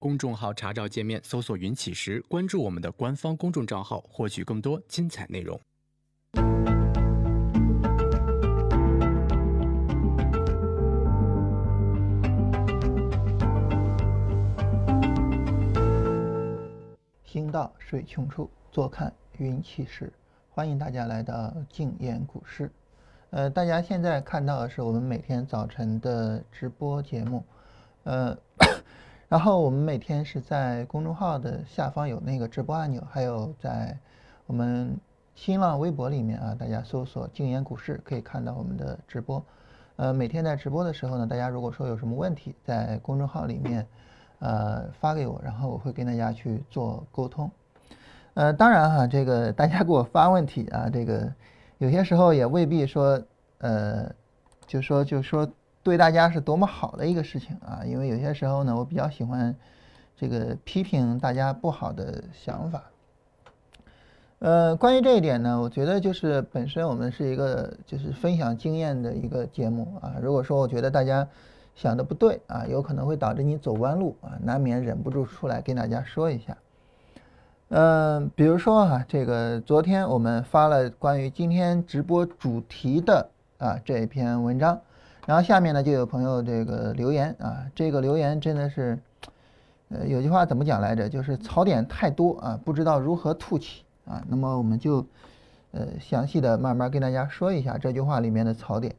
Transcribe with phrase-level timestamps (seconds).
[0.00, 5.60] 公众号查找界面搜索“云起时”，关注我们的官方公众账号，获取更多精彩内容。
[17.24, 20.12] 行到水穷处，坐看云起时。
[20.48, 22.70] 欢迎大家来到静言股市。
[23.30, 27.44] 呃，大家现在看到的是我们每天早晨的直播节目。
[28.04, 28.38] 呃，
[29.28, 33.96] 然后我们每天是在公众号的下方有那个直播按钮，还有在
[34.46, 34.98] 我们
[35.34, 39.44] 新浪微博里面啊，大家搜索“静言股市”可以看到我们的直播。
[39.96, 43.86] 呃，每天在直播的时候呢，大家如果说有什么问题，在公众号里面。
[44.40, 47.50] 呃，发给我，然后我会跟大家去做沟通。
[48.34, 51.28] 呃，当然哈，这个大家给我发问题啊，这个
[51.78, 53.20] 有些时候也未必说，
[53.58, 54.08] 呃，
[54.64, 55.50] 就说就说
[55.88, 59.54] 对大家是多么好的一个事情啊，因为有些时候呢，我比较喜欢
[60.16, 62.84] 这个批评大家不好的想法。
[64.38, 71.26] 呃，关于这一点呢，我觉得就是本身我们是一个就是分享经验的一个节目啊，如果说我觉得大家。
[71.74, 76.58] 想的不对啊，有可能会导致你走弯路啊，难免忍不住出来跟大家说一下。
[77.68, 84.80] 嗯，比如说哈，这个昨天我们发了关于今天直播主题的啊这篇文章，
[85.28, 88.98] 然后下面呢就有朋友这个留言啊，这个留言真的是，
[89.90, 91.06] 呃，有句话怎么讲来着？
[91.06, 94.24] 就是槽点太多啊，不知道如何吐起啊。
[94.26, 95.04] 那么我们就
[95.72, 98.94] 呃详细的慢慢跟大家说一下这句话里面的槽点。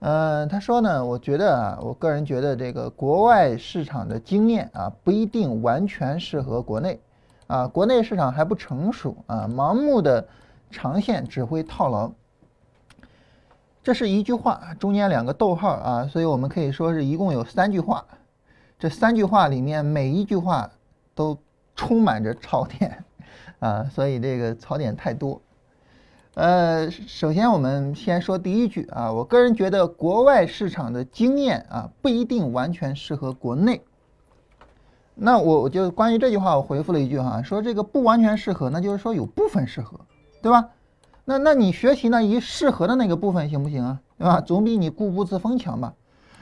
[0.00, 7.00] 嗯，他说呢，我觉得啊，我个人觉得这个国外市场的经验啊，不一定完全适合国内，
[7.46, 10.28] 啊，国内市场还不成熟啊，盲目的
[10.70, 12.12] 长线只会套牢。
[13.86, 18.04] 这是一句话，中间两个逗号啊，所以我们可以说是一共有三句话，
[18.80, 20.68] 这三句话里面每一句话
[21.14, 21.38] 都
[21.76, 23.04] 充满着槽点
[23.60, 25.40] 啊， 所以这个槽点太多。
[26.34, 33.80] 呃，首先我们先说第一句啊，我个人觉得国外市场的经验啊不一定完全适合国内。
[35.14, 40.00] 那我我就关于这句话，我回复了一句哈，说这个不完全适合，那就是说有部分适合，
[40.42, 40.70] 对吧？
[41.26, 44.00] 那那你学习那一适合的那个部分行不行啊？
[44.16, 44.40] 对吧？
[44.40, 45.92] 总比你固步自封强吧。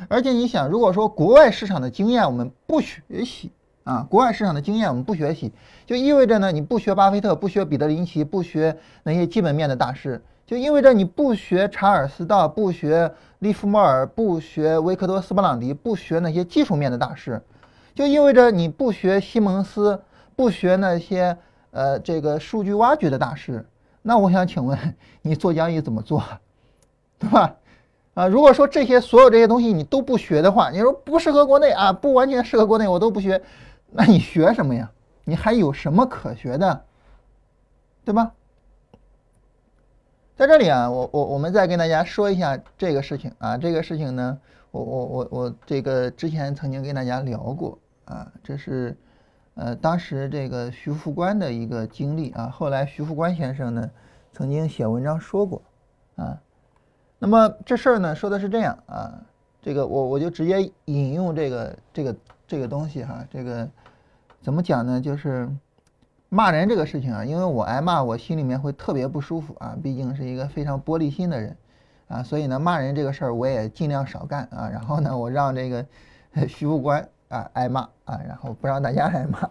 [0.09, 3.51] 而且你想，如果说国外市场的经验我们不学习。
[3.85, 5.53] 啊，国外市场的经验我们不学习，
[5.85, 17.43] 就意味着呢，你不学巴菲特，不学彼得林奇，不学那些基本面的大师，就意味着你不学查尔斯道，不学利弗莫尔，不学维克多斯布朗迪，不学那些技术面的大师，
[17.95, 20.01] 就意味着你不学西蒙斯，
[20.35, 21.37] 不学那些
[21.71, 23.67] 呃这个数据挖掘的大师。
[24.07, 24.79] 那我想请问
[25.23, 26.23] 你做交易怎么做，
[27.19, 27.57] 对吧？
[28.13, 33.43] 啊，如果说这些所有这些东西你都不学的话，你说不适合国内啊，不完全适合国内，我都不学。
[33.91, 34.91] 那你学什么呀？
[35.25, 36.85] 你还有什么可学的，
[38.05, 38.33] 对吧？
[40.37, 44.39] 在这里啊，我我我们再跟大家说一下这个事情啊，这个事情呢，
[44.71, 48.95] 我我我我这个之前曾经跟大家聊过啊，这是
[49.55, 53.91] 呃当时这个徐副官的一个经历啊，后来徐副官先生呢
[54.33, 55.63] 曾经写文章说过
[56.17, 56.41] 啊，
[57.19, 59.21] 那么这事儿呢说的是这样啊，
[59.63, 62.17] 这个我我就直接引用这个这个
[62.47, 63.69] 这个东西哈，这个。
[64.43, 65.01] 怎么讲呢？
[65.01, 65.49] 就是
[66.29, 69.75] 骂人这个事情啊，因为我挨骂，我心里面会特别不舒服啊。
[69.83, 71.57] 毕竟是一个非常玻璃心的人
[72.09, 74.69] 啊，所以呢，骂人这个事儿我也尽量少干啊。
[74.69, 75.87] 然后呢，我让这个
[76.47, 79.51] 徐副官啊挨骂啊，然后不让大家挨骂。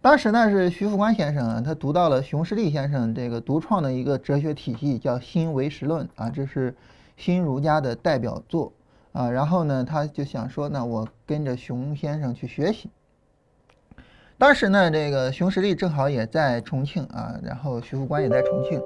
[0.00, 6.74] 当时呢是徐副官先生啊，他读到了熊十力先生这个独创的一个哲学体系，叫新唯识论啊，这是
[7.16, 8.72] 新儒家的代表作
[9.12, 9.28] 啊。
[9.30, 12.88] 然后呢，他就想说呢，我跟着熊先生去学习。
[14.38, 18.80] 当时呢，这个熊十力正好也在重庆啊，然后徐副官也在重庆，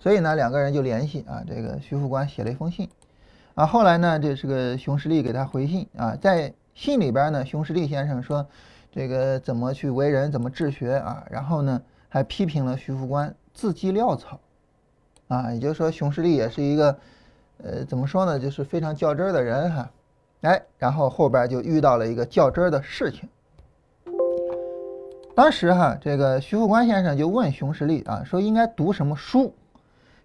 [0.00, 1.42] 所以呢，两个人就联系啊。
[1.44, 2.88] 这个徐副官写了一封信，
[3.56, 8.46] 啊，后来呢，这是个熊十力给他回信啊，在信里边呢，熊十力先生说，
[8.90, 14.40] 这个怎么去为人，怎么治学啊，然后呢，还批评了徐副官字迹潦草，
[15.28, 16.96] 啊，也就是说，熊十力也是一个，
[17.62, 19.90] 呃，怎么说呢，就是非常较真儿的人哈，
[20.42, 23.28] 哎，然后后边就遇到了一个较真儿的事情。
[25.34, 29.54] 当时哈，这个徐副官先生就问熊十力啊，说应该读什么书？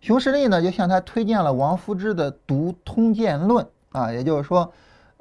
[0.01, 3.65] 熊十力呢就向他推荐了王夫之的《读通鉴论》
[3.97, 4.71] 啊，也就是说，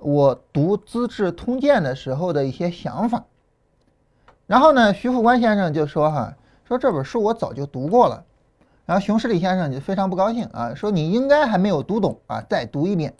[0.05, 3.25] 我读《资治通鉴》的时候的一些想法。
[4.47, 6.35] 然后呢，徐副官先生就说哈，
[6.69, 8.25] 说这本书我早就读过了。
[8.85, 13.15] 然后熊十力先生就非常不高兴啊，说你应该还没有读懂啊，再读一遍。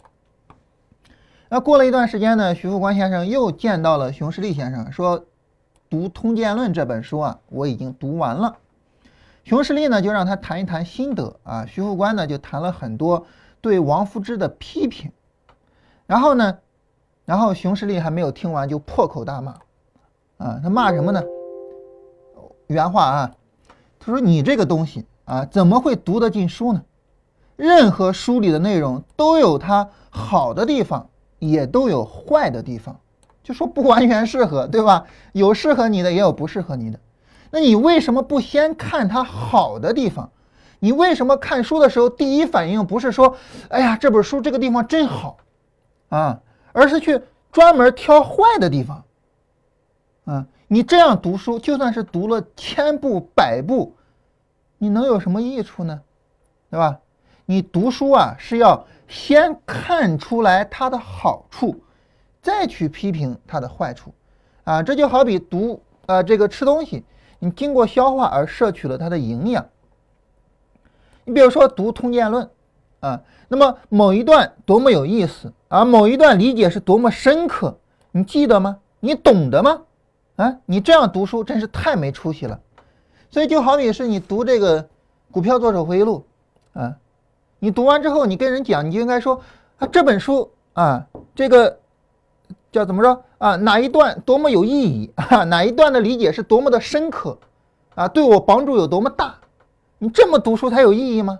[1.49, 5.25] 那过了一段时间呢，徐副官先生又见到了熊十力先生，说
[5.89, 8.57] ：“读《通鉴论》这本书啊，我已经读完了。”
[9.43, 13.25] 熊十力呢就让他谈一谈心得啊，徐副官呢就谈了很多
[13.61, 15.11] 对王夫之的批评。
[16.05, 16.59] 然后呢，
[17.25, 19.51] 然后熊十力还没有听完就破口大骂，
[20.37, 21.21] 啊，他骂什么呢？
[22.67, 23.31] 原话啊，
[23.99, 26.81] 他说：“你这个东西啊，怎么会读得进书呢？
[27.55, 32.97] 任何书里的内容都有它好的地方。”也都有坏的地方，
[33.43, 35.05] 就说不完全适合，对吧？
[35.33, 36.99] 有适合你的，也有不适合你的。
[37.51, 40.31] 那你为什么不先看它好的地方？
[40.79, 43.35] 你为什么看书的时候第一反应不是说，
[43.67, 45.37] 哎呀，这本书这个地方真好，
[46.09, 46.39] 啊，
[46.75, 47.21] 而是去
[47.53, 49.03] 专门挑坏的地方？
[50.25, 53.95] 啊，你这样读书，就算是读了千部百部，
[54.77, 56.01] 你能有什么益处呢？
[56.69, 56.99] 对吧？
[57.45, 58.85] 你读书啊，是要。
[59.07, 61.79] 先看出来它的好处，
[62.41, 64.11] 再去批评它的坏处，
[64.63, 67.03] 啊，这就好比读啊这个吃东西，
[67.37, 69.63] 你经过消化而摄取了它的营养。
[71.23, 72.45] 你比如说读《通鉴论》，
[73.07, 77.77] 啊，那么某一段多么有意思，啊某一段理解是多么深刻，
[78.11, 78.77] 你记得吗？
[78.99, 79.81] 你懂得吗？
[80.37, 82.59] 啊，你这样读书真是太没出息了。
[83.29, 84.83] 所以就好比是你读这个
[85.31, 86.25] 《股票作手回忆录》，
[86.79, 86.95] 啊。
[87.59, 89.41] 你读完之后，你跟人讲，你就应该说
[89.77, 91.79] 啊，这本书啊，这个
[92.71, 93.55] 叫怎么着啊？
[93.55, 95.43] 哪一段多么有意义啊？
[95.45, 97.37] 哪一段的理解是多么的深刻
[97.95, 98.07] 啊？
[98.07, 99.35] 对我帮助有多么大？
[99.97, 101.39] 你这么读书才有意义吗？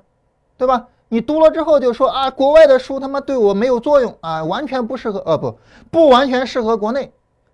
[0.58, 0.88] 对吧？
[1.08, 5.58] 你读了之后就说啊，国外的书他妈对我没有作用啊，完全不适合，呃，不
[5.92, 7.12] 不完全适合国内。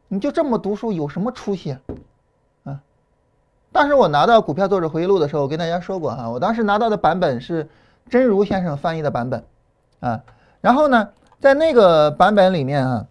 [0.07, 1.81] 你就这么读书有什么出息啊？
[2.63, 2.81] 啊！
[3.71, 7.69] 当时我拿到《股票作者回忆录》的时候，我跟大家说过哈，我当时拿到的版本是。
[8.09, 9.45] 真如先生翻译的版本，
[10.01, 10.21] 啊，
[10.59, 13.07] 然后呢，在那个版本里面啊，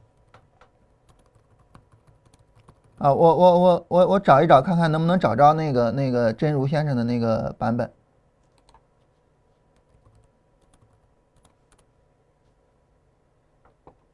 [2.98, 7.90] 啊，我我我我我找一找看看能不能找着那个那个真如先生的那个版本，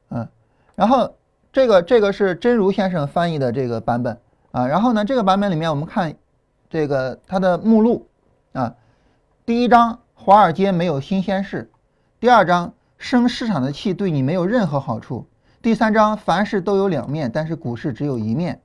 [0.09, 0.29] 嗯，
[0.77, 1.15] 然后
[1.51, 4.17] 这个这个是真如先生翻译的这个版本
[4.51, 6.15] 啊，然后呢，这个版本里面我们看
[6.69, 8.07] 这个它的目录
[8.53, 8.75] 啊，
[9.45, 9.99] 第一章。
[10.19, 11.71] 华尔街没有新鲜事。
[12.19, 15.25] 第二章，生市场的气对你没有任何好处。
[15.61, 18.59] 第三章，凡事都有两面，但是股市只有一面。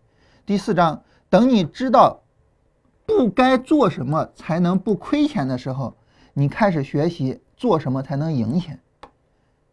[0.45, 2.23] 第四章，等你知道
[3.07, 5.95] 不该做什么才能不亏钱的时候，
[6.33, 8.81] 你开始学习做什么才能赢钱。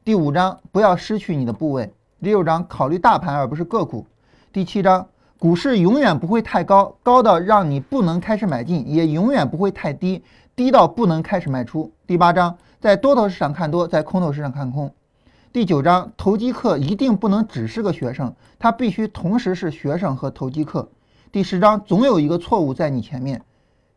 [0.04, 1.92] 第五章，不要失去你的部位。
[2.22, 4.06] 第六章，考虑大盘而不是个股。
[4.52, 5.08] 第七章，
[5.38, 10.22] 股市永远不会太高，高到让你不能开始买进，也永远不会太低。
[10.54, 11.94] 低到不能开始卖出。
[12.06, 14.94] 第八章，在多头市场看多，在空头市场看空。
[15.54, 20.90] 第九章，投机客一定不能只是个学生，他必须同时是学生和投机客。
[21.32, 23.42] 第十章，总有一个错误在你前面。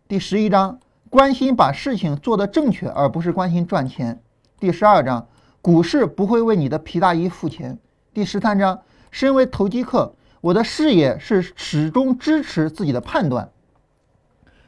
[0.07, 0.79] 第十一章，
[1.11, 4.23] 关心把事情做得正确，而不是关心赚钱。
[4.61, 5.27] 第十二章，
[5.61, 7.77] 股市不会为你的皮大衣付钱。
[8.15, 13.51] 第十三章，身为投机客，我的视野是始终支持自己的判断。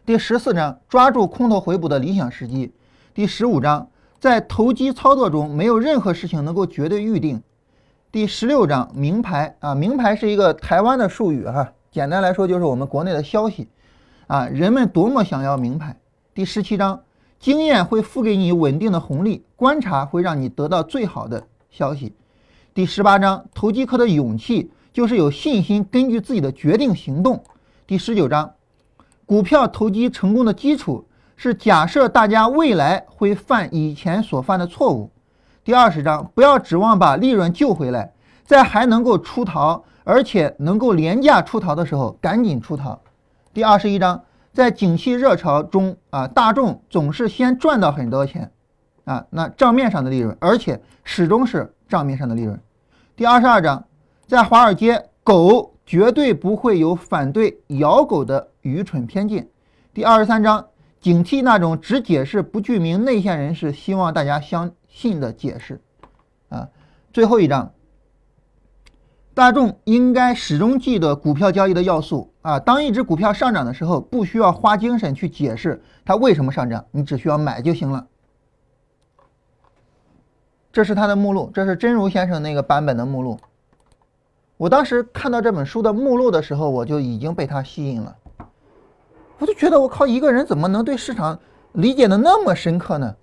[0.07, 2.73] 第十四章，抓住空头回补的理想时机。
[3.13, 7.43] 第十五章，在投机操作中，没有任何事情能够绝对预定。
[8.11, 13.69] 第十六章，名牌啊，名牌是一个台湾的术语哈，简单来说就是我们国内的消息
[14.27, 15.95] 啊，人们多么想要名牌。
[16.33, 17.03] 第十七章，
[17.39, 22.15] 经验会付给你稳定的红利，观察会让你得到最好的消息。
[22.75, 27.45] 第十八章，投机客的勇气就是有信心根据自己的决定行动。
[27.87, 28.53] 第十九章。
[29.25, 35.13] 股票投机成功的基础是假设大家未来会犯以前所犯的错误。
[35.63, 38.13] 第二十章，不要指望把利润救回来，
[38.43, 43.01] 在还能够出逃，而且能够廉价出逃的时候，赶紧出逃。
[43.53, 44.21] 第二十一章，
[44.53, 48.51] 在景气热潮中啊，大众总是先赚到很多钱
[49.05, 52.61] 啊，那账面上的利润，而且始终是账面上的利润。
[53.17, 53.85] 第二十二章，
[54.27, 55.73] 在华尔街，狗。
[55.87, 59.47] 绝对不会有反对咬狗的愚蠢偏见。
[59.93, 65.83] 第二十三章，警惕那种只解释不具名内线人士希望大家相信的解释。
[66.49, 66.71] 啊，
[67.13, 67.75] 最后一章，
[69.35, 72.33] 大众应该始终记得股票交易的要素。
[72.41, 78.07] 啊，当一只股票上涨的时候，不需要花精神去解释它为什么上涨，你只需要买就行了。
[80.75, 83.39] 这是他的目录，这是真如先生那个版本的目录。
[84.57, 88.17] 我当时看到这本书的目录的时候，我就已经被他吸引了。
[89.39, 91.39] 我就觉得，我靠，一个人怎么能对市场
[91.75, 93.15] 理解的那么深刻呢？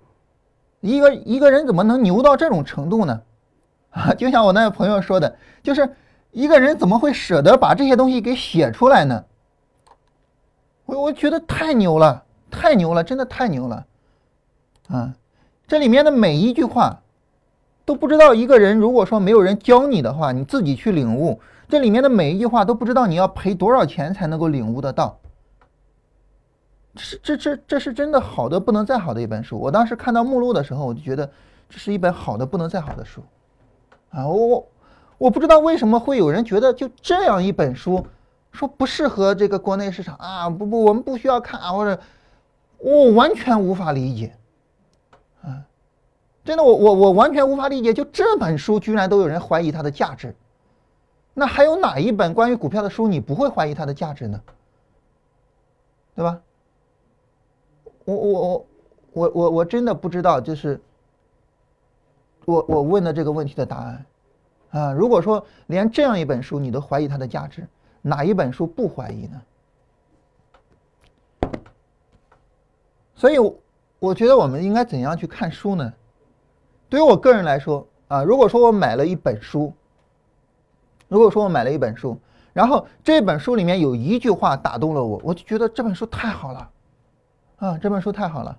[0.79, 3.21] 一个一个人怎么能牛到这种程度呢？
[3.91, 5.93] 啊，就像我那位朋友说的，就是
[6.31, 9.25] 一个人怎么会舍得把这些东西给写出来呢？
[10.85, 13.85] 我我觉得太牛了，太牛了，真的太牛了，
[14.87, 15.13] 啊，
[15.67, 17.01] 这里面的每一句话，
[17.85, 25.17] 都不知道一个人如果说没有人教你的话，你自己去领悟，这里面的每一句话都不知道你要赔多少钱才能够领悟得到。
[26.93, 29.57] 这这这这是真的好的不能再好的一本书。
[29.57, 31.29] 我当时看到目录的时候，我就觉得
[31.69, 33.21] 这是一本好的不能再好的书，
[34.09, 34.67] 啊，我我
[35.17, 38.05] 我不知道为什么会有人觉得就这样一本书
[38.51, 41.97] 说不适合这个国内市场啊，不不，我们不需要看啊，或者
[42.77, 44.35] 我完全无法理解，
[46.43, 50.35] 真的我我我完全无法理解，就这本书居然都有人怀疑它的价值，
[51.33, 54.41] 那还有哪一本关于股票的书你不会怀疑它的价值呢？
[56.15, 56.41] 对吧？
[58.05, 58.67] 我我我
[59.13, 60.81] 我我我真的不知道，就是
[62.45, 64.05] 我我问的这个问题的答案
[64.71, 64.91] 啊。
[64.93, 67.67] 如果说连这样一本书你都怀疑它的价值，
[68.01, 69.41] 哪一本书不怀疑呢？
[73.15, 73.37] 所以，
[73.99, 75.93] 我觉得我们应该怎样去看书呢？
[76.91, 79.73] 对于我个人来说啊，如果说我买了一本书，
[81.07, 82.19] 如果说我买了一本书，
[82.51, 86.69] 然后这本书里面有一句话打动了我，我就觉得这本书太好了。
[87.55, 88.57] 啊，这本书太好了！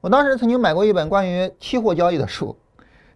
[0.00, 2.56] 我当时曾经买过一本关于期货交易的书，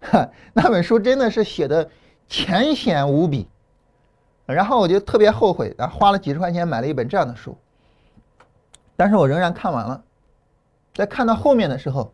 [0.01, 1.91] 哈，那本书真的是写的
[2.29, 3.49] 浅显无比，
[4.47, 7.57] 然后我就特别后悔，啊，花了几十块钱买了一本这样的书，
[8.95, 10.05] 但是我仍然看完了，
[10.95, 12.13] 在看到后面的时候，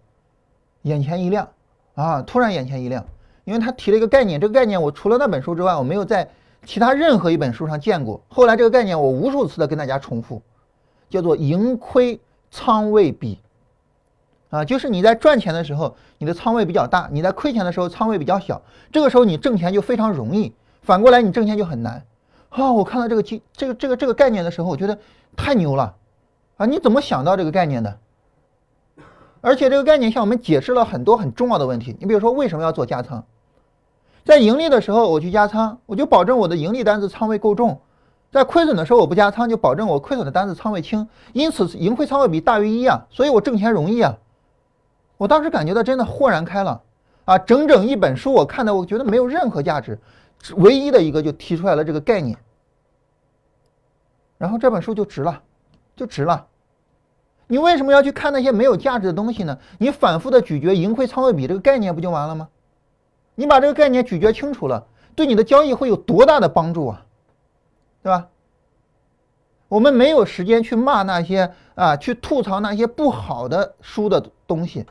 [0.83, 1.47] 眼前一亮，
[1.94, 3.04] 啊，突然眼前一亮，
[3.44, 6.28] 因为他提了一个概念，这个概念我除了那本书之外，我没有在
[6.64, 8.20] 其他任何一本书上见过。
[8.28, 10.42] 后来这个概念我无数次的跟大家重复，
[11.08, 12.20] 叫做盈亏。
[12.56, 13.40] 仓位比，
[14.48, 18.62] 啊，就是你在赚钱的时候，你的仓位比较大；你在亏钱的时候，仓位比较小。
[18.92, 22.00] 这个时候你挣钱就非常容易，反过来你挣钱就很难。
[22.50, 24.96] 啊，我看到这个这这个这个这个概念的时候，我觉得
[25.34, 25.96] 太牛了，
[26.58, 27.98] 啊，你怎么想到这个概念的？
[29.44, 31.94] 而且这个概念向我们解释了很多很重要的问题。
[32.00, 33.22] 你比如说，为什么要做加仓？
[34.24, 37.78] 在盈利的时候我去加仓，我就保证我的盈利单子仓位够重。
[38.32, 44.16] 在亏损的时候，我不加仓，就保证我亏损的单子仓位轻，因此盈亏仓位比大于一啊，所以我挣钱容易啊。
[45.18, 46.80] 我当时感觉到真的豁然开朗
[47.26, 47.36] 啊！
[47.36, 49.98] 整整一本书，我看的我觉得没有任何价值，
[50.56, 52.34] 唯一的一个就提出来了这个概念，
[54.38, 55.42] 然后这本书就值了，
[55.94, 56.46] 就值了。
[57.46, 59.58] 你为什么要去看那些没有价值的东西呢？
[59.78, 62.48] 你反复的咀嚼盈亏仓位比这个概念不就完了吗？
[63.34, 67.04] 你把这个概念咀嚼清楚了，对你的交易会有多大的帮助啊？
[68.02, 68.28] 对吧？
[69.68, 74.86] 我们没有时间去骂那些啊，去吐槽那些不好的书的东西。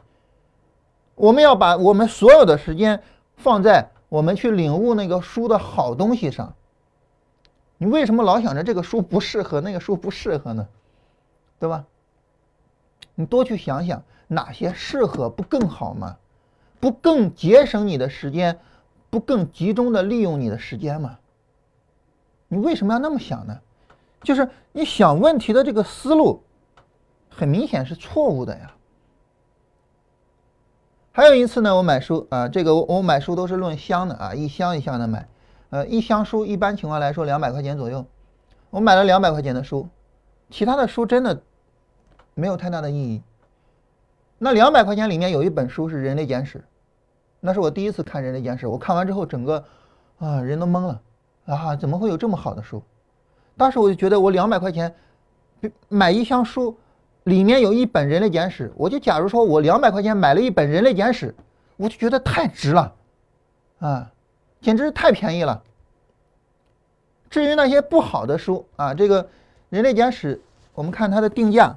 [1.16, 3.02] 我们要把我们所有的时间
[3.38, 6.54] 放在我们去领悟那个书的好东西上。
[7.78, 10.68] 你为什么老想着这个书不适合，那个书不适合呢？
[11.60, 11.86] 对吧？
[13.16, 16.18] 你多去想想哪些适合，不更好吗？
[16.80, 18.60] 不更节省你的时间，
[19.10, 21.20] 不更集中的利用你的时间吗？
[22.48, 23.60] 你为什么要那么想呢？
[24.22, 26.44] 就是你想问题的这个思路，
[27.30, 28.74] 很明显是错误的呀。
[31.12, 35.28] 还有一次呢，我买书啊，这个我我买书都是论箱的啊，一箱一箱的买，
[35.70, 38.06] 呃，一箱书一般情况来说两百块钱左右，
[38.72, 39.88] 我买了两百块钱的书，
[40.50, 41.44] 其他的书真的
[42.34, 43.22] 没有太大的意义。
[44.38, 46.60] 那两百块钱里面有一本书是《人类简史》，
[47.40, 49.64] 那是我第一次看《人类简史》，我看完之后整个
[50.20, 51.02] 啊人都懵了。
[51.46, 52.82] 啊，怎么会有这么好的书？
[53.58, 54.96] 当时我就觉得，我两百块钱
[55.90, 56.74] 买一箱书，
[57.26, 61.32] 里面有一本《人类简史》，我就假如说我两百块钱买了一本《人类简史》，
[61.76, 62.94] 我就觉得太值了，
[63.80, 64.10] 啊，
[64.62, 65.62] 简直是太便宜了。
[67.30, 69.22] 至于那些不好的书啊，这个
[69.70, 70.38] 《人类简史》，
[70.74, 71.76] 我们看它的定价，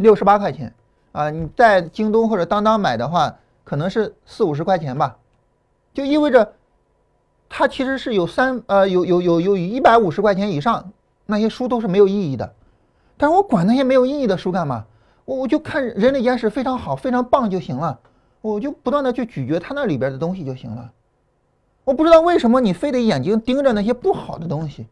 [0.00, 0.74] 六十八块钱
[1.12, 5.16] 啊，你在京东或者当当买的话，可能是四五十块钱吧，
[5.94, 6.52] 就意味着。
[7.52, 10.92] 它其实是有三呃有有有有一百五十块钱以上
[11.26, 12.54] 那些书都是没有意义的，
[13.16, 14.84] 但是我管那些没有意义的书干嘛？
[15.24, 17.98] 我我就看《人类简史》非常好非常棒就行了，
[18.40, 20.92] 我就不断的去咀嚼它那里边的东西就行了。
[21.82, 24.86] 我不知道为什么你非得眼睛盯着那些不好的东西，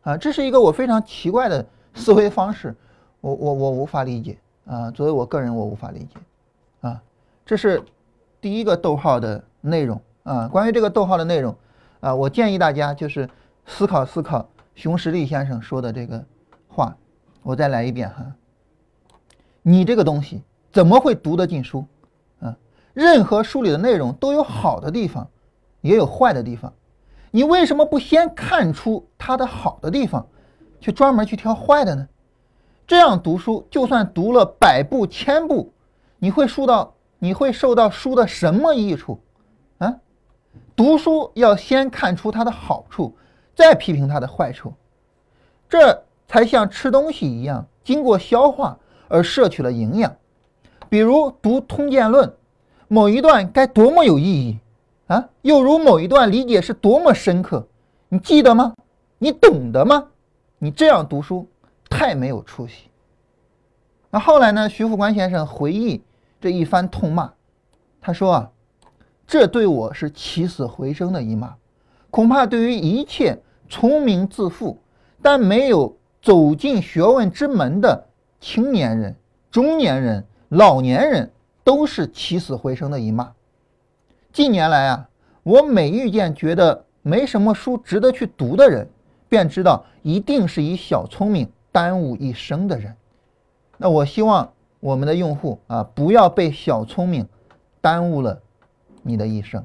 [0.00, 2.74] 啊，这是一个我非常奇怪的思维方式，
[3.22, 4.36] 我我我无法理解
[4.66, 6.16] 啊，作为我个人我无法理解，
[6.82, 7.02] 啊，
[7.46, 7.82] 这是
[8.40, 11.56] 第一个逗号的内容啊，关于这个逗号的内容。
[12.00, 13.30] 啊，我建议大家就是
[13.64, 16.24] 思考思考熊十力先生说的这个
[16.66, 16.96] 话，
[17.44, 18.26] 我再来一遍哈。
[19.62, 21.84] 你这个东西怎么会读得进书？
[22.40, 22.56] 啊，
[22.92, 25.30] 任何书里的内容都有好的地方，
[25.80, 26.72] 也有坏的地方。
[27.30, 30.26] 你为什么不先看出它的好的地方，
[30.80, 32.08] 去专门去挑坏的呢？
[32.92, 35.72] 这样读书，就算读了百部千部，
[36.18, 39.18] 你会受到你会受到书的什么益处？
[39.78, 39.96] 啊，
[40.76, 43.16] 读书要先看出它的好处，
[43.56, 44.74] 再批评它的坏处，
[45.70, 48.76] 这才像吃东西一样，经过消化
[49.08, 50.14] 而摄取了营养。
[50.90, 52.28] 比如读《通鉴论》，
[52.88, 54.58] 某一段该多么有意义！
[55.06, 57.66] 啊，又如某一段理解是多么深刻，
[58.10, 58.74] 你记得吗？
[59.16, 60.08] 你懂得吗？
[60.58, 61.48] 你这样读书
[61.92, 62.88] 太没有出息。
[64.10, 64.66] 那后来呢？
[64.66, 66.02] 徐副官先生回忆
[66.40, 67.30] 这一番痛骂，
[68.00, 68.50] 他说啊，
[69.26, 71.54] 这对我是起死回生的一骂，
[72.10, 74.78] 恐怕对于一切聪明自负
[75.20, 78.06] 但没有走进学问之门的
[78.40, 79.14] 青年人、
[79.50, 81.30] 中年人、老年人，
[81.62, 83.32] 都是起死回生的一骂。
[84.32, 85.08] 近年来啊，
[85.42, 88.88] 我每遇见觉得没什么书值得去读的人，
[89.28, 92.94] 便知道一定是以小聪明耽误一生的人。
[93.78, 97.26] 那我希望我们的用户啊，不要被小聪明
[97.80, 98.40] 耽误了
[99.02, 99.64] 你的一生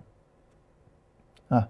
[1.49, 1.69] 啊。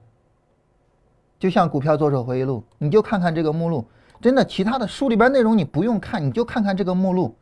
[1.39, 3.85] 就像股票作手回忆录，你就看看这个目录，
[4.21, 7.35] 真的，其他的书里边内容你不用看，你就看看这个目录，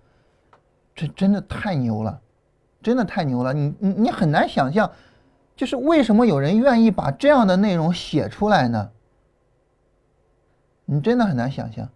[0.96, 2.22] 这真的太牛了，
[2.82, 4.90] 真的太牛了，你你你很难想象。
[5.56, 8.92] 就是为什么有人愿意把这样的内容写出来呢？
[10.84, 11.88] 你真的很难想象，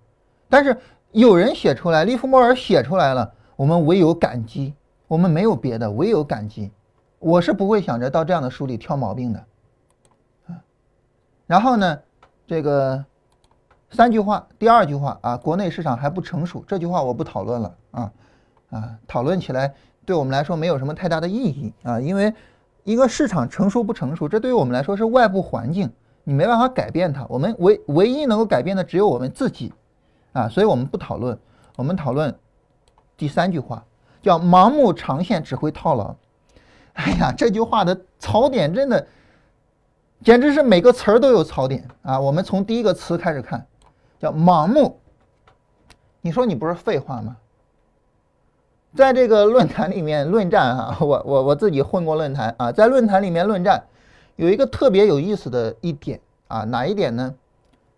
[0.49, 0.75] 但是
[1.11, 4.73] 有人写出来，利弗莫尔写出来了，我们唯有感激，
[5.07, 6.71] 我们没有别的，唯有感激。
[7.19, 9.45] 我是不会想着到这样的书里挑毛病的，
[10.47, 10.57] 啊。
[11.45, 11.99] 然后呢，
[12.47, 13.05] 这个
[13.91, 18.11] 三句话，第二句话啊，国内市场还不成熟，这句话我不讨论了啊
[18.71, 19.73] 啊，讨论起来
[20.05, 22.33] 对我们来说没有什么太大的意义啊，因为。
[22.85, 25.91] 一个市场成熟不成熟，这对于我们来说是外部环境，
[26.23, 27.23] 你没办法改变它。
[27.29, 29.71] 我们唯唯一能够改变的只有我们自己，
[30.33, 31.37] 啊，所以我们不讨论。
[31.75, 32.37] 我们讨论
[33.15, 33.85] 第三句话，
[34.21, 36.15] 叫“盲目长线只会套牢”。
[36.93, 39.07] 哎呀，这句话的槽点真的，
[40.21, 42.19] 简直是每个词儿都有槽点啊！
[42.19, 43.65] 我们从第一个词开始看，
[44.19, 44.99] 叫“盲目”。
[46.19, 47.37] 你说你不是废话吗？
[48.93, 53.81] 在这个论坛里面论战哈，我我我自己混过论坛啊，在论坛里面论战，
[54.35, 57.33] 有一个特别有意思的一点啊，哪一点呢？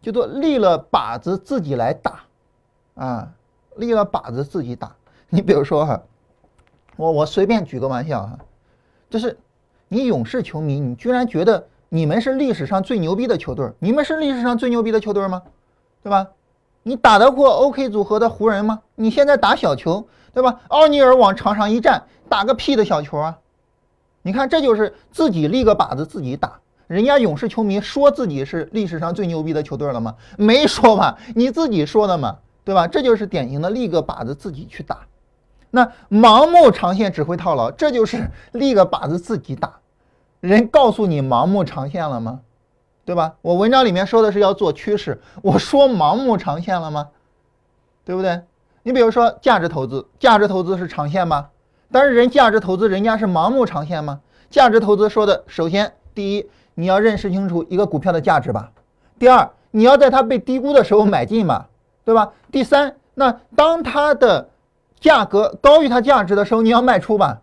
[0.01, 2.23] 叫做立了靶子自己来打，
[2.95, 3.32] 啊，
[3.75, 4.95] 立了靶子自己打。
[5.30, 6.01] 你比如说哈，
[6.97, 8.38] 我我随便举个玩笑哈，
[9.10, 9.38] 就是
[9.88, 13.71] 你勇士球迷，你居然觉得你们是历史上最牛逼的球队？
[13.80, 15.41] 你们是历史上最牛逼的球队吗？
[16.04, 16.27] 对吧？
[16.84, 18.82] 你打得过 OK 组合的湖人吗？
[18.95, 20.08] 你现在打小球？
[20.34, 20.62] 对吧？
[20.69, 23.38] 奥尼尔往场上一站，打个屁的小球啊！
[24.21, 26.60] 你看，这就是自己立个靶子自己打。
[26.88, 30.15] 人家勇士球迷说自己是历史上最牛逼的球队了吗？
[30.38, 31.17] 没说吧？
[31.36, 32.88] 你自己说的嘛，对吧？
[32.88, 35.00] 这就是典型的立个靶子自己去打。
[35.69, 39.80] 那盲目长线只会套牢，这就是 立个靶子自己打。
[40.39, 42.41] 人告诉你盲目长线了吗？
[43.04, 43.36] 对吧？
[43.41, 47.10] 我文章里面说的是要做趋势，我说盲目长线了吗？
[48.06, 48.41] 对不对？
[48.84, 51.50] 你比如说价值投资，价值投资是长线吗？
[51.91, 54.21] 但是人价值投资人家是盲目长线吗？
[54.50, 58.71] 价值投资说的，首先第一，你要认识清楚一个股票的价值吧；
[59.19, 61.69] 第二，你要在它被低估的时候买进吧，
[62.03, 62.33] 对吧？
[62.51, 64.49] 第三，那当它的
[64.99, 67.41] 价格高于它价值的时候，你要卖出吧？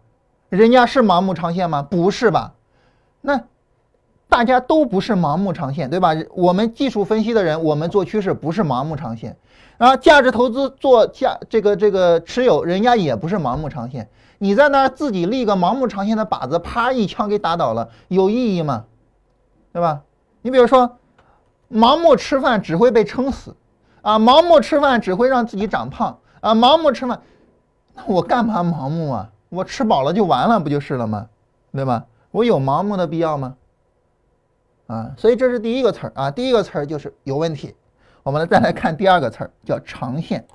[0.49, 1.83] 人家是盲目长线吗？
[1.83, 2.55] 不是吧？
[3.21, 3.40] 那
[4.29, 6.11] 大家都不是盲目长线，对吧？
[6.35, 9.37] 我们技术分析的人，我们做趋势不是盲目长线。
[9.79, 14.09] 啊，价值投资做价这个这个持有，人家也不是盲目长线。
[14.38, 18.85] 你在那自己立个盲目长线的靶子，啪一枪给打倒了，有意义吗？
[19.73, 20.03] 对吧？
[20.42, 20.99] 你比如说，
[21.71, 23.55] 盲目吃饭只会被撑死，
[24.03, 27.21] 啊，盲目吃饭只会让自己长胖，啊，盲目吃饭，
[27.95, 29.31] 那我干嘛盲目啊？
[29.49, 31.29] 我吃饱了就完了，不就是了吗？
[31.73, 32.07] 对吧？
[32.31, 33.57] 我有盲目的必要吗？
[34.87, 37.75] 啊，所以这是第一个词儿啊，第一个词儿就是有问题。
[38.23, 40.47] 我们再来看第二个词儿，叫长线，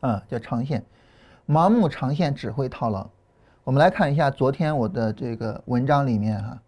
[0.00, 0.84] 啊，叫长线，
[1.46, 3.06] 盲目长线只会套牢。
[3.64, 6.58] 我们来看一下昨天我的这个文章里面哈，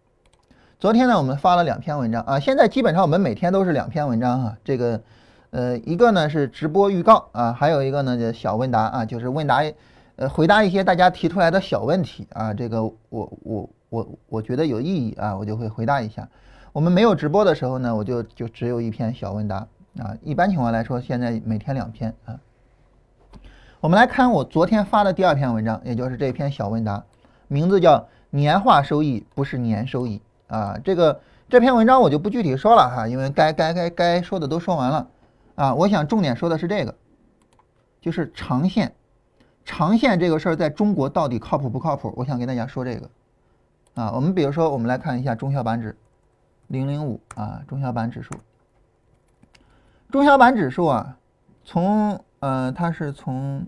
[0.78, 5.02] 昨天呢我们发了两篇文章啊，现在基本上我们每天都是两篇文章哈，这个
[5.50, 9.62] 呃一个呢是直播预告啊，还有一个呢就小问答啊，就是问答
[10.16, 16.28] 呃回答一些大家提出来的小问题啊，这个我我我我觉得有意义啊，我就会回答一下。
[16.72, 19.66] 我们没有直播的时候呢，我就就只有一篇小问答。
[19.98, 22.38] 啊，一般情况来说，现在每天两篇啊。
[23.80, 27.02] 我们来看我昨天发的第二篇文章，也就是这篇小问答，
[27.48, 30.22] 名字叫“年化收益不是年收益”。
[30.46, 30.78] 啊。
[30.84, 35.08] 这个这篇文章我就不具体说了哈，因为该该该该说的都说完了
[35.60, 35.74] 啊。
[35.74, 36.94] 我想重点说的是这个，
[38.00, 38.94] 就是长线，
[39.64, 42.12] 长线这个事儿在中国到底靠谱不靠谱？
[42.16, 43.10] 我想跟大家说这个
[43.94, 44.12] 啊。
[44.12, 45.96] 我们比如说，我们来看一下中小板指
[46.68, 48.34] 零零五啊，中小板指数，
[50.10, 51.18] 中小板指数啊，
[51.64, 53.66] 从呃它是从。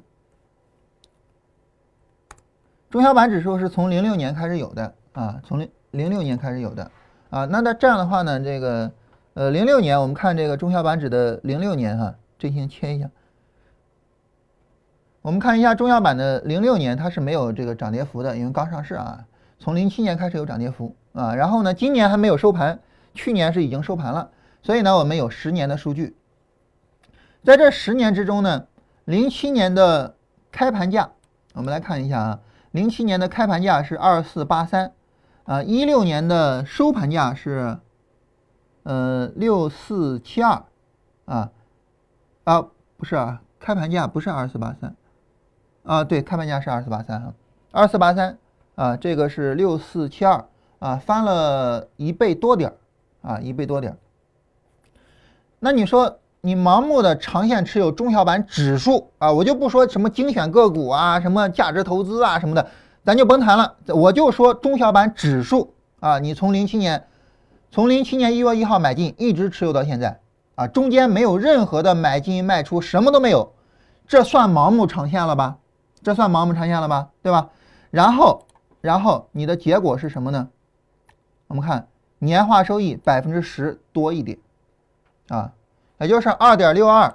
[2.91, 6.91] 中小板指数是从零六年开始有的啊，从零零六年开始有的
[7.31, 7.47] 啊。
[7.47, 8.93] 那那这样的话呢，这个
[9.35, 13.11] 呃零六年我们看这个中小板指的零六年哈，这先切一下。
[15.23, 19.25] 我们看一下中小板的零六年，它是没有这个涨跌幅的，因为刚上市啊。
[19.59, 22.81] 从零七年开始有涨跌幅啊，然后呢，今年还没有收盘，
[23.15, 26.17] 去年是已经收盘了，所以呢，我们有十年的数据。
[27.45, 28.67] 在这十年之中呢，
[29.05, 30.17] 零七年的
[30.51, 31.11] 开盘价，
[31.55, 32.41] 我们来看一下啊。
[32.73, 34.93] 零七年的开盘价是二四八三，
[35.45, 37.79] 啊，一六年的收盘价是，
[38.83, 40.65] 呃，六四七二，
[41.25, 41.51] 啊，
[42.45, 42.67] 啊，
[42.97, 44.95] 不是啊，开盘价不是二四八三，
[45.85, 47.35] 啊，对，开盘价是二四八三啊，
[47.71, 48.39] 二四八三，
[48.75, 50.45] 啊，这个是六四七二，
[50.79, 53.97] 啊，翻了一倍多点儿，啊，一倍多点儿。
[55.61, 56.19] 那你说？
[56.45, 62.67] 你盲目的长线持有中小板指数啊，我就不说什么精选个股啊，什么价值投资啊什么的，
[63.05, 63.77] 咱就甭谈了。
[63.87, 67.07] 我就说中小板指数啊，你从零七年，
[67.73, 70.21] 从零七年一月一号买进，一直持有到现在
[70.57, 73.55] 啊，中间没有任何的买进卖出，什么都没有，
[74.07, 75.57] 这算盲目长线了吧？
[76.03, 77.09] 这算盲目长线了吧？
[77.23, 77.49] 对吧？
[77.91, 78.45] 然后，
[78.83, 80.51] 然后你的结果是什么呢？
[81.47, 84.37] 我们看年化收益百分之十多一点
[85.29, 85.51] 啊。
[85.99, 87.15] 也就是二点六二，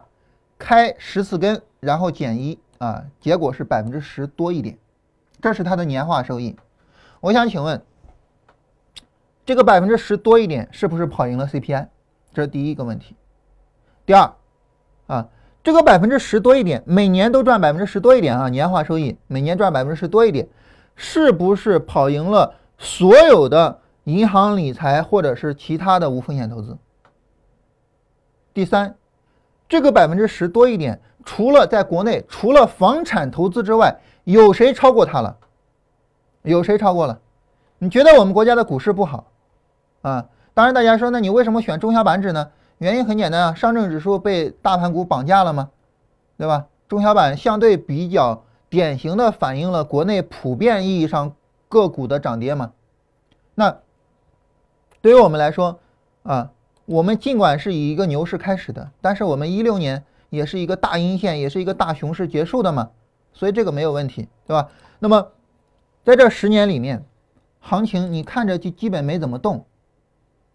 [0.58, 4.76] 开十次根，然后减一啊，结果是百分之十多一点，
[5.40, 6.56] 这是它的年化收益。
[7.20, 7.80] 我想请问，
[9.48, 11.88] 这个百分之十多一点是不是跑赢了 CPI？
[12.34, 13.16] 这是第一个问题。
[14.06, 14.30] 第二，
[15.06, 15.30] 啊，
[15.64, 20.46] 这个百分之十多一点，每年都赚百分之十多一点啊，年化收益每年赚百分之十多一点，
[20.98, 26.78] 是不是跑赢了所有的银行理财或者是其他的无风险投资？
[28.54, 28.98] 第三，
[29.70, 35.38] 这个百分之十多一点，除了在国内，除了房产投资之外，有谁超过它了？
[36.42, 37.18] 有谁超过了？
[37.78, 39.32] 你觉得我们国家的股市不好
[40.08, 40.26] 啊？
[40.54, 42.50] 当然，大家说，那你为什么选中小板指呢？
[42.78, 45.70] 原因很简单啊，上证指数被大盘股绑架了吗？
[46.38, 46.68] 对吧？
[46.88, 51.34] 中小板相对比较典型的反映了国内普遍意义上
[51.70, 52.72] 个股的涨跌嘛。
[53.56, 53.78] 那
[55.02, 55.80] 对于我们来说
[56.24, 56.52] 啊。
[56.88, 62.92] 我们尽管是以一个牛市开始的，但是我们一六年也是一个大阴线，也是一个大熊市结束的嘛，
[63.34, 64.70] 所以这个没有问题，对吧？
[65.00, 65.28] 那么
[66.06, 67.04] 在这十年里面，
[67.60, 69.66] 行情你看着就基本没怎么动，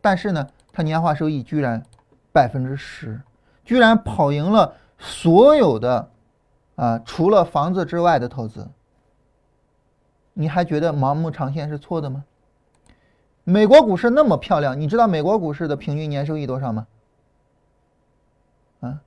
[0.03, 1.83] 但是呢，它年化收益居然
[2.31, 3.23] 百分之十，
[3.65, 6.11] 居然跑赢了所有的
[6.75, 8.69] 啊除了房子之外的投资，
[10.35, 12.25] 你还觉得盲目长线是错的吗？
[13.45, 16.87] 美国股市那么漂亮，你知道美国股市的平均年收益多少吗？
[18.81, 19.01] 啊，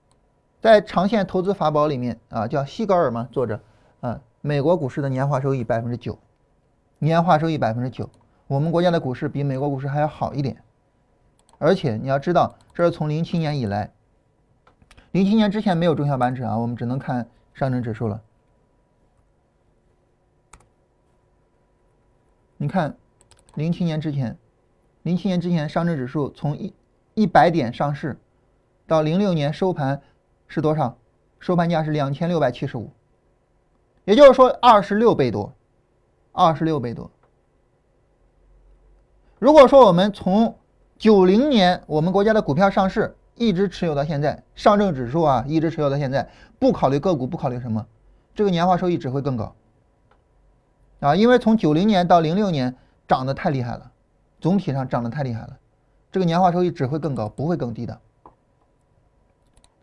[0.61, 3.59] 在长线投资法宝里面啊，叫西格尔嘛，作者
[4.01, 6.17] 啊，美国股市的年化收益百分之九，
[6.99, 8.09] 年化收益百分之九，
[8.47, 10.61] 我们国家的股市比美国股市还要好一点，
[11.57, 13.91] 而且你要知道，这是从零七年以来，
[15.11, 18.21] 零七年之前没有中小板指啊，我们只能看上证指数了，
[22.57, 22.97] 你看。
[23.53, 24.37] 零七年之前，
[25.03, 26.73] 零七年之前，上证指数从一
[27.13, 28.19] 一百点上市，
[28.85, 30.01] 到零六年收盘
[30.49, 30.97] 是多少？
[31.39, 32.91] 收盘价是两千六百七十五，
[34.03, 35.53] 也就是说二十六倍多，
[36.33, 37.09] 二十六倍多。
[39.39, 40.57] 如果说我们从
[40.97, 46.29] 九零年我们国家的股票上市，一直持有到现在，上证指数啊一直持有到现在，
[46.59, 47.85] 不考虑个股，不考虑什么，
[48.33, 49.55] 这个年化收益只会更高
[50.99, 52.75] 啊，因为从九零年到零六年。
[53.07, 53.91] 涨得太厉害了，
[54.41, 55.59] 总体上涨得太厉害了，
[56.11, 58.01] 这个年化收益只会更高，不会更低的。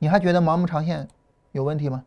[0.00, 1.06] 你还觉得盲目长线
[1.52, 2.04] 有问题吗？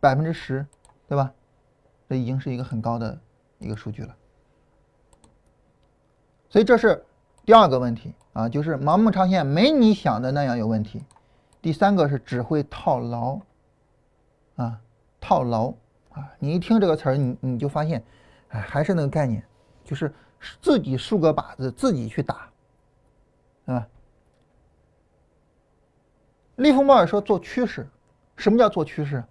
[0.00, 0.66] 百分之十，
[1.06, 1.34] 对吧？
[2.08, 3.20] 这已经是一个很高的
[3.58, 4.16] 一个数据了。
[6.48, 7.04] 所以这是
[7.44, 11.02] 第二个问题啊，就是盲目长线没你想的那样有问题。
[11.60, 13.40] 第三个是只会套牢
[14.56, 14.78] 啊，
[15.20, 15.72] 套牢
[16.10, 16.30] 啊！
[16.38, 18.02] 你一听这个词儿，你你就发现。
[18.50, 19.44] 哎，还是那个概念，
[19.84, 20.10] 就是
[20.62, 22.48] 自己竖个靶子，自己去打，
[23.66, 23.86] 啊？
[26.56, 27.86] 利弗莫尔说做趋势，
[28.36, 29.22] 什么叫做趋势？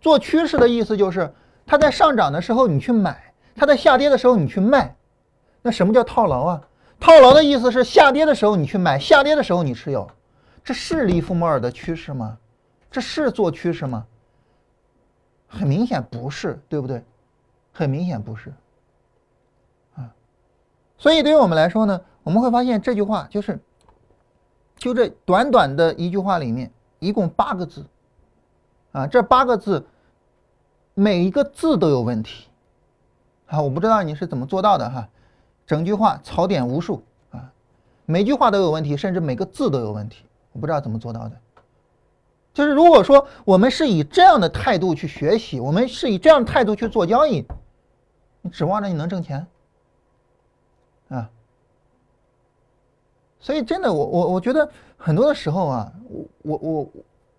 [0.00, 1.32] 做趋势的意思就是，
[1.64, 4.96] 它在上涨的时候你去买，它在下跌的时候你去卖，
[5.62, 6.62] 那什么叫套牢啊？
[7.00, 10.10] 套牢的意思是下跌的时候你去买，下跌的时候你持有，
[10.64, 12.38] 这是利弗莫尔的趋势吗？
[12.90, 14.04] 这是做趋势吗？
[15.46, 17.04] 很明显不是，对不对？
[17.72, 18.52] 很明显不是。
[19.94, 20.10] 啊，
[20.96, 23.60] 所以对于我们来说呢，我们会发现这句话就是，
[24.76, 27.86] 就这短短的一句话里面，一共八个字，
[28.90, 29.86] 啊，这八个字
[30.94, 32.48] 每一个字都有问题，
[33.46, 35.08] 啊，我不知道你是怎么做到的哈。
[35.68, 37.52] 整句话槽点无数啊，
[38.06, 41.38] 每句话都有问题，甚至每个字都有问题，我不知道怎么做到的。
[42.54, 47.46] 就是如果说我们是以这样的态度去学习，我们是以这样的态度去做交易，
[48.40, 49.46] 你指望着你能挣钱
[51.08, 51.30] 啊？
[53.38, 56.90] 所以真的，我我我觉得很多的时候啊，我我我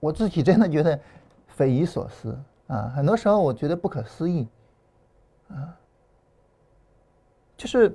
[0.02, 1.00] 我自己真的觉得
[1.48, 4.48] 匪夷所思啊，很多时候我觉得不可思议
[5.48, 5.76] 啊，
[7.58, 7.92] 就是。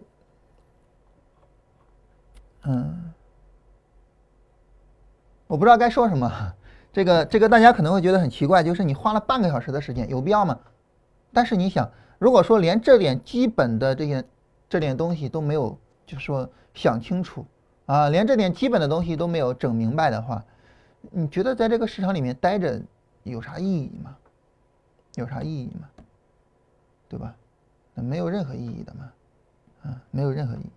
[2.66, 3.12] 嗯，
[5.46, 6.54] 我不知道该说什么。
[6.92, 10.58] 这 个这个，大家可能会觉得很奇怪，就是你花了半个小时的时间，有必要吗？
[11.32, 14.24] 但是你想，如果说连这点基本的这些
[14.68, 17.44] 这点东西都没有，就是说想清楚
[17.86, 20.42] 啊，连这点基本的东西都没有整明白的话，
[21.10, 22.80] 你觉得在这个市场里面待着
[23.24, 24.16] 有啥意义吗？
[25.16, 25.88] 有啥意义吗？
[27.08, 27.34] 对吧？
[27.92, 29.12] 那没有任何意义的嘛，
[29.82, 30.70] 啊，没有任何意义。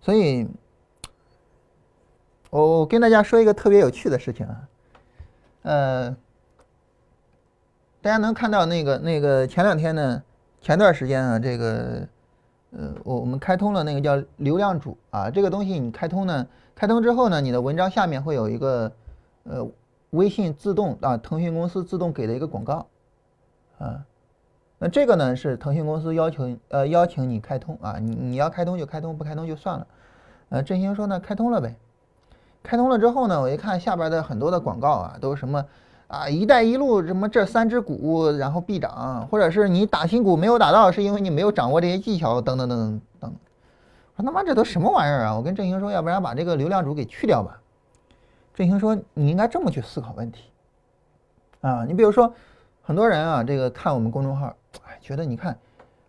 [0.00, 0.46] 所以。
[2.50, 4.68] 我我跟大家说一个特别有趣的事情啊，
[5.62, 6.16] 呃，
[8.02, 10.20] 大家能看到那个那个前两天呢，
[10.60, 12.06] 前段时间啊，这个
[12.72, 18.90] 呃，我我们开通了那个叫流量主啊，这个东西你开通呢，开通之后呢，你的文章下面会有一个
[19.44, 19.64] 呃
[20.10, 22.84] 微信自动啊，腾讯公司自动给的一个广告
[23.78, 24.04] 啊，
[24.80, 29.86] 那这个呢是腾讯公司要求呃邀请你开通啊，你你要开通就开通，不开通就算了，
[30.48, 31.76] 呃，振兴说呢开通了呗。
[32.62, 35.64] 开通了之后呢，我一看下边的很多的广告啊，都是什么
[36.08, 43.32] 啊“一带一路”什么这三只股然后必涨，或者是你打新股没有打到，是因为你没有掌握这些技巧等等等等等。
[44.16, 45.34] 我说他妈这都什么玩意儿啊！
[45.34, 47.58] 我跟振兴说，要不然把这个流量主给去掉吧。
[48.54, 50.44] 振兴说你应该这么去思考问题
[51.62, 52.32] 啊，你比如说
[52.82, 54.54] 很多人啊，这个看我们公众号，
[54.86, 55.56] 哎，觉得你看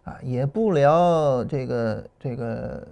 [0.03, 2.85] 啊也不聊这个这个。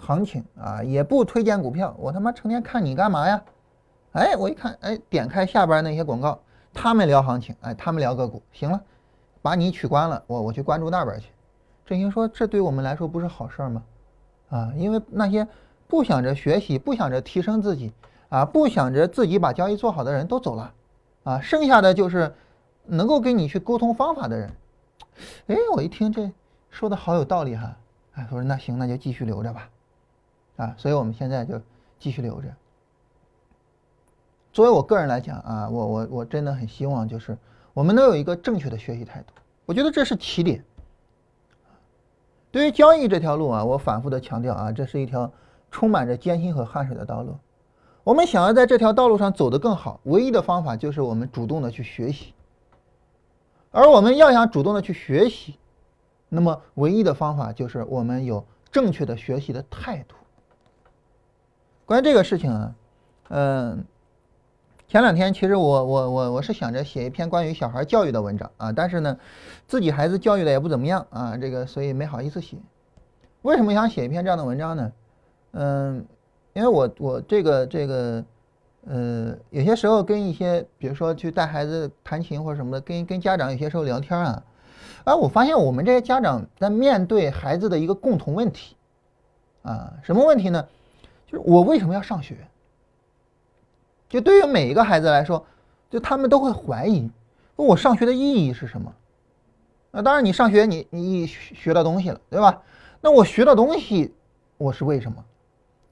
[0.00, 3.42] 行情啊，也不推荐股票，我他妈成天看你干嘛呀？
[4.12, 6.40] 哎，我一看，哎，点开下边那些广告，
[6.72, 8.80] 他们聊行情，哎，他们聊个股，行了，
[9.42, 11.28] 把你取关了，我我去关注那边去。
[11.84, 13.82] 振兴说，这对我们来说不是好事吗？
[14.48, 15.46] 啊，因为那些
[15.86, 17.92] 不想着学习、不想着提升自己
[18.30, 20.72] 啊、不想着自己把交易做好的人都走了，
[21.24, 22.32] 啊，剩下的就是
[22.86, 24.50] 能够跟你去沟通方法的人。
[25.48, 26.30] 哎，我一听这
[26.70, 27.76] 说的好有道理哈，
[28.14, 29.68] 哎，我说那行，那就继续留着吧。
[30.60, 31.58] 啊，所以我们现在就
[31.98, 32.48] 继续留着。
[34.52, 37.38] 作为我个人来讲啊，我我我真的很希望就是
[37.72, 39.32] 我们能有一个正确的学习态度，
[39.64, 40.62] 我觉得这是起点。
[42.50, 45.32] 对于交易这条路啊，我反复的强调啊，这是一条
[45.70, 47.38] 充满着艰辛和汗水的道路。
[48.04, 52.34] 我们想要在这条道路上走得更好，唯一的方法就是我们主动的去学习。
[53.70, 55.56] 而我们要想主动的去学习，
[56.28, 60.16] 那么唯一的方法就是我们有正确的学习的态度。
[61.90, 62.74] 关于这个事情啊，
[63.30, 63.84] 嗯，
[64.86, 69.18] 前两天其实我我我我是想着写一篇关于小孩教育的文章啊，但是呢，
[69.66, 72.56] 自己孩子教育的也不怎么样啊，这个所以没好意思写。
[73.42, 74.92] 为什么想写一篇这样的文章呢？
[75.50, 76.06] 嗯，
[76.52, 78.24] 因为我我这个这个
[78.86, 84.40] 呃，有些时候跟一些比如说去带孩子弹琴或者什么的，跟跟家长有些时候聊天啊，
[85.02, 88.76] 哎，我发现我们这些家长在面对孩子的一个共同问题
[89.62, 90.64] 啊，什么问题呢？
[91.30, 92.36] 就是我为什么要上学？
[94.08, 95.46] 就对于每一个孩子来说，
[95.88, 97.08] 就他们都会怀疑，
[97.54, 98.92] 我上学的意义是什么？
[99.92, 102.60] 那当然，你上学，你你学到东西了，对吧？
[103.00, 104.12] 那我学到东西，
[104.56, 105.24] 我是为什么？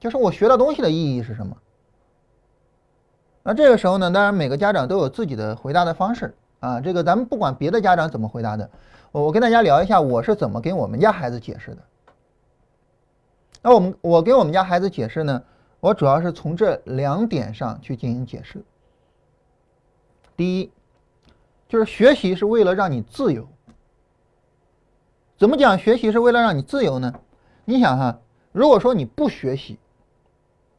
[0.01, 1.55] 就是我学到东西的意义是什么？
[3.43, 6.81] 那这个时候呢，当然每个家长都有自己的回答的方式啊。
[6.81, 8.69] 这个咱们不管别的家长怎么回答的，
[9.13, 11.77] 我我跟大家聊一下我是怎么给我们家孩子解释的。
[13.61, 15.43] 那我们我给我们家孩子解释呢，
[15.79, 18.63] 我主要是从这两点上去进行解释。
[20.37, 20.71] 第一，
[21.67, 23.47] 就是学习是为了让你自由。
[25.37, 27.13] 怎么讲学习是为了让你自由呢？
[27.65, 28.19] 你想哈，
[28.51, 29.77] 如果说你不学习，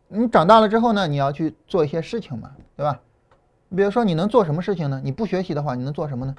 [0.08, 3.00] 你长大了之后呢，你要去做一些事情嘛，对吧？
[3.74, 5.00] 比如说你能做什么事情呢？
[5.04, 6.34] 你不学习的话，你能做什么呢？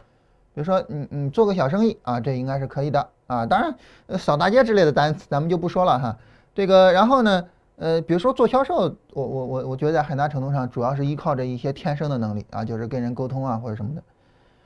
[0.54, 3.46] 比如说你你做个小生意啊，这应该是可以的啊。
[3.46, 6.18] 当然，扫大街之类的单词咱们就不说了哈。
[6.54, 14.04] 这个然后呢，呃，比如说做销售，我我我我觉得在很大程度上主要是依靠着一些天生的能力啊，就是跟人沟通啊或者什么的，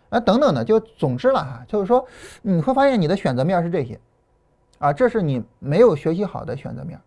[0.09, 2.05] 啊等等的，就总之了哈，就是说
[2.41, 3.99] 你会发现你的选择面是这些，
[4.79, 6.99] 啊，这是你没有学习好的选择面。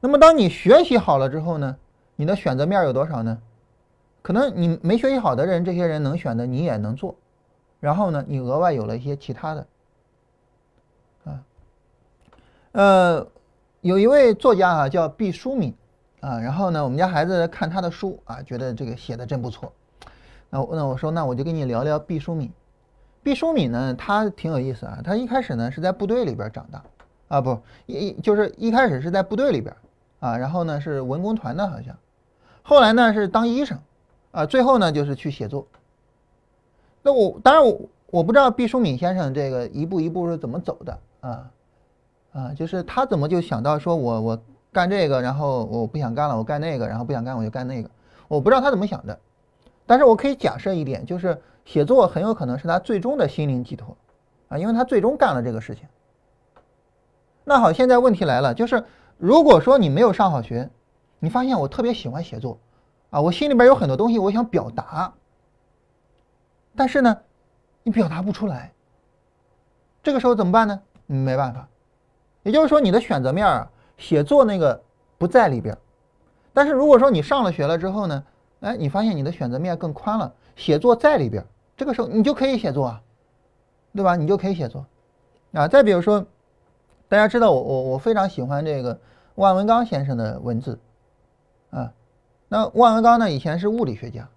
[0.00, 1.76] 那么当你学习好了之后呢，
[2.16, 3.38] 你的选择面有多少呢？
[4.22, 7.14] 可能你没学习好的人，这些人能选的你也能做，
[7.78, 9.66] 然后呢，你额外有了一些其他的，
[11.24, 11.44] 啊，
[12.72, 13.26] 呃，
[13.86, 15.72] 有一位作家啊叫毕淑敏，
[16.20, 19.72] 啊，然后呢，我们家孩子看他的书啊，觉得这个写的真不错，
[20.50, 22.50] 那那我说那我就跟你聊聊毕淑敏。
[23.22, 26.82] 毕淑敏呢，他挺有意思啊，他一开始呢是在部队里边长大，
[27.28, 29.72] 啊不一就是一开始是在部队里边，
[30.18, 31.96] 啊，然后呢是文工团的好像，
[32.64, 33.78] 后来呢是当医生。
[34.32, 35.66] 啊，最后呢就是去写作。
[37.02, 41.48] 那我当然我我不知道毕淑敏先生这个一步一步是怎么走的啊
[42.36, 47.90] 啊，就是他怎么就想到说我我干这个，然后我不想干了，我干那个，然后不想干我就干那个，
[48.28, 49.18] 我不知道他怎么想的。
[49.86, 53.96] 但是我可以假设一点，就是写作很有可能是他最终的心灵寄托
[54.48, 55.88] 啊，因为他最终干了这个事情。
[57.44, 58.84] 那好，现在问题来了，就是
[59.16, 60.68] 如果说你没有上好学，
[61.18, 62.58] 你发现我特别喜欢写作。
[63.08, 65.14] 啊，我心里边有很多东西，我想表达，
[66.74, 67.16] 但是呢，
[67.82, 68.72] 你表达不出来。
[70.02, 70.82] 这个时候怎么办呢？
[71.06, 71.68] 没办法。
[72.46, 74.80] 也就是说，你的选择面啊，写作那个
[75.18, 75.76] 不在里边。
[76.54, 78.22] 但是如果说你上了学了之后呢，
[78.60, 81.44] 哎，你发现你的选择面更宽了，写作在里边，
[81.76, 83.02] 这个时候你就可以写作啊，
[83.92, 84.14] 对吧？
[84.14, 84.86] 你就可以写作。
[85.54, 86.24] 啊，再比如说，
[87.08, 88.96] 大家知道我我我非常喜欢这个
[89.34, 90.78] 万文刚先生的文字，
[91.70, 91.92] 啊。
[92.46, 93.28] 那万文刚呢？
[93.28, 94.28] 以前是物理学家，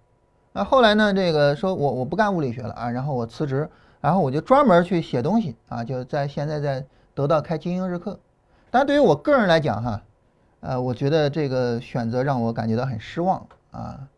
[0.52, 1.14] 那后来呢？
[1.14, 3.70] 这个说我我不干物理学了啊，然后我辞职，
[4.00, 8.18] 然后我就专门去写东西啊，就在现在在得到开精英日课。
[8.70, 10.02] 但对于我个人来讲哈，
[10.60, 14.08] 呃，我觉得这个选择让我感觉到很失望啊，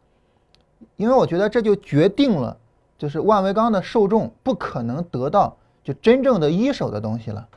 [0.96, 2.57] 因为我觉得这就决定了，
[2.98, 7.48] 就是万维刚的受众不可能得到就真正的一手的东西了。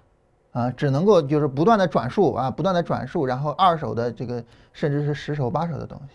[0.51, 6.13] 啊，只能够就是不断的转述啊，不断的转述，然后二手的这个甚至是十手八手的东西，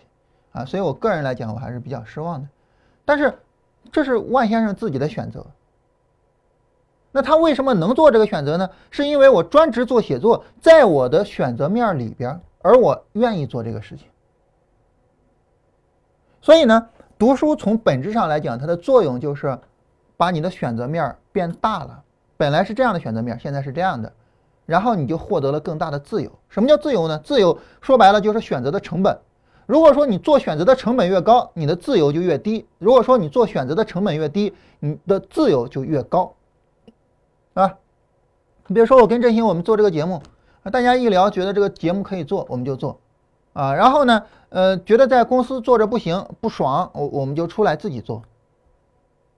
[0.51, 2.47] 啊，所以我个人来讲，我还是比较失望的。
[3.05, 3.37] 但是
[3.91, 5.45] 这是万先生自己的选择。
[7.11, 8.69] 那他为什么能做这个选择呢？
[8.89, 14.07] 是因为我专职做写作，在我的选择面里边，而我愿意做这个事情。
[16.41, 16.87] 所以呢，
[17.19, 19.57] 读书从本质上来讲，它的作用就是
[20.15, 22.03] 把你的选择面变大了。
[22.37, 24.11] 本来是这样的选择面，现在是这样的。
[24.65, 26.31] 然后你就获得了更大的自由。
[26.47, 27.19] 什么叫自由呢？
[27.25, 29.19] 自由说白了就是选择的成本。
[29.65, 36.33] 如果说你做选择的成本越高，你的自由就越低；如果说你做选择的成本越低，你的自由就越高，
[38.71, 40.23] 你比如说我跟振兴我们做这个节目，
[40.71, 43.01] 大家一聊觉得这个节目可以做，我们就做，
[43.51, 48.23] 啊，然后呢，呃，觉得在公司做着不行不爽，我我们就出来自己做。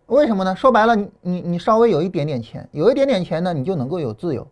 [0.06, 0.56] 为什么呢？
[0.56, 4.48] 说白了，你你你稍微有一点点钱，有一点点钱呢，你就能够有自由。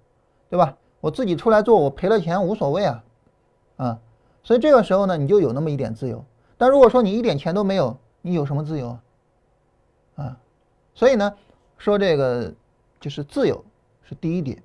[0.49, 0.75] 对吧？
[0.99, 3.03] 我自己出来做，我赔了钱无所谓啊，
[3.77, 3.99] 啊，
[4.41, 6.25] 所以这个时候呢，你就有那么一点自由。
[6.57, 8.99] 但如果说你一点钱都没有，你有什么自由啊
[10.15, 10.37] 啊？
[10.95, 11.31] 所以呢，
[11.77, 12.51] 说这个
[12.99, 13.63] 就是自由
[14.01, 14.57] 是第一点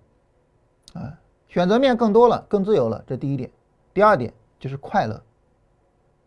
[0.97, 3.51] 啊，选择面更多了，更自由了，这第一点。
[3.93, 5.23] 第二点就是快乐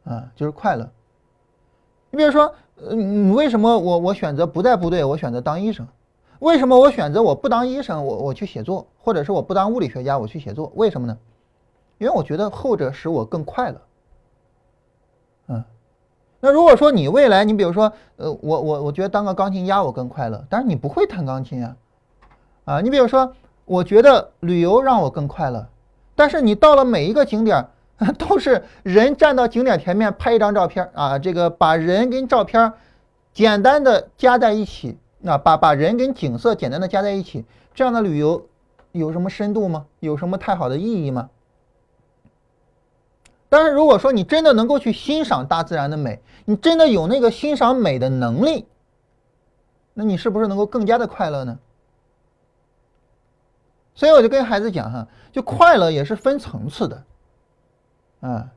[0.03, 0.89] 啊，就是快乐。
[2.11, 5.87] 你比如说，你为什么我我选择不在部队，我选择当医生？
[6.39, 10.71] 为什么我选择我不当医生，我我去写作，或者是我不当物理学家，我去写作？
[10.75, 11.17] 为什么呢？
[11.97, 13.81] 因为我觉得后者使我更快乐。
[15.47, 15.63] 嗯，
[16.39, 21.75] 那如果说你未来，你比如说，呃，我我我觉得当个钢琴家我更快乐，但是你不会弹钢琴啊，
[22.63, 23.33] 啊，你比如说，
[23.69, 25.67] 我觉得旅游让我更快乐，
[26.15, 27.67] 但是你到了每一个景点，
[28.17, 32.73] 都是人站到景点前面拍一张照片啊，这个把人跟照片
[33.31, 34.97] 简单的加在一起。
[35.19, 38.43] 那把把人跟景色简单的加在一起，这样的旅游
[38.91, 39.85] 有什么深度吗？
[39.99, 41.29] 有什么太好的意义吗？
[43.49, 48.65] 但是如果说你真的能够去欣赏大自然的美，你真的有那个欣赏美的能力，
[49.93, 51.59] 那你是不是能够更加的快乐呢？
[53.99, 57.03] 所以我就跟孩子讲哈，就快乐也是分层次的，
[58.21, 58.49] 啊，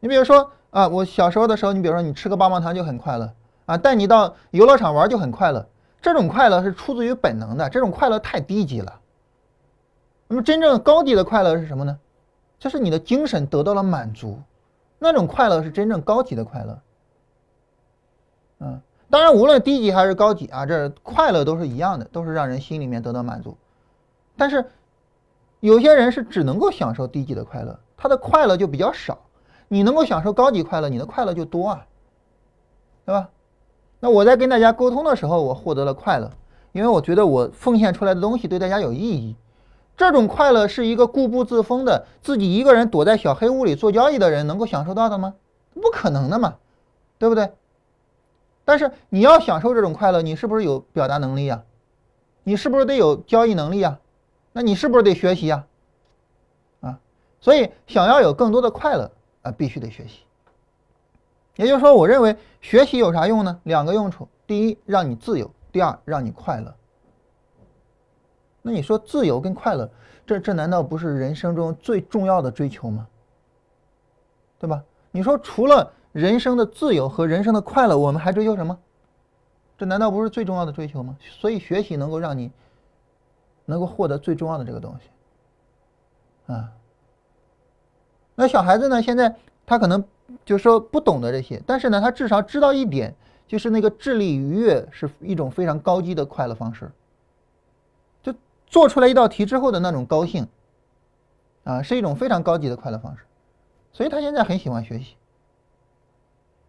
[0.00, 3.30] 你比如说啊，我小时候的时候，你比如说你吃个棒棒糖就很快乐。
[3.66, 5.66] 啊，带你到游乐场玩就很快乐，
[6.00, 9.00] 这种快乐是出自于本能的，这种快乐太低级了。
[10.26, 11.98] 那么真正高级的快乐是什么呢？
[12.58, 14.40] 就是你的精神得到了满足，
[14.98, 16.78] 那种快乐是真正高级的快乐。
[18.60, 18.80] 嗯，
[19.10, 19.20] 当。
[19.20, 23.58] 然，无论低级还是高级啊，这快乐都是一样的，都是让人心里面得到满足。
[24.36, 24.64] 但是
[25.60, 29.18] 有些人是只能够享受低级的快乐，他的快乐就比较少。
[29.68, 31.86] 你能够享受高级快乐，你的快乐就多啊，
[33.04, 33.30] 对吧？
[33.98, 36.30] 那我在跟大家沟通的时候，我获得了快乐，
[36.72, 39.34] 因为我觉得我奉献出来的东西对大家有意义。
[39.96, 45.34] 这种快乐是一个固步自封的、自己一个人躲在小黑屋里做交易的人能够享受到的吗？
[45.74, 46.56] 不可能的嘛，
[47.18, 47.50] 对不对？
[48.64, 51.62] 但是你要享受这种快乐，你是不是有表达能力呀？
[52.44, 53.98] 你是不是得有交易能力呀？
[54.56, 55.66] 那你是不是得学习呀？
[56.80, 56.98] 啊，
[57.42, 60.20] 所以想要有更多的快乐啊，必须得学习。
[61.56, 63.60] 也就是说，我认为学习有啥用呢？
[63.64, 66.74] 两个用处：第一，让你自由；第二，让你快乐。
[68.62, 69.90] 那你说自由跟快乐，
[70.24, 73.06] 这这难道不是人生中最重要的追求吗？
[74.58, 74.82] 对吧？
[75.10, 78.78] 你说除了人生的自由和人生的快乐，我们还追求什么？
[79.76, 81.14] 这难道不是最重要的追求吗？
[81.20, 82.50] 所以学习能够让你
[83.66, 86.72] 能够获得最重要的这个东西啊。
[88.34, 89.02] 那小孩子呢？
[89.02, 90.04] 现在他可能
[90.44, 93.14] 就说不懂得这些，但是呢，他至少知道一点，
[93.46, 96.90] 就是那个智力愉悦是一种非常高级的快乐方式。
[98.22, 98.34] 就
[98.66, 100.46] 做出来一道题之后的那种高兴，
[101.64, 103.24] 啊，是一种非常高级的快乐方式，
[103.92, 105.16] 所以他现在很喜欢学习。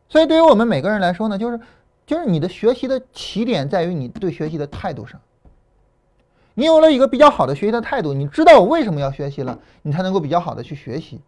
[0.07, 1.59] 所以对于我们每个人来说呢，就是
[2.05, 5.19] 就是你的学习的起点在于你对学习的态度上。
[6.59, 11.21] 你有了一个比较好的学习的态度，你知道我为什么要学习了，你才能够比较好的去学习。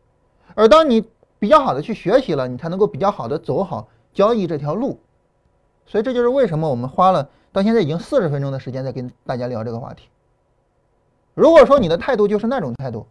[0.55, 1.05] 而当你
[1.37, 4.99] 比较好的去学习了，你才能够比较好的走好交易这条路。
[5.85, 10.09] 所以这就是为什么我们花了到现在已经四十分钟的时间在跟大家聊这个话题。
[11.35, 13.05] 如果说你的态度就是那种态度，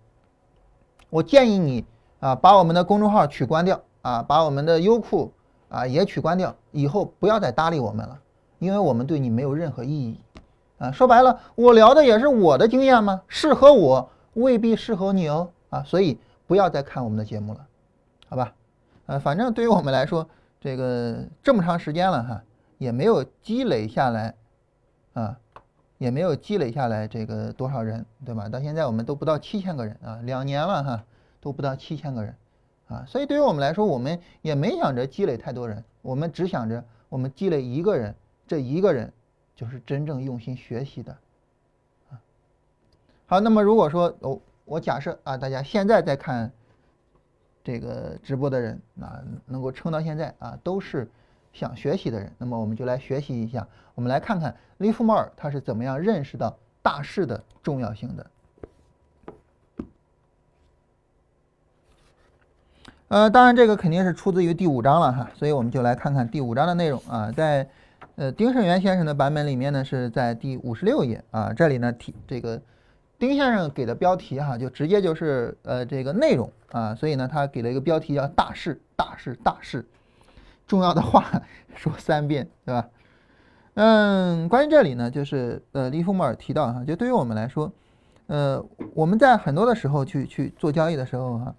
[1.10, 1.84] 我建议你
[2.18, 5.32] 啊，把我们的公众号取关掉啊，把我们的优酷
[5.68, 8.18] 啊也取关掉，以后不要再搭理我们了，
[8.58, 10.20] 因为我们对你没有任何意义
[10.78, 10.90] 啊。
[10.90, 13.22] 说白了，我聊的也是我的经验吗？
[13.28, 17.66] 适合我未必适合你哦啊，所以不要再看我们的节目了，
[18.28, 18.54] 好吧？
[19.06, 20.28] 呃，反正对于我们来说，
[20.60, 22.42] 这个这么长时间了哈，
[22.78, 24.34] 也没有积累下来
[25.12, 25.38] 啊。
[25.98, 28.48] 也没有积累下来这个多少人，对吧？
[28.48, 31.04] 到现在我们都不到七千个人啊，两年了哈，
[31.40, 32.32] 都不到七千个人
[32.86, 38.14] 啊，所以对于我们来说，我们也没想着积累太多人，我们只想着我们积累一个人，
[38.46, 39.12] 这一个人
[39.58, 41.10] 就是真正用心学习的
[42.10, 42.20] 啊。
[43.26, 46.52] 好，那么如果说哦，我假设啊，大家现在在看
[47.64, 51.10] 这个直播的人啊，能够撑到现在啊，都是。
[51.50, 53.66] 想学习的人，那么我们就来学习一下。
[53.96, 58.26] 我们来看看利弗莫尔他是怎么样认识到大势的重要性的。
[63.08, 67.32] 呃，当然这个肯定是出自于第五章了哈，所以我们就来看看第五章的内容啊。
[67.32, 67.68] 在
[68.18, 71.52] 呃丁胜元先生的版本里面呢，是在第五十六页啊。
[71.52, 72.60] 这里呢提这个
[73.16, 79.86] 丁先生给的标题哈，就直接就是呃这个内容啊，所以呢他给了一个标题叫大事大事大事。
[80.66, 81.24] 重要的话
[81.76, 82.88] 说三遍，对吧？
[83.74, 87.72] 嗯，关于这里呢，就是呃，利弗莫尔提到哈，就对于我们来说，
[88.26, 88.60] 呃，
[88.94, 91.54] 我们在很多的时候去去做交易的时候哈，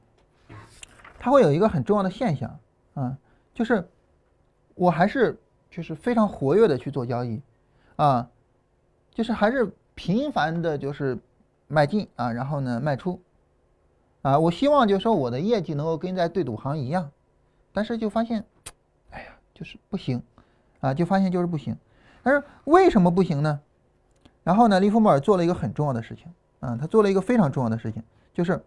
[1.18, 2.60] 它会有一个很重要的现象
[2.96, 3.18] 啊，
[3.54, 3.88] 就是
[4.76, 5.40] 我还是
[5.70, 7.42] 就是非常活跃的去做交易
[7.96, 8.30] 啊，
[9.14, 11.18] 就是还是频繁的就是
[11.68, 13.20] 买进啊，然后呢卖出
[14.22, 17.12] 啊，我希望就是说我的业绩能够跟在对赌行一样，
[17.74, 18.44] 但是就发现。
[19.12, 20.22] 哎呀就是不行，
[20.80, 21.76] 啊，就发现就是不行。
[22.24, 23.60] 但是为什么不行呢？
[24.44, 28.04] 然后呢，利弗莫尔做了一个很重要的事情，啊，他做了一个非常重要的事情，
[28.34, 28.64] 就是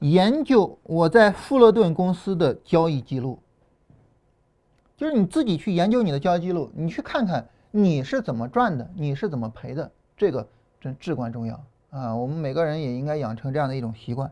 [0.00, 3.38] 研究我在富勒顿公司的交易记录。
[4.98, 10.46] 就是你自己去研究你的交易记录，你去看看你是怎么赚的，你是怎么赔的，这个
[10.78, 12.14] 真至关重要啊！
[12.14, 14.30] 我们每个人也应该养成这样的一种习惯。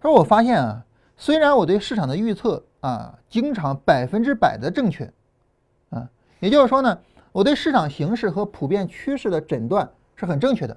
[0.00, 0.84] 他说：“我发现啊，
[1.16, 5.12] 虽然我对市场的预测。”啊，经常百分之百的正确，
[5.90, 6.08] 啊，
[6.38, 7.00] 也就是说呢，
[7.32, 10.76] 我对市场形势和普遍趋势的诊断是很正确的，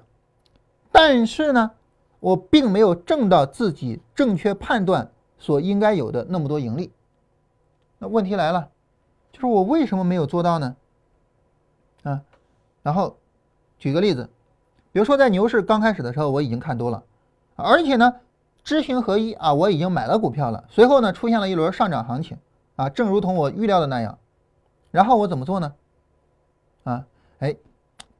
[0.90, 1.70] 但是呢，
[2.18, 5.08] 我并没有挣到自己正确判断
[5.38, 6.90] 所应该有的那么多盈利。
[7.98, 8.68] 那问题来了，
[9.32, 10.76] 就是我为什么没有做到呢？
[12.02, 12.22] 啊，
[12.82, 13.16] 然后
[13.78, 14.28] 举个例子，
[14.92, 17.02] 比如说在牛市刚开始的时候，我已经看多了，
[17.56, 18.14] 而且呢。
[18.62, 19.54] 知行合一啊！
[19.54, 20.62] 我已经买了股票了。
[20.68, 22.36] 随后呢，出现了一轮上涨行情
[22.76, 24.18] 啊，正如同我预料的那样。
[24.90, 25.72] 然后我怎么做呢？
[26.84, 27.06] 啊，
[27.38, 27.56] 哎，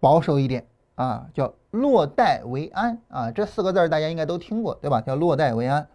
[0.01, 3.31] 保守一点啊，叫落袋为安啊。
[3.31, 5.03] 这四个字大家应该都听过，对吧？
[5.03, 5.87] 叫落袋为安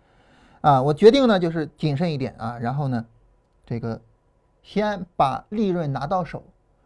[0.61, 0.79] 啊。
[0.83, 2.59] 我决定呢，就是谨慎一点啊。
[2.59, 3.03] 然后呢，
[3.65, 3.99] 这个
[4.65, 6.41] 先把利润拿到手，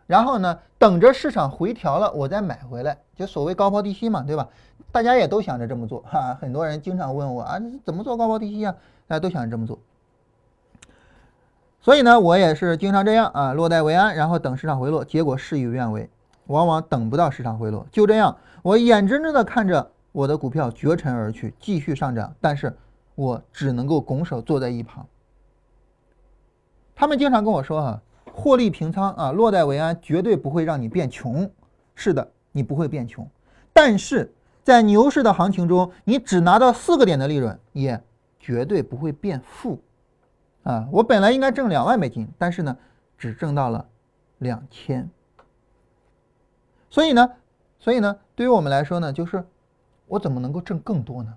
[0.06, 4.50] 然后呢，等着市场回调了，我再买回来，就所谓高抛低吸嘛，对吧？
[4.92, 8.76] 大家也都想着这么做哈，很多人经常问我啊，怎么做高抛低吸啊？
[9.08, 9.80] 大家都想着这么做。
[11.80, 16.10] 所以呢，我也是经常这样啊，落袋为安，然后等市场回落，结果事与愿违，
[16.48, 17.88] 往往等不到市场回落。
[17.94, 22.76] 就这样，我眼睁睁的看着我的股票绝尘而去，继续上涨，但是
[23.16, 25.08] 我只能够拱手坐在一旁。
[27.00, 28.02] 他们经常跟我说哈，
[28.34, 31.50] 获利平仓啊，落袋为安，绝对不会让你变穷。
[31.95, 33.26] 是的，你不会变穷，
[33.72, 34.34] 但是
[34.64, 38.04] 在牛市的行情中，你只拿到四个点的利润，也
[38.38, 39.82] 绝对不会变富。
[40.64, 42.78] 啊，我本来应该挣两万美金，但是呢，
[43.18, 43.88] 只挣到了
[44.39, 45.10] 两千。
[46.89, 47.32] 所以呢，
[47.80, 49.41] 所以呢，对于我们来说呢，就是
[50.06, 51.34] 我怎么能够挣更多呢？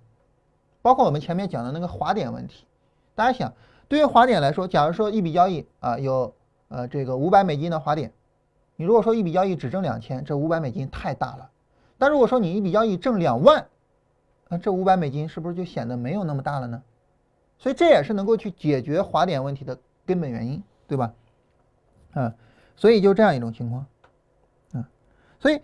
[0.83, 2.67] 包括我们前面讲的那个滑点问题，
[3.15, 3.53] 大家想，
[3.93, 6.35] 对于滑点来说，假如说一笔交易啊有
[6.69, 8.11] 呃这个五百美金的滑点，
[8.75, 11.51] 你如果说一笔交易只挣两千，这五百美金太大了。
[11.99, 13.67] 但如果说你一笔交易挣两万，
[14.49, 16.83] 那这五百美金是不是就显得没有那么大了呢？
[17.59, 21.13] 所以这也是能够去解决滑点问题的根本原因，对吧？
[22.15, 22.35] 啊，
[22.77, 23.85] 所以就这样一种情况，
[24.73, 24.83] 嗯，
[25.39, 25.61] 所以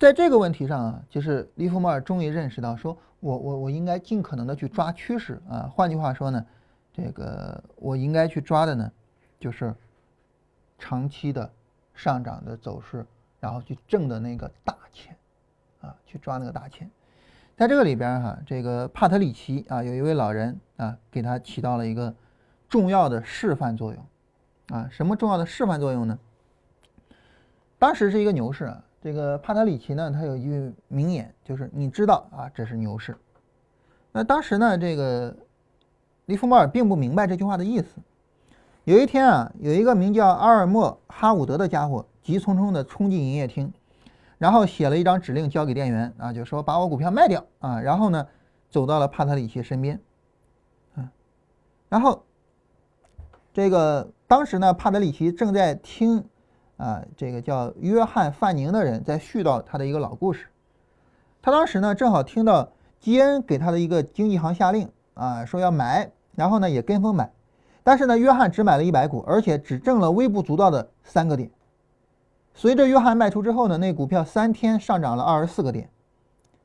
[0.00, 6.44] 在这个问题上啊，就是利弗莫尔终于认识到，说我我我应该尽可能的去抓趋势啊，换句话说呢，
[6.92, 8.92] 这个我应该去抓的呢，
[9.40, 9.74] 就是
[10.78, 11.50] 长期的
[11.94, 13.06] 上涨的走势，
[13.40, 15.16] 然后去挣的那个大钱，
[15.80, 16.90] 啊，去抓那个大钱。
[17.56, 22.12] 在这个里边哈，这个帕特里奇啊，有一位老人啊，给他起到了一个
[22.68, 24.06] 重要的示范作用
[24.68, 24.88] 啊。
[24.90, 26.18] 什么重要的示范作用呢？
[27.78, 33.16] 当时是一个牛市啊，这个帕特里奇呢，他有一句名言，就是你知道啊，这是牛市。
[34.12, 35.36] 那当时呢，这个
[36.32, 37.88] 利弗莫尔并不明白这句话的意思。
[38.84, 43.70] 有一天啊，有一个名叫阿尔默哈伍德的家伙急匆匆地冲进营业厅。
[44.38, 47.80] 然后写了一张指令交给店员啊，就说把我股票卖掉啊。
[47.80, 48.26] 然后呢，
[48.70, 50.00] 走到了帕特里奇身边，
[50.96, 51.12] 啊，
[51.88, 52.24] 然后
[53.52, 56.24] 这个当时呢，帕特里奇正在听
[56.76, 60.48] 啊，这个叫约翰范宁的人在絮叨他的一个老故事。
[61.42, 67.30] 他当时呢，正好听到基恩给他的一个经纪行下令啊，说要买，然后呢也跟风买，
[67.82, 71.50] 但是呢，约翰只买了一百股，而且只挣了微不足道的三个点。
[72.54, 75.88] 随着约翰卖出之后呢，那股票三天上涨了二十四个点，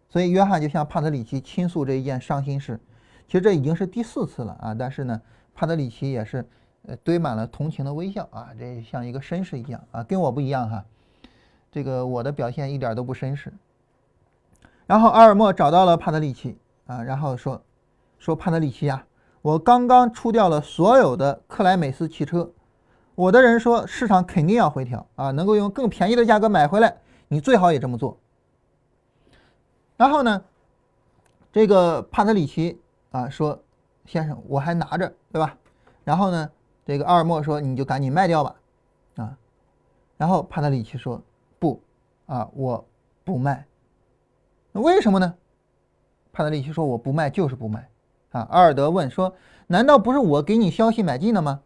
[0.09, 2.79] 所以约翰就向帕特里奇倾诉这一件伤心事。
[3.25, 5.21] 其实这已经是第四次了啊，但是呢，
[5.53, 6.45] 帕特里奇也是
[6.87, 10.85] 呃堆满了同情的微笑啊，这像一个绅士一样啊，跟我不一样哈，
[11.71, 13.53] 这个我的表现一点都不绅士。
[14.85, 17.61] 然后阿尔默找到了帕特里奇啊，然后说
[18.17, 19.05] 说帕特里奇啊，
[19.47, 22.51] 我刚刚出掉了所有的克莱美斯汽车。
[23.15, 26.97] 我的人说市场肯定要回调啊，能够用更便宜的价格买回来，
[27.29, 28.17] 你最好也这么做。
[29.95, 30.43] 然后呢，
[31.53, 32.77] 这个帕特里奇
[33.11, 33.57] 啊说
[34.05, 35.57] ：“先生，我还拿着，对吧？”
[36.03, 36.51] 然后呢，
[36.85, 38.53] 这个阿尔默说：“你就赶紧卖掉吧。”
[39.15, 39.37] 啊，
[40.17, 41.21] 然后帕特里奇说
[41.57, 41.81] ：“不，
[42.25, 42.85] 啊，我
[43.23, 43.65] 不卖。
[44.73, 45.33] 那为什么呢？”
[46.33, 47.89] 帕特里奇说：“我不卖就是不卖。”
[48.37, 49.33] 啊，阿尔德问说
[49.65, 51.61] ：“难道不是我给你消息买进的吗？”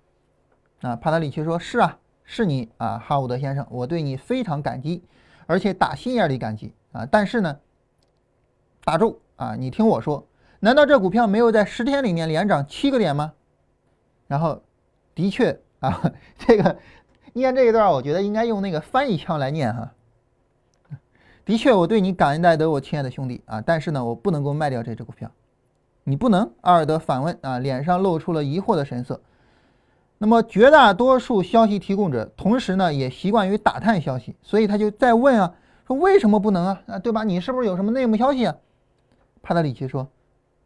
[0.82, 5.04] 啊，帕特里奇说：“是啊，是你啊，哈伍德先生，我对你非常感激，
[5.48, 7.06] 而且打心眼里感激啊。
[7.06, 7.60] 但是呢，
[8.86, 10.26] 打住啊，你听我说，
[10.62, 13.34] 难道这股票没有在十天里面连涨七个点吗？
[14.28, 14.64] 然后，
[15.14, 16.78] 的确啊，这个
[17.34, 19.92] 念这一段，我觉得应该用那个翻译腔来念哈。
[21.44, 23.60] 的确，我对你感恩戴德，我亲爱的兄弟啊。
[23.60, 25.30] 但是呢，我不能够卖掉这只股票。
[26.04, 26.52] 你不能？
[26.62, 29.22] 阿尔德反问啊，脸上露出了疑惑的神色。”
[30.24, 35.56] 那么绝大多数消息提供者，同时呢也习惯于打探消息，所以他就在问啊，
[35.88, 36.82] 说为什么不能啊？
[36.86, 37.24] 啊，对吧？
[37.24, 38.56] 你是不是有什么内幕消息啊？
[39.42, 40.08] 帕特里奇说，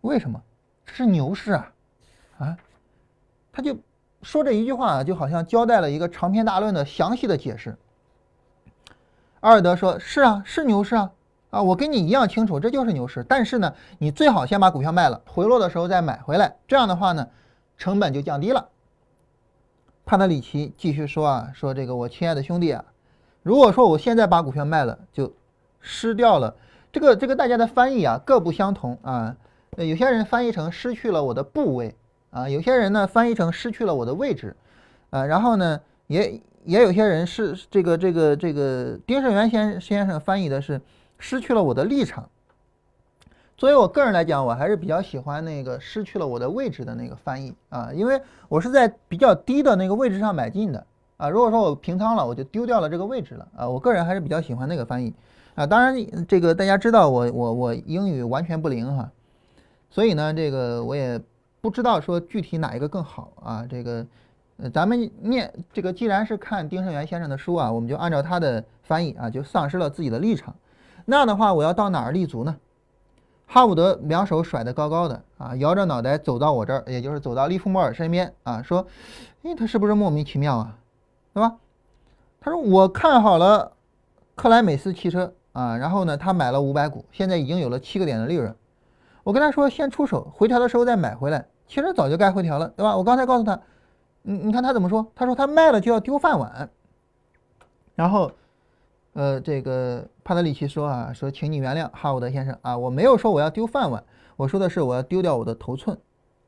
[0.01, 0.41] 为什么？
[0.85, 1.71] 这是牛市啊，
[2.37, 2.57] 啊，
[3.53, 3.77] 他就
[4.21, 7.77] 说这一句话啊，就好像交代了一个长篇大论的详细的解释。
[9.39, 11.11] 阿尔德说，是啊，是牛市啊，
[11.55, 13.23] 啊，我跟你一样清楚，这就是牛市。
[13.29, 17.25] 但是呢，你最好先把股票卖了，回落的时候再买回来，这样的话呢，
[17.77, 18.67] 成本就降低了。
[20.05, 22.83] 帕特里奇继续说啊，说这个我亲爱的兄弟啊，
[23.41, 25.31] 如果说我现在把股票卖了，就
[25.79, 26.53] 失掉了
[26.91, 29.37] 这个这个大家的翻译啊各不相同啊，
[29.77, 31.95] 有些人翻译成失去了我的部位
[32.31, 34.53] 啊，有些人呢翻译成失去了我的位置
[35.09, 40.81] 啊，然后呢也也有些人是这个这个这个丁胜元先先生翻译的是
[41.17, 42.29] 失去了我的立场。
[43.57, 50.85] 作为我个人来讲，我还是比较喜欢那个失去了我的位置的那个翻译啊，因为我是在比较低的那个位置上买进的
[51.15, 51.29] 啊。
[51.29, 53.69] 如果说我平仓了，我就丢掉了这个位置了啊。
[53.69, 55.13] 我个人还是比较喜欢那个翻译
[55.55, 55.65] 啊。
[55.65, 55.95] 当然，
[56.27, 59.09] 这个大家知道我我我英语完全不灵哈，
[59.89, 61.17] 所以呢，这个我也
[61.61, 63.65] 不知道说具体哪一个更好啊。
[63.69, 64.05] 这个
[64.57, 70.53] 呃，咱们念这个，既然是看丁胜元先生的书啊，我们就按照他的翻译啊，就丧失了自己的立场。
[71.05, 72.55] 那样的话，我要到哪儿立足呢？
[73.47, 78.87] 哈伍德两手甩得高高的啊，摇着脑袋走到我这儿，也就是走到利弗莫尔身边啊，说
[79.45, 80.77] ：“哎，他是不是莫名其妙啊？
[81.31, 81.57] 对吧？”
[82.41, 83.73] 他说：“我看好了
[84.33, 88.55] 克莱美斯汽车啊，然后呢，他买了五百股，现在已经有了七个点的利润。
[89.23, 91.45] 我跟他说，先出手，回调的时候再买回来。
[91.67, 92.97] 其实早就该回调了，对吧？
[92.97, 93.59] 我刚才告诉他，
[94.23, 95.05] 你你看他怎么说？
[95.13, 96.67] 他说他卖了就要丢饭碗，
[97.93, 98.31] 然后。”
[99.17, 104.03] 呃，这个帕特里奇说啊，说请你原谅哈伍德先生啊，我没有说我要丢饭碗，
[104.35, 105.95] 我说的是我要丢掉我的头寸。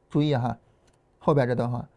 [0.09, 0.57] 注意哈，
[1.19, 1.87] 后边这段话，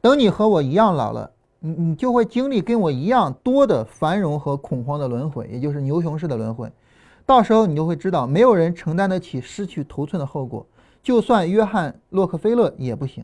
[0.00, 6.72] 等你和我一样老了，你你就会经历跟我一样多的繁荣和恐慌的轮回，也就是牛熊市的轮回。
[7.26, 10.66] 到时候你就会知道，没有人承担得起失去头寸的后果，
[11.02, 13.22] 就算约翰洛克菲勒也不行。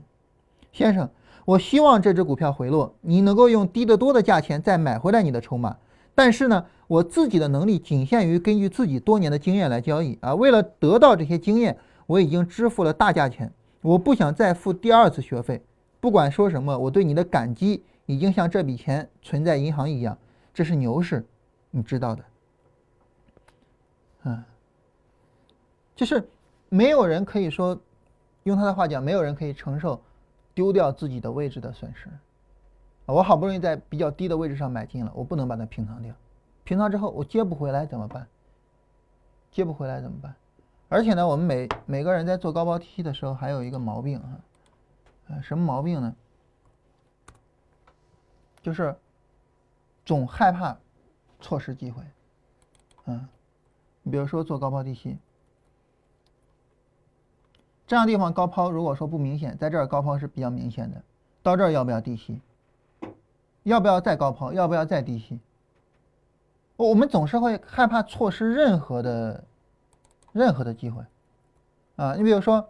[0.70, 1.08] 先生，
[1.46, 5.78] 我希望这只股票回落，你能够用低得多的价钱再买回来你的筹码。
[6.14, 10.34] 但是呢，我自己的能力仅限于根据自己多年的经验来交易啊。
[10.34, 13.50] 为了得到这些经验，我已经支付了大价钱，
[13.80, 15.62] 我不想再付第二次学费。
[16.00, 20.18] 不管说什么，我对你的感激已经像这笔钱存在银行一样。
[20.52, 21.24] 这是牛市，
[21.70, 22.24] 你知道的。
[24.24, 24.44] 嗯，
[25.96, 26.28] 就是
[26.68, 27.80] 没有人可以说，
[28.42, 29.98] 用他的话讲，没有人可以承受
[30.54, 32.08] 丢掉自己的位置的损失。
[33.12, 36.14] 我好不容易在比较低的位置上买进了，我不能把它平仓掉。
[36.64, 38.26] 平仓之后我接不回来怎么办？
[39.50, 40.34] 接不回来怎么办？
[40.88, 44.40] 而且呢，我们每每个人在做高抛低吸的时候，还有一个毛病啊，
[45.28, 46.14] 呃，什么毛病呢？
[48.62, 48.94] 就是
[50.04, 50.76] 总害怕
[51.40, 52.02] 错失机会。
[53.06, 53.26] 嗯，
[54.02, 55.18] 你比如说做高抛低吸，
[57.86, 61.02] 这样地方高抛如果说不明显，在这儿高抛是比较明显的，
[61.42, 62.40] 到这儿要不要低吸？
[63.62, 64.52] 要不要再高抛？
[64.52, 65.40] 要不要再低吸？
[66.76, 69.44] 我们总是会害怕错失任何的、
[70.32, 71.04] 任何的机会
[71.94, 72.14] 啊！
[72.14, 72.68] 你比如说，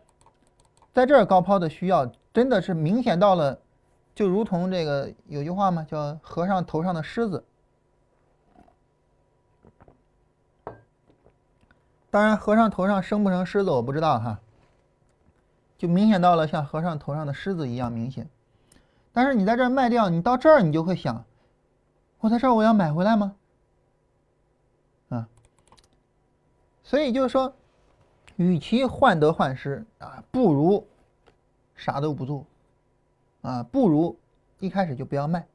[0.92, 3.58] 在这儿高抛的需要真的是明显到了，
[4.14, 7.42] 就如同这个有句话嘛，叫“和尚头上的虱子”。
[12.10, 14.38] 当然，和尚头上生不成虱子我不知道哈，
[15.78, 18.28] 就明显到了像和尚头上的虱子一样明显。
[19.14, 21.22] 但是你在这儿卖掉，你到这儿你就会想，
[22.18, 23.36] 我在这儿我要买回来吗？
[25.10, 25.28] 啊，
[26.82, 27.54] 所以就是说，
[28.36, 30.86] 与其患得患失啊，不如
[31.76, 32.46] 啥都不做，
[33.42, 34.18] 啊，不如
[34.60, 35.46] 一开始就不要卖。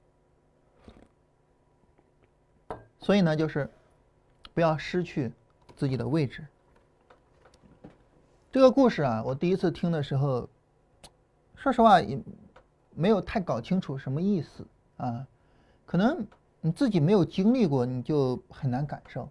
[2.99, 3.67] 所以呢，就是
[4.53, 5.33] 不要失去
[5.75, 6.45] 自己的位置。
[8.51, 10.47] 这个故事啊，我第一次听的时候，
[11.55, 12.19] 说实话也。
[12.99, 14.65] 没有太搞清楚什么意思
[14.97, 15.27] 啊，
[15.85, 16.25] 可能
[16.61, 19.29] 你自己没有经历过，你就很难感受，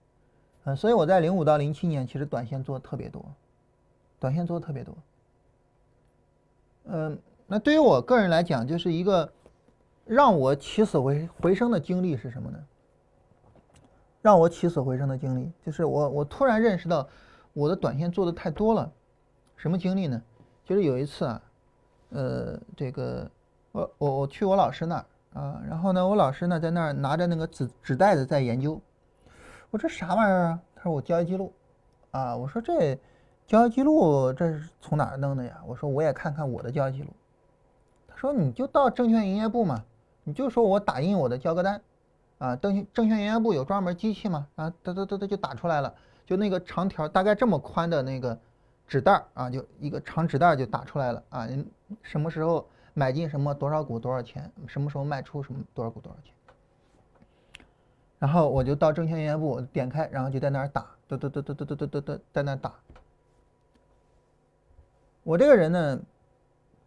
[0.62, 3.24] 嗯，所以我在零五到零七年其实短线做的特别多，
[4.20, 4.96] 短线做的特别多，
[6.84, 9.32] 嗯，那对于我个人来讲，就是一个
[10.04, 12.58] 让我起死回回生的经历是什么呢？
[14.22, 17.08] 让我起死回生的经历就是我我突然认识到
[17.52, 18.92] 我的短线做的太多了，
[19.56, 20.22] 什么经历呢？
[20.64, 21.42] 就是有一次啊，
[22.10, 23.28] 呃，这个。
[23.76, 25.04] 我我我去我老师那儿
[25.38, 28.80] 啊，然后呢，我老师呢在那儿拿着那个纸纸袋子在研究。
[29.70, 30.60] 我这啥玩意儿啊？
[30.74, 31.52] 他说我交易记录
[32.10, 32.34] 啊。
[32.34, 32.98] 我说这
[33.46, 35.58] 交易记录这是从哪儿弄的呀？
[35.66, 37.08] 我说我也看看我的交易记录。
[38.08, 39.84] 他说你就到证券营业部嘛，
[40.24, 41.78] 你就说我打印我的交割单
[42.38, 42.56] 啊。
[42.56, 48.38] 证证券营业部有专门机器嘛啊，哒哒哒哒就打出来了，就那个长条大概这么宽的那个
[48.86, 51.46] 纸袋儿啊，就一个长纸袋就打出来了啊。
[52.00, 52.66] 什么时候？
[52.98, 54.50] 买进什么多少股多少钱？
[54.66, 56.32] 什么时候卖出什么多少股多少钱？
[58.18, 62.72] 然后我就到证券营业部点开，然后就在那儿打，嘚嘚嘚嘚嘚嘚嘚嘚，在那打。
[65.24, 66.00] 我这个人呢，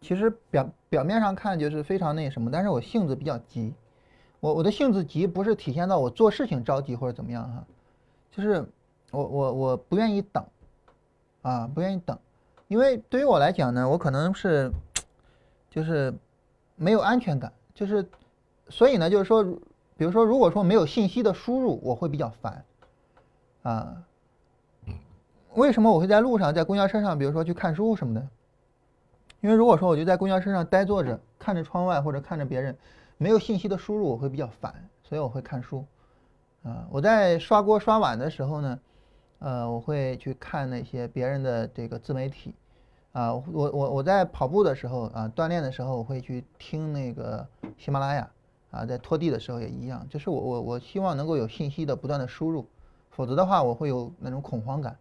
[0.00, 3.72] 其实表表面上看就是非常那什么，但是我性子比较急。
[4.40, 7.64] 我我的性子急不是体现到我做事情着急或者怎么样哈，
[8.32, 8.66] 就是
[9.12, 10.44] 我我我不愿意等，
[11.42, 12.18] 啊不愿意等，
[12.66, 14.72] 因为对于我来讲呢，我可能是。
[15.70, 16.12] 就是
[16.76, 18.06] 没有安全感，就是
[18.68, 19.42] 所以呢，就是说，
[19.96, 22.64] 比如说，如果说没有信息的输入，我会比较烦
[23.62, 24.02] 啊。
[25.54, 28.28] 为什么我会在路上，在公交车上，比如说去看书什么的？
[29.40, 32.76] 因为如果说我就在公交车上呆坐着，看着窗外或者看着别人，
[33.16, 35.84] 没有信息的输入，我会比较烦，所以我会看书。
[36.62, 38.80] 啊，我在刷锅刷碗的时候呢，
[39.38, 42.54] 呃，我会去看那些别人的这个自媒体。
[43.12, 47.46] 啊，我我我在跑步的时候啊，锻炼的时候，我会去听那个
[47.76, 48.30] 喜马拉雅。
[48.70, 52.64] 啊，在拖地的时候也一样，就是我我我希望能够有信息的不断的输入，
[53.10, 54.96] 否则的话我会有那种恐慌感。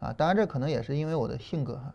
[0.00, 1.94] 啊，当然这可能也是因为我的性格哈。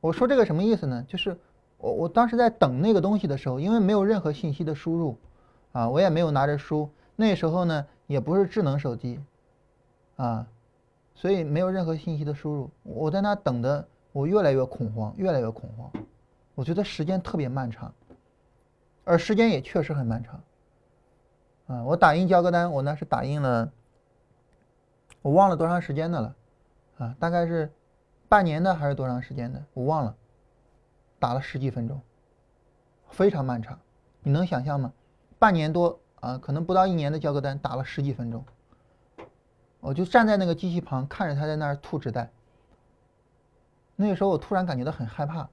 [0.00, 1.04] 我说这个什么意思呢？
[1.06, 1.38] 就是
[1.78, 5.16] 我我当时在等那个东西的时候，因为没有任何信息的输入。
[5.70, 9.20] 啊，我也没有拿着书，那时候呢也不是智能手机，
[10.16, 10.46] 啊，
[11.16, 12.70] 所以没有任何信息的输入。
[12.84, 15.90] 我在那等的，我越来越恐慌，越来越恐慌。
[16.54, 17.92] 我觉得时间特别漫长，
[19.04, 20.40] 而时间也确实很漫长。
[21.66, 23.72] 啊，我打印交割单，我那是打印了，
[25.22, 26.36] 我忘了多长时间的了，
[26.98, 27.72] 啊，大概是
[28.28, 30.14] 半年的还是多长时间的，我忘了，
[31.18, 32.00] 打了十几分钟，
[33.10, 33.78] 非常漫长，
[34.22, 34.92] 你能想象吗？
[35.38, 38.44] 半年多啊，可能不到一年的交割单打了十几分钟，
[39.86, 42.28] 我就站在那个机器旁看着他在那儿吐纸袋。
[43.94, 45.48] 那个时候我突然感觉到很害怕，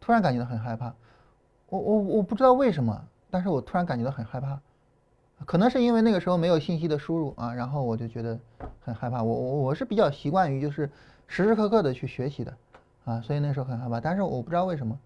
[0.00, 0.94] 突然感觉到很害怕，
[1.68, 4.60] 我我我不知道为什么，但是我突然感觉到很害怕，
[5.44, 8.38] 可能是因为那个时候没有信息的输入啊，然后我就觉得
[8.80, 9.20] 很害怕。
[9.20, 10.88] 我我我是比较习惯于就是
[11.26, 12.56] 时时刻刻的去学习的
[13.04, 14.00] 啊，所以那时候很害怕。
[14.00, 14.98] 但是我不知道为什么，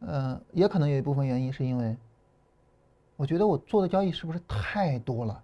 [0.00, 1.96] 嗯，也可能有一部分原因是因为。
[3.16, 5.42] 我觉得我做的交易是不是太多了？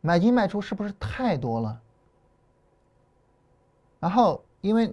[0.00, 1.80] 买进卖出是不是太多了？
[3.98, 4.92] 然后因为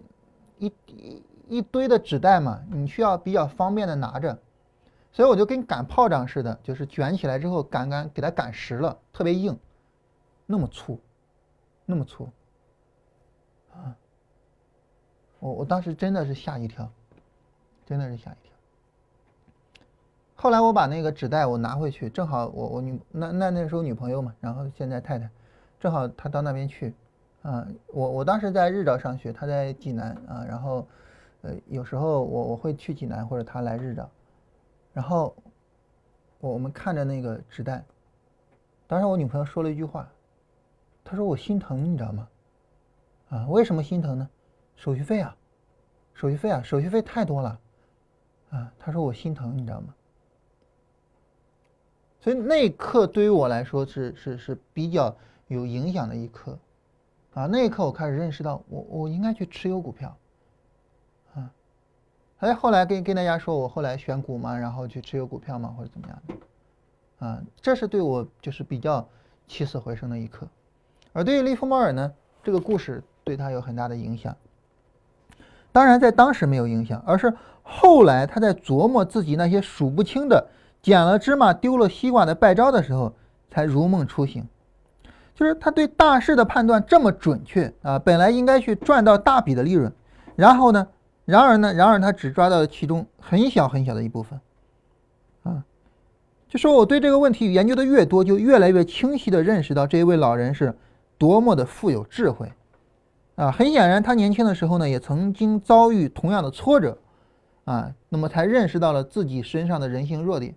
[0.59, 4.37] 一一一堆的纸袋嘛，你需要比较方便的拿着，
[5.13, 9.57] 所以我就跟赶炮仗似的，就是卷起来之后赶赶给它赶实了，特别硬，
[10.45, 10.99] 那么粗，
[11.85, 12.29] 那么粗，
[13.73, 13.95] 啊！
[15.39, 16.91] 我我当时真的是吓一跳，
[17.85, 18.46] 真的是吓一跳。
[20.39, 25.27] 后来我把那个纸袋我拿回去，正好我我女那那那时候女朋友嘛，然后现在太太，
[25.79, 26.93] 正好她到那边去，
[27.41, 30.87] 啊，我我当时在日照上学，她在济南啊，然后，
[31.41, 34.07] 呃，有时候我我会去济南或者她来日照，
[34.93, 35.35] 然后，
[36.39, 37.83] 我我们看着那个纸袋，
[38.85, 40.07] 当时我女朋友说了一句话，
[41.03, 42.27] 她说我心疼，你知道吗？
[43.29, 44.29] 啊，为什么心疼呢？
[44.75, 45.35] 手续费啊，
[46.13, 47.59] 手续费啊，手续费太多了，
[48.51, 49.95] 啊，她说我心疼，你知道吗？
[52.27, 55.15] 所以那一刻对于我来说是是是比较
[55.47, 56.59] 有影响的一刻，
[57.33, 60.17] 啊，那一刻我开始认识到我我应该去持有股票，
[61.35, 61.49] 啊，
[62.39, 69.07] 哎，后来跟跟大家说我后来选股嘛，然后去持有股票嘛，或者怎么样的，啊，这是对我就是比较
[69.47, 70.45] 起死回生的一刻，
[71.13, 72.11] 而对于利弗莫尔呢，
[72.43, 74.35] 这个故事对他有很大的影响，
[75.71, 80.45] 当然在当时没有影响，而是后来他在琢磨自己那些数不清的。
[80.81, 83.13] 捡了芝麻丢了西瓜的败招的时候，
[83.49, 84.47] 才如梦初醒。
[85.35, 89.93] 就是他对大势的判断这么准确啊，本来应该去赚到大笔的利润，
[90.35, 90.87] 然后呢，
[91.25, 94.39] 然而呢，然而他只抓到了其中很小很小的一部分。
[95.43, 95.63] 啊，
[96.47, 100.75] 就说我对这个问题研究的越多，就越来越清晰的认识到这一位老人是
[101.19, 102.51] 多么的富有智慧。
[103.35, 106.97] 啊，很显然他年轻的时候呢，也曾经遭遇同样的挫折，
[107.65, 110.55] 啊，那么才认识到了自己身上的人性弱点。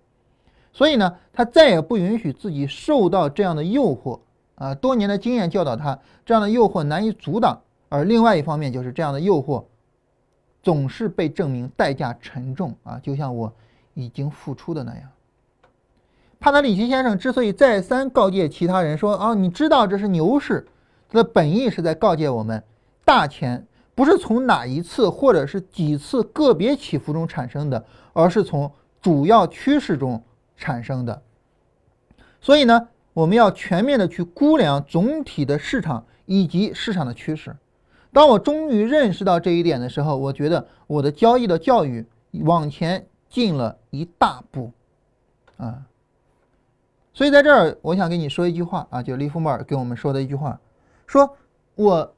[0.73, 4.21] 所以呢，他再也不允许自己受到这样的诱惑
[4.55, 4.75] 啊！
[4.75, 7.61] 多年的经验教导他，这样的诱惑难以阻挡。
[7.89, 9.65] 而另外一方面，就是这样的诱惑
[10.63, 13.53] 总是被证明代价沉重啊，就像我
[13.95, 15.03] 已经付出的那样。
[16.39, 20.65] 帕特里奇先生之所以再三告诫其他人说：“啊，你知道这是牛市”，
[21.11, 22.63] 他的本意是在告诫我们，
[23.05, 28.71] 大钱不是从哪一次或者是几次个别起伏中产生的，而是从
[29.03, 30.23] 主要趋势中。
[30.61, 31.23] 产生的，
[32.39, 37.57] 所以呢，我们要全面的去估量总体的市场以及市场的趋势。
[38.13, 42.07] 当我终于认识到这一点的时候，我觉得我的交易的教育
[42.45, 44.71] 往前进了一大步，
[45.57, 45.83] 啊，
[47.15, 50.61] 所以在这儿我想跟你说一句话啊，就利弗莫尔跟我们说的一句话，
[51.07, 51.37] 说
[51.75, 52.15] 我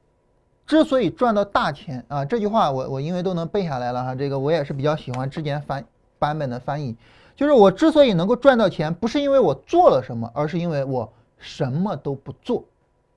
[0.67, 5.85] 之所以赚到大钱啊，这句话我我因为都能背下来了哈，这个我也是比较喜欢之前翻
[6.19, 6.97] 版本的翻译。
[7.43, 12.63] 就是我之所以能够赚到钱，不是因为我做了什么，而是因为我什么都不做，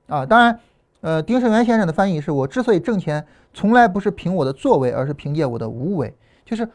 [0.08, 0.58] 啊，当然，
[1.00, 3.24] 呃，丁胜元先生的翻译是我之所以挣钱，
[3.54, 6.12] 从来不是凭我的作为，而是凭借我的无为，
[6.44, 6.68] 就是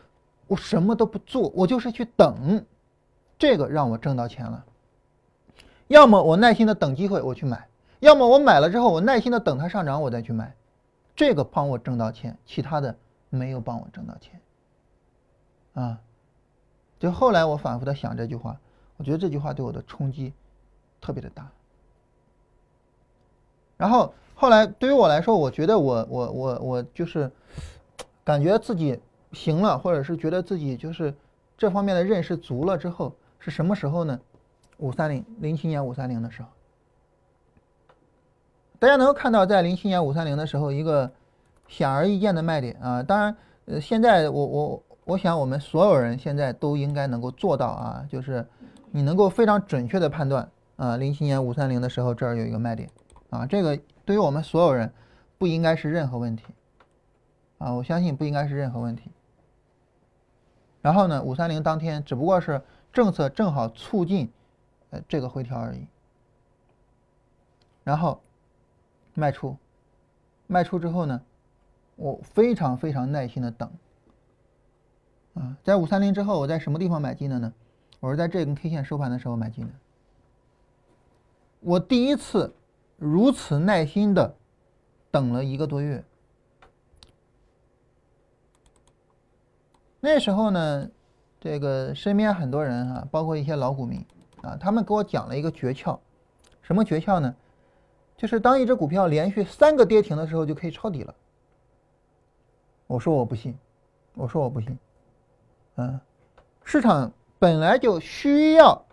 [0.48, 2.64] 我什么都不做，我就是去等，
[3.38, 4.64] 这个让我挣到钱了。
[5.90, 7.68] 要么我耐心的等机会我去买，
[8.00, 10.56] 要么我买了之后我耐心的等它上涨我再去买，
[11.18, 12.96] 这个帮我挣到钱，其他的
[13.30, 14.40] 没有帮我挣到钱，
[15.74, 16.00] 啊。
[17.02, 18.56] 就后来我反复的想这句话，
[18.98, 20.32] 我觉得这句话对我的冲击
[21.02, 21.50] 特别的大。
[23.76, 27.32] 然后后来对于我来说，我觉得我我我我就是
[28.24, 29.00] 感觉自己
[29.32, 31.12] 行了，或者是觉得自己就是
[31.58, 34.20] 这方面的认识足了之后，是什么时候呢？
[34.78, 36.50] 五三零零七年五三零的时候，
[38.78, 41.12] 大家能够看到，在零七年五三零的时候，一个
[41.68, 43.02] 显而易见的卖点啊。
[43.02, 43.36] 当然，
[43.66, 48.48] 呃，现在我我我想，我们所有人现在都应该能够做到啊，就是
[48.92, 52.90] 你能够非常准确的判断啊，零七年五三零的时候这儿有一个卖点
[53.30, 54.90] 啊，这个对于我们所有人
[55.38, 56.46] 不应该是任何问题
[57.58, 59.12] 啊，我相信不应该是任何问题。
[60.82, 62.62] 然后呢，五三零当天只不过是
[62.94, 64.32] 政策正好促进。
[64.92, 65.88] 呃，这个回调而已。
[67.84, 68.22] 然后
[69.14, 69.58] 卖出，
[70.48, 71.22] 卖出之后呢，
[71.96, 73.72] 我非常非常耐心的等。
[75.34, 77.54] 啊，在五三零之后，我在什么地方买进的呢？
[78.00, 79.72] 我是在这根 K 线收盘的时候买进的。
[81.60, 82.54] 我第一次
[82.98, 84.36] 如此耐心的
[85.12, 86.04] 等了一个多月。
[90.00, 90.90] 那时候呢，
[91.40, 94.06] 这个身边很多人啊，包括一些老股民。
[94.42, 96.00] 啊，他们给我讲了一个诀窍，
[96.64, 97.36] 什么诀窍呢？
[98.18, 101.14] 就是当一只股票连续三个跌停的时候，就可以抄底了。
[102.88, 103.56] 我说我不信，
[104.16, 104.76] 我说我不信。
[105.82, 106.00] 嗯，
[106.64, 108.86] 市场本来就需要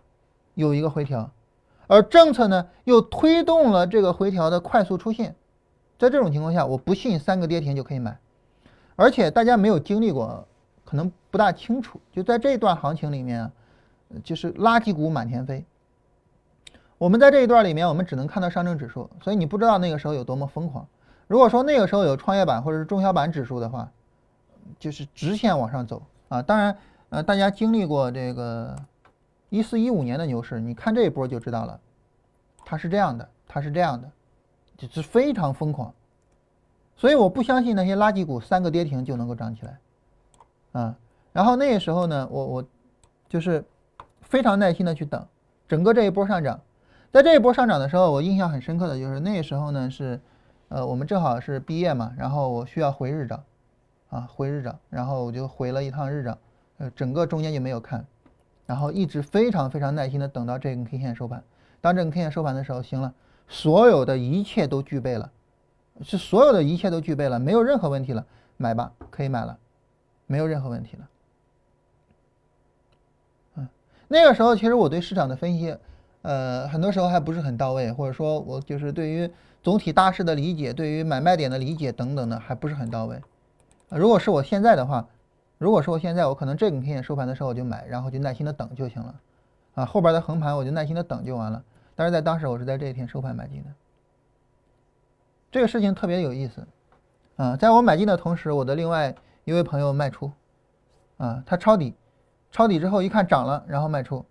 [0.54, 1.30] 有一个回调，
[1.86, 5.34] 而政策呢又推动了这个回调的快速出现，
[5.98, 8.18] 在这种情况下，我不信三个跌停就可以买。
[8.96, 10.46] 而且大家没有经历过，
[10.84, 13.50] 可能不大清楚，就在这段行情里面。
[14.24, 15.66] 就是垃圾股满天飞。
[16.96, 20.88] 我们在这一段里面，我们只能看到上证指数，所以你不知道那个时候有多么疯狂。
[21.26, 23.90] 如果说那个时候有创业板或者是中小板指数的话，
[24.78, 26.42] 就是直线往上走啊。
[26.42, 26.76] 当然，
[27.10, 28.76] 呃，大家经历过这个
[29.48, 31.80] 一四一五年的牛市，你看这一波就知道了，
[32.64, 34.10] 它是这样的，它是这样的，
[34.76, 35.94] 就是非常疯狂。
[36.96, 39.78] 所以我不相信那些垃圾股三个跌停就能够涨起来
[40.72, 40.96] 啊。
[41.32, 42.64] 然后那个时候呢，我我
[43.28, 43.64] 就是。
[44.20, 45.26] 非常耐心的去等
[45.66, 46.60] 整个这一波上涨，
[47.10, 50.20] 在这一波上涨的时候，我印象很深刻的就是那时候呢是，
[50.68, 53.42] 呃，我们正好是毕业嘛，然后我需要回日照，
[54.10, 56.38] 啊，回日涨，然后我就回了一趟日涨，
[56.78, 58.06] 呃，整个中间就没有看，
[58.66, 61.42] 然后一直非常非常耐心的等到这根 K 线收盘。
[61.80, 63.12] 当这根 K 线收盘的时候，行了，
[63.48, 65.30] 所有的一切都具备了，
[66.02, 68.24] 是所有的一切都具备了，没有任何问题了，
[68.56, 69.58] 买吧，可以买了，
[70.26, 71.08] 没有任何问题了。
[73.56, 73.68] 嗯
[74.08, 75.76] 那个时候，其实我对市场的分析，
[76.22, 79.30] 呃，很多时候还不是很到位，或者说我就是对于
[79.62, 83.20] 总体大势的理解，对于买卖点的理解等等的，还不是很到位。
[83.88, 85.06] 如果是我现在的话，
[85.58, 89.14] 如果说我现在，我可能这根 K 线收盘的时候我就买，然后就耐心的等就行了，
[89.74, 91.62] 啊，后边的横盘我就耐心的等就完了。
[91.94, 93.70] 但是在当时，我是在这一天收盘买进的，
[95.50, 96.66] 这个事情特别有意思，
[97.36, 99.14] 啊，在我买进的同时，我的另外
[99.44, 100.30] 一位朋友卖出，
[101.16, 101.94] 啊，他抄底。
[102.50, 104.24] 抄底之后一看涨了，然后卖出。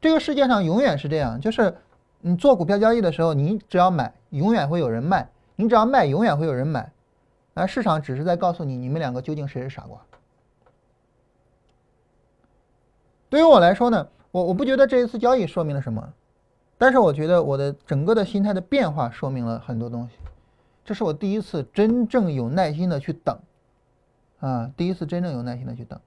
[0.00, 1.76] 这个世界上永远是这样，就是
[2.20, 5.26] 你做股票交易的时候，你只要买，永远会有人卖；
[5.56, 6.90] 你只要卖，永远会有人买。
[7.56, 9.98] 而市场只是在告诉你，你们两个究竟谁是傻瓜。
[13.30, 16.12] 对于我来说呢，我我不觉得这一次交易说明了什么，
[16.76, 20.16] 但是我觉得我的整个的心态的变化说明了很多东西。
[20.84, 23.38] 这是我第一次真正有耐心的去等。
[24.40, 25.98] 啊，第一次真正有耐心的去等，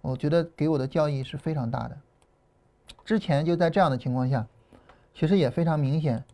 [0.00, 1.96] 我觉得给我的教益是非常大的。
[3.04, 4.44] 之前就在这样的情况下，
[5.14, 6.24] 其实也非常明显，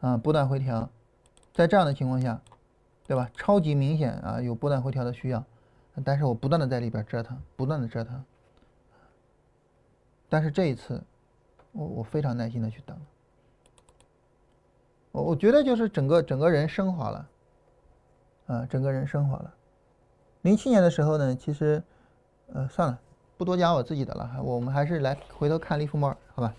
[0.00, 0.90] 啊，不断回调，
[1.54, 2.40] 在这样的情况下，
[3.10, 3.28] 对吧？
[3.34, 5.44] 超级明显啊，有波段回调的需要，
[6.04, 8.24] 但是我不断的在里边折腾，不断的折腾。
[10.28, 11.02] 但是这一次，
[11.72, 12.96] 我我非常耐心的去等，
[15.10, 17.28] 我我觉得就是整个整个人升华了，
[18.46, 19.52] 啊，整个人升华了。
[20.42, 21.82] 零七年的时候呢，其实，
[22.52, 23.00] 呃，算了，
[23.36, 26.54] 不多讲我自己的了，我们还是来回头看利弗莫尔，好吧？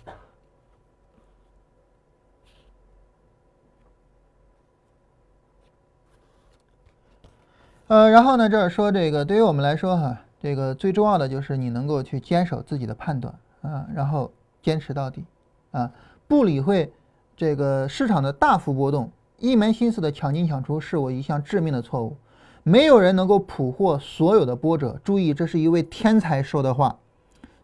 [7.91, 14.31] 呃，然后呢，这儿说这个，对于我们来说哈，这个最重要的就是你能够去坚守自己的判断啊，然后
[14.63, 15.25] 坚持到底
[15.71, 15.91] 啊，
[16.25, 16.89] 不理会
[17.35, 22.15] 这个市场的大幅波动，一门心思的抢进抢出，是我一项致命的错误。
[22.63, 24.97] 没有人能够捕获所有的波折。
[25.03, 26.97] 注意，这是一位天才说的话，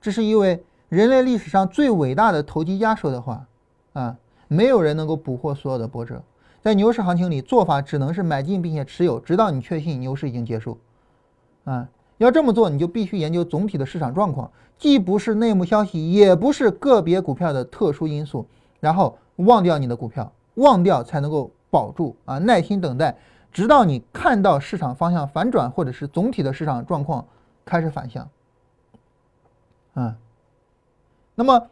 [0.01, 3.47] 这是一位人类历史上最伟大的投机家说的话
[3.93, 4.17] 啊！
[4.49, 6.21] 没有人能够捕获所有的波折。
[6.67, 10.77] 在牛市行情里，做法只能是买进并且持有，直到你确信牛市已经结束
[11.63, 11.87] 啊！
[12.17, 18.45] 要这么做，你就必须研究总体的市场状况，既不是内幕消息，也不是个别股票的特殊因素，
[18.81, 22.37] 然后忘掉你的股票，忘掉才能够保住啊！
[22.37, 23.17] 耐心等待，
[23.49, 27.25] 直到你看到市场方向反转，或者是总体的市场状况
[27.63, 28.29] 开始反向，
[29.93, 30.17] 啊，
[31.33, 31.69] 那么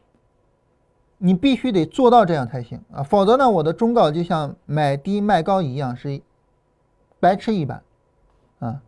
[1.18, 6.22] 你必须得做到这样才行啊，否则呢，我的忠告就像买低卖高一样，是
[7.20, 7.82] 白吃一板，
[8.60, 8.82] 啊。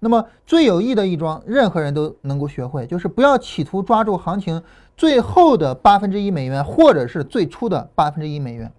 [0.00, 4.62] 那么最有益的一桩，任何人都能够学会，就是不要企图抓住行情
[4.96, 8.72] 最后的八分之一美元，或者是最初的八分之一美元。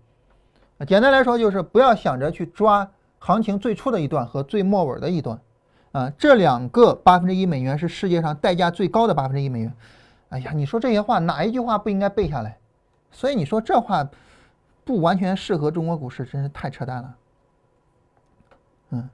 [0.87, 5.37] 简单来说就是不要想着去抓行情最初的一段和最末尾的一段。
[5.91, 9.73] 啊，这两个八分之一美元是世界上代价最高的八分之一美元。
[10.29, 12.58] 哎呀，你说这些话哪一句话不应该背下来？
[13.11, 14.09] 所以你说这话
[14.85, 17.15] 不完全适合中国股市，真是太扯淡了。
[18.89, 19.09] 嗯。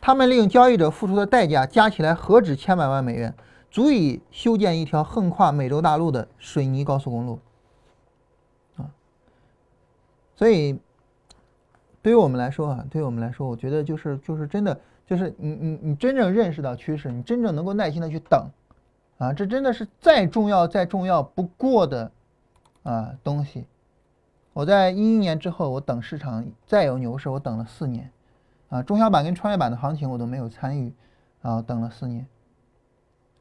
[0.00, 3.32] 他们利用交易者付出的代价加起来何止千百万美元，
[3.70, 7.38] 足以修建一条横跨美洲大陆的水泥高速公路。
[8.78, 8.90] 啊，
[10.34, 10.76] 所以
[12.02, 18.50] 对于我们来说啊，对于我们来说，我觉得就是就是真的就是你你你真正认识到趋势，你真正能够耐心的去等，
[19.18, 22.10] 啊，这真的是再重要再重要不过的
[22.82, 23.66] 啊东西。
[24.52, 28.10] 我在一一年之后，我等市场再有牛市，我等了四年。
[28.68, 30.94] 啊，中小板跟创业板的行情我都没有参与，
[31.42, 32.26] 啊，等了四年，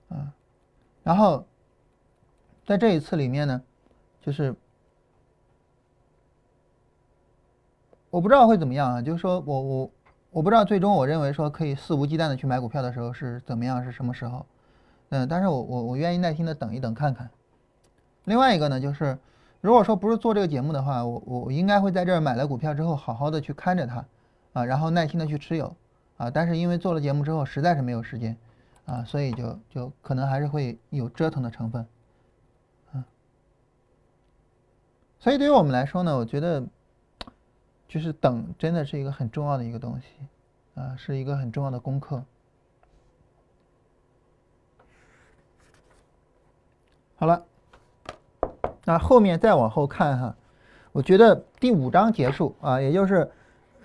[0.10, 0.34] 啊，
[1.04, 1.46] 然后
[2.66, 3.62] 在这一次里面呢，
[4.20, 4.54] 就是
[8.10, 9.92] 我不知道会怎么样啊，就是说我我
[10.32, 14.46] 我不知道最终我认为说可以肆无忌惮的去买股票的时候是怎么样，是什么时候，
[15.12, 17.30] 嗯，但是我我我愿意耐心的等一等看看。
[18.26, 19.18] 另外一个呢，就是
[19.62, 24.06] 如果说不是做这个节目的话，我我应该会在这儿买了股票之后，好好的去看着它。
[24.54, 25.74] 啊，然后耐心的去持有，
[26.18, 28.36] 啊，但是因为做了节目之后实在是没有时间，
[28.86, 31.88] 啊，所以就就可能还是会有折腾的成分，
[32.92, 33.06] 啊，
[35.20, 36.68] 所以对于我们来说呢，我觉得
[37.88, 40.08] 就是等真的是一个很重要的一个东西，
[40.76, 42.22] 啊，是一个很重要的功课。
[47.16, 47.46] 好了，
[48.86, 50.36] 那后面再往后看哈，
[50.92, 53.30] 我觉得第五章结束啊，也就是。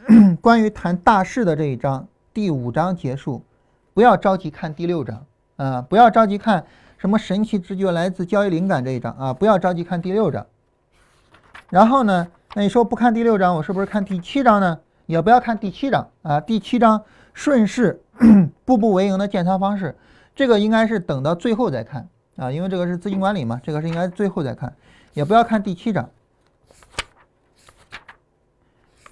[0.40, 3.42] 关于谈大势的这一章，第五章结束，
[3.92, 5.26] 不要着急看第六章
[5.57, 5.82] 啊！
[5.82, 6.64] 不要着急看
[6.97, 9.32] 什么神奇直觉来自交易灵感这一章啊！
[9.32, 10.47] 不要着急看第六章。
[11.70, 14.78] 然后呢，那你说不看第六章，我是不是看第七章呢？
[15.07, 16.38] 也不要看第七章啊！
[16.38, 17.03] 第七章
[17.34, 18.01] 顺势
[18.64, 19.97] 步步为营的建仓方式，
[20.36, 24.74] 这个应该是等到最后再看啊，因为这个是资金管理嘛，这个是应该最后再看，
[25.14, 26.09] 也不要看第七章。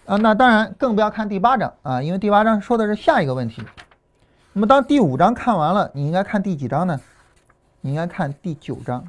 [0.04, 3.62] 啊，那当然更不要看第八章啊，因为第八章说的是下一个问题。
[4.52, 7.00] 那么当第五章看完了，你应该看第几章呢？
[7.80, 9.04] 你应该看第九章。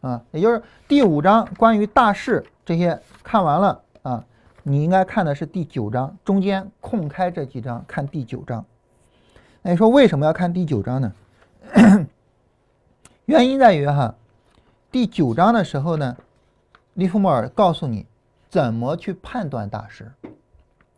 [0.00, 4.24] 啊，也就是第五章关于大势这些看完了啊，
[4.62, 8.64] 你应该看的是第九章，中间空开这几章看第九章。
[9.60, 11.12] 那你说为什么要看第九章呢？
[13.26, 14.14] 原因在于哈，
[14.90, 16.16] 第九章的时候呢，
[16.94, 18.06] 利弗莫尔告诉你。
[18.50, 20.12] 怎么去判断大势？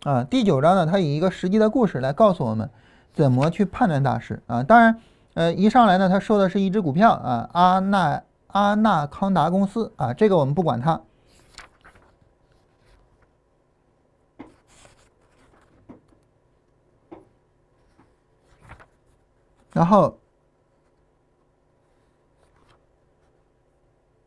[0.02, 2.68] 啊，第九章呢，它以一个实际的故事来告诉我们
[3.14, 4.62] 怎么去判断大势啊。
[4.62, 5.00] 当然，
[5.32, 11.00] 呃，一上来呢，他说的是一只股票啊，阿纳阿纳康达公司啊，这个我们不管它。
[19.72, 20.18] 然后，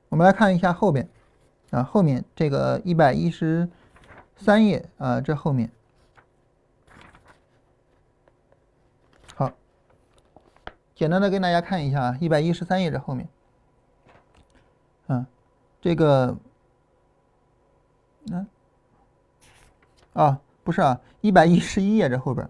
[0.09, 1.09] 我们来看一下后边。
[1.71, 3.69] 啊，后面这个一百一十
[4.35, 5.71] 三页啊，这后面。
[9.35, 9.51] 好，
[10.95, 13.29] 简单的跟大家看一下啊，一百一十三页这后面，
[15.09, 15.23] 嗯，
[15.79, 16.35] 这个，
[18.31, 18.47] 嗯，
[20.13, 22.49] 啊，不是啊，一百一十一页这后边，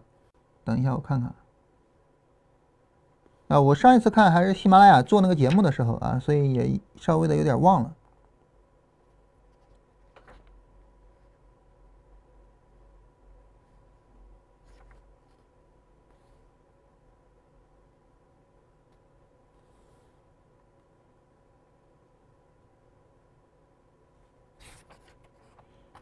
[0.63, 1.35] 等一下我看看，
[3.49, 7.95] 啊，我上一次看还是喜马拉雅做那个节目的时候啊，所以也稍微的有点忘了。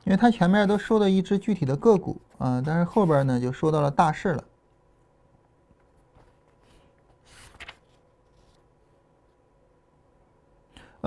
[0.03, 4.43] 因为他前面都说的一只具体的个股啊，但是后边呢就说到了大势了。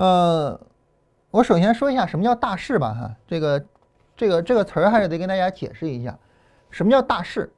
[0.01, 0.59] 呃，
[1.29, 3.63] 我首先说一下什么叫大势吧，哈，这个
[4.17, 6.17] 这个这个词儿还是得跟大家解释一下，
[6.71, 7.53] 什么叫大势？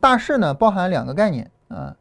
[0.00, 1.94] 大势呢包含两个概念啊，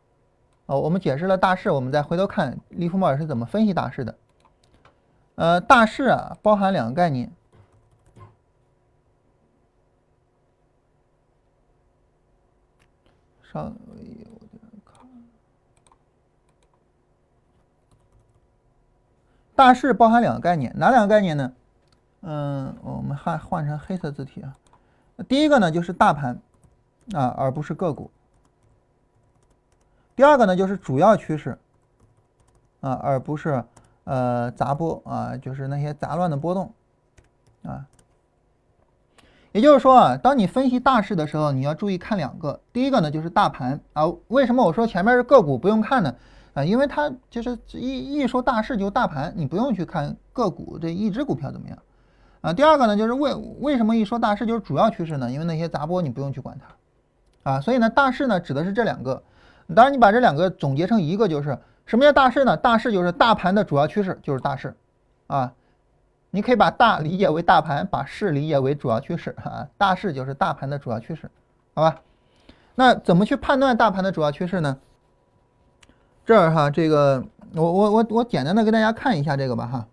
[0.65, 4.15] 哦，我们解释了大势，我们再回头看利弗莫尔是怎么分析大势的。
[5.35, 7.31] 呃，大势啊，包含两个概念。
[13.43, 13.69] 稍微
[14.01, 15.05] 有点卡。
[19.56, 21.51] 大势包含两个概念，哪两个概念呢？
[22.22, 24.56] 嗯，我们换换成黑色字体啊。
[25.28, 26.39] 第一个呢就是大盘
[27.14, 28.10] 啊，而不是个股。
[30.16, 31.58] 第二个呢就是主要趋势
[32.82, 33.64] 啊，而不是
[34.06, 36.74] 呃杂波啊，就是那些杂乱的波动
[37.64, 37.86] 啊。
[39.51, 42.60] 也就是说啊，当你分析大势的时候，你要注意看两个。
[42.72, 46.16] 第一个呢就是大盘啊，为什么我说前面是个股不用看呢？
[46.54, 51.78] 啊，因为它就是一一说大势就大盘，你不用去看个股这一只股票怎么样
[52.41, 52.54] 啊。
[52.54, 55.32] 第二个呢就是为为什么一说大势就是主要趋势呢？
[55.32, 56.58] 因为那些杂波你不用去管
[57.43, 57.62] 它啊。
[57.62, 59.24] 所以呢，大势呢指的是这两个。
[59.74, 62.56] 当然你把这两个总结成一个就是什么叫大势呢？
[62.56, 64.76] 大势就是大盘的主要趋势就是大势
[65.28, 65.54] 啊。
[66.30, 69.68] 你可以把大理解为大盘，把势理解为主要趋势啊。
[69.78, 71.30] 大势就是大盘的主要趋势，
[71.74, 72.01] 好吧？
[72.76, 74.78] 那怎么去判断大盘的主要趋势呢？
[76.26, 79.88] 这儿哈，这个我我我我简单的给大家看一下这个吧哈。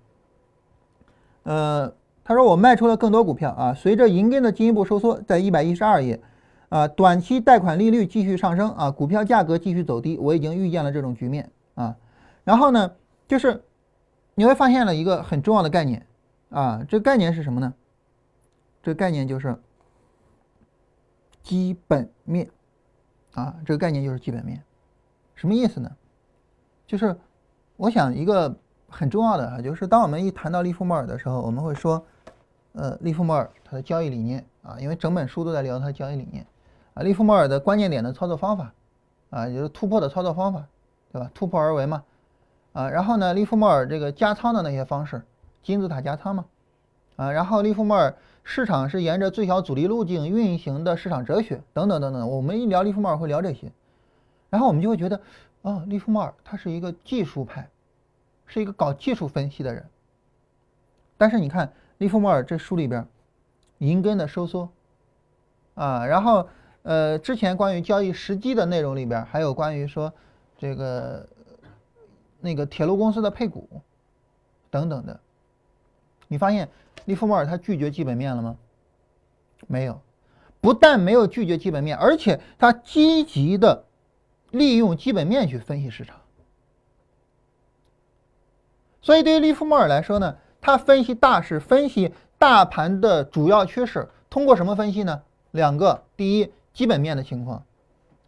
[1.42, 6.20] 呃，他说我卖出了更多股票啊，随着银根的进一步收缩，在一百一十二页
[6.68, 11.96] 啊，短期贷款利率继续上升啊，股票价格继续走低，我已经预见了这种局面啊。
[12.44, 12.92] 然后呢，
[13.26, 13.62] 就是
[14.34, 16.06] 你会发现了一个很重要的概念。
[16.50, 17.72] 啊，这个概念是什么呢？
[18.82, 19.56] 这个概念就是
[21.44, 22.50] 基本面
[23.34, 24.60] 啊，这个概念就是基本面，
[25.36, 25.88] 什么意思呢？
[26.90, 27.16] 就是
[27.76, 28.52] 我想一个
[28.88, 32.04] 很重要的啊，就是当我们一谈到利弗莫尔的时候，我们会说，
[32.72, 36.44] 呃，利弗莫尔他的交易理念啊，因为整本书都在聊他的交易理念
[36.94, 38.72] 啊，利弗莫尔的关键点的操作方法
[39.30, 40.66] 啊，也就是突破的操作方法，
[41.12, 41.30] 对吧？
[41.32, 42.02] 突破而为嘛，
[42.72, 45.22] 啊，然后呢，利弗莫尔这个加仓的那些方式。
[45.62, 46.44] 金字塔加仓嘛，
[47.14, 48.12] 啊，然后利弗莫尔
[48.42, 53.70] 市场是沿着最小阻力路径运行的市场哲学等等等等，我们一聊利弗莫尔会聊这些，
[54.48, 55.20] 然后我们就会觉得，
[55.62, 57.68] 哦，利弗莫尔他是一个技术派，
[58.46, 59.84] 是一个搞技术分析的人。
[61.18, 63.06] 但是你看利弗莫尔这书里边，
[63.78, 64.70] 银根的收缩，
[65.74, 66.48] 啊，然后
[66.82, 70.12] 呃之前关于交易时机的内容里边还有关于说
[70.56, 71.28] 这个
[72.40, 73.68] 那个铁路公司的配股
[74.70, 75.20] 等等的。
[76.26, 76.68] 你发现
[77.04, 78.56] 利弗莫尔他拒绝基本面了吗？
[79.66, 80.00] 没有，
[80.60, 83.84] 不但没有拒绝基本面，而且他积极的
[84.50, 86.16] 利用基本面去分析市场。
[89.02, 95.22] 所以对于利弗莫尔来说呢，他分析大势，分析大盘的主要趋势，通过什么分析呢？
[95.52, 97.64] 两个，第一，基本面的情况，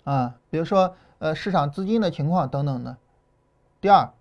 [0.04, 2.96] 啊，比如说呃市场资金的情况等等的；
[3.80, 4.12] 第二，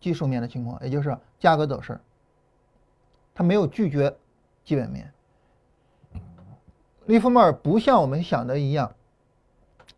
[0.00, 1.98] 技术面的情况，也就是价格走势。
[3.32, 4.14] 他没有拒绝
[4.64, 5.12] 基本面，
[7.06, 8.92] 利弗莫尔不像我们想的一样，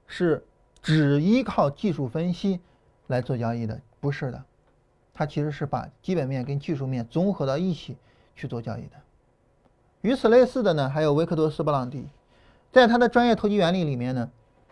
[0.07, 0.45] 是
[0.83, 2.61] 只依靠技术分析
[3.07, 4.43] 来做交易的，不是的，
[5.15, 7.97] 他其实是把基本面跟技术面综合到一起
[8.35, 8.97] 去做交易的。
[10.01, 12.09] 与此类似的呢，还有维克多斯·布朗迪，
[12.73, 14.31] 在他的专业投机原理里面呢，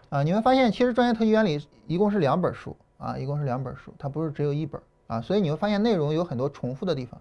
[0.09, 7.21] 啊，你会发现其实专业投机原理一共是两本书啊，一共是两本书，它不是只有一本啊，所以你会发现内容有很多重复的地方。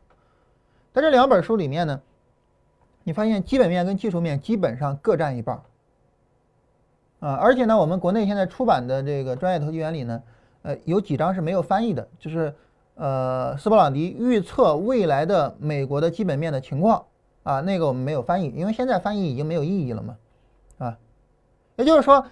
[0.91, 2.01] 在这两本书里面呢，
[3.03, 5.61] 你发现基本面跟技术面基本上各占一半
[7.19, 10.21] 啊，而且呢，我们国内现在出版的这个专业投机原理呢，
[10.61, 12.53] 呃，有几章是没有翻译的，就是
[12.95, 17.05] 呃，斯波朗迪预测未来的美国的基本面的情况
[17.43, 20.17] 啊，那个我们没有翻译，因为现在翻译已经没有意义了嘛，
[20.77, 20.97] 啊，
[21.75, 22.25] 也就是说，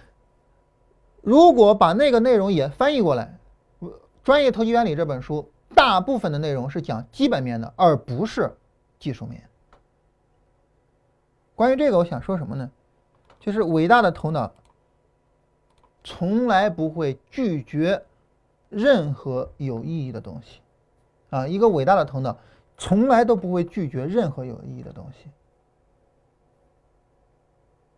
[1.22, 3.38] 如果把那个内容也翻译过来，
[4.24, 5.50] 《专业投机原理》这本书。
[5.74, 8.56] 大部分的内容是讲基本面的，而不是
[8.98, 9.48] 技术面。
[11.54, 12.68] 关于这个，我想说什么呢？
[13.38, 14.50] 就是伟大的头脑
[16.08, 18.02] 从来不会拒绝
[18.70, 20.62] 任何有意义的东西
[21.28, 21.46] 啊！
[21.46, 22.38] 一个伟大的头脑
[22.78, 25.28] 从来都不会拒绝任何有意义的东西。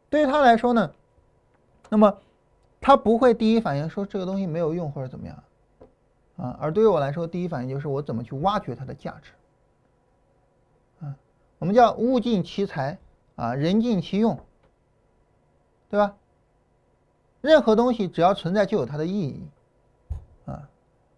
[0.09, 0.93] 对于他来说呢，
[1.89, 2.19] 那么
[2.81, 5.45] 他不会第一反应说这个东西没有用或者怎么样。
[6.37, 9.31] 啊，而对于我来说，第一反应就是我怎么去挖掘它的价值。
[11.07, 11.15] 啊，
[11.61, 12.99] 我们叫物尽其才，
[13.37, 14.37] 啊，人尽其用，
[15.89, 16.17] 对吧？
[17.41, 19.49] 任何东西只要存在就有它的意义。
[20.47, 20.69] 啊，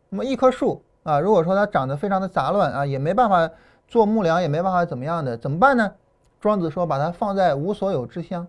[0.08, 3.50] 那么一棵树啊，如果说它长得非常的杂乱啊，也没办法
[3.88, 5.92] 做木梁，也没办法怎么样的，怎么办呢？
[6.40, 8.46] 庄子说把它放在无所有之乡。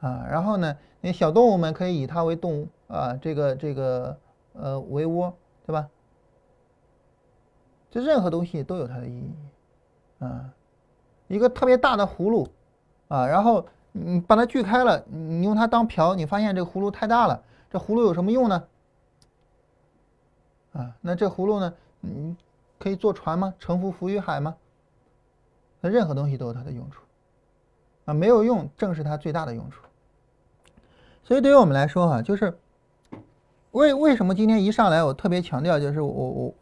[0.00, 4.18] 啊，然后呢，那小动物们可以以它为动物啊，这个这个
[4.52, 5.32] 呃为窝，
[5.66, 5.88] 对吧？
[7.90, 9.34] 这任何东西都有它的意义
[10.18, 10.50] 啊。
[11.28, 12.46] 一个特别大的葫芦
[13.08, 13.64] 啊，然后
[13.96, 17.40] 你把它锯开了，你用它当瓢，你发现这个葫芦太大了，
[17.70, 18.64] 这葫芦有什么用呢？
[20.72, 21.72] 啊，那这葫芦呢？
[22.02, 22.36] 嗯，
[22.80, 23.54] 可以坐船吗？
[23.60, 24.56] 乘浮浮于海吗？
[25.80, 27.02] 那任何东西都有它的用处，
[28.06, 29.80] 啊，没有用正是它最大的用处。
[31.22, 32.58] 所以对于我们来说哈，就是
[33.70, 36.54] 为为什么今天一上来我特别强调，就是我我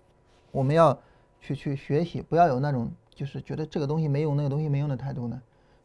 [0.50, 0.98] 我们要
[1.40, 5.40] 去去学习，不要有那种就是觉得这个东西没用，那个东西没用的态度呢？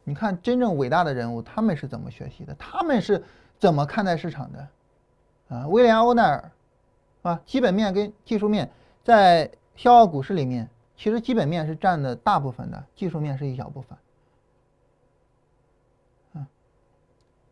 [0.08, 2.54] 你看真正伟大的人物，他们是怎么学习的？
[2.58, 3.22] 他们是
[3.58, 4.68] 怎么看待市场的？
[5.48, 6.50] 啊，威廉欧奈尔。
[7.22, 8.70] 啊，基本面跟技术面
[9.02, 13.98] 在笑傲股市里面，其实基本面是占的大部分的，技术面是一小部分。
[16.34, 16.46] 嗯，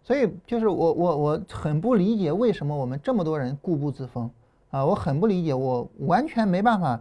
[0.04, 4.30] 所以就是我我我很不理解为什么我们这么多人固步自封
[4.70, 7.00] 啊，我很不理解，我完全没办法，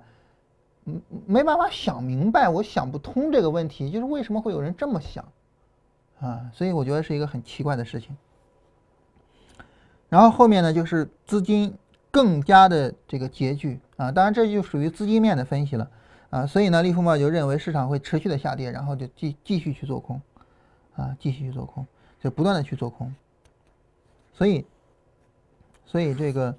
[0.86, 5.23] 嗯，没办法想明白，我想不通这个问题，就是为什么会有人这么想
[6.20, 6.50] 啊？
[6.54, 8.16] 所以我觉得是一个很奇怪的事情。
[10.10, 11.74] 然后后面呢，就是资金。
[12.12, 15.92] 更加的这个拮据啊，当然这就属于资金面的分析了
[16.30, 20.22] 啊，所以呢，利弗莫尔就认为市场会持续的下跌，然后就继继续去做空
[20.96, 21.86] 啊，继续去做空，
[22.22, 23.14] 就不断的去做空。
[24.32, 24.66] 所以，
[25.86, 26.56] 所以这个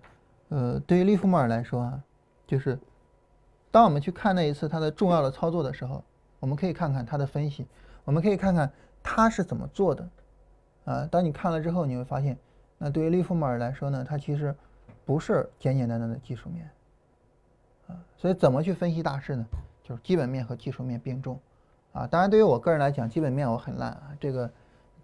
[0.50, 2.02] 呃，对于利弗莫尔来说啊，
[2.46, 2.78] 就是
[3.70, 6.04] 当我们去看那一次他的重要的操作的时候，
[6.38, 7.66] 我们可以看看他的分析，
[8.04, 8.70] 我们可以看看
[9.06, 10.08] 他是怎么做的
[10.84, 11.08] 啊。
[11.10, 12.36] 当你看了之后，你会发现，
[12.78, 14.52] 那对于利弗莫尔来说呢，他其实。
[15.06, 16.68] 不是简简单单的技术面，
[17.86, 19.46] 啊，所以怎么去分析大势呢？
[19.84, 21.38] 就是基本面和技术面并重，
[21.92, 24.50] 啊，当然对于我个人来讲，基本面我很烂啊，这个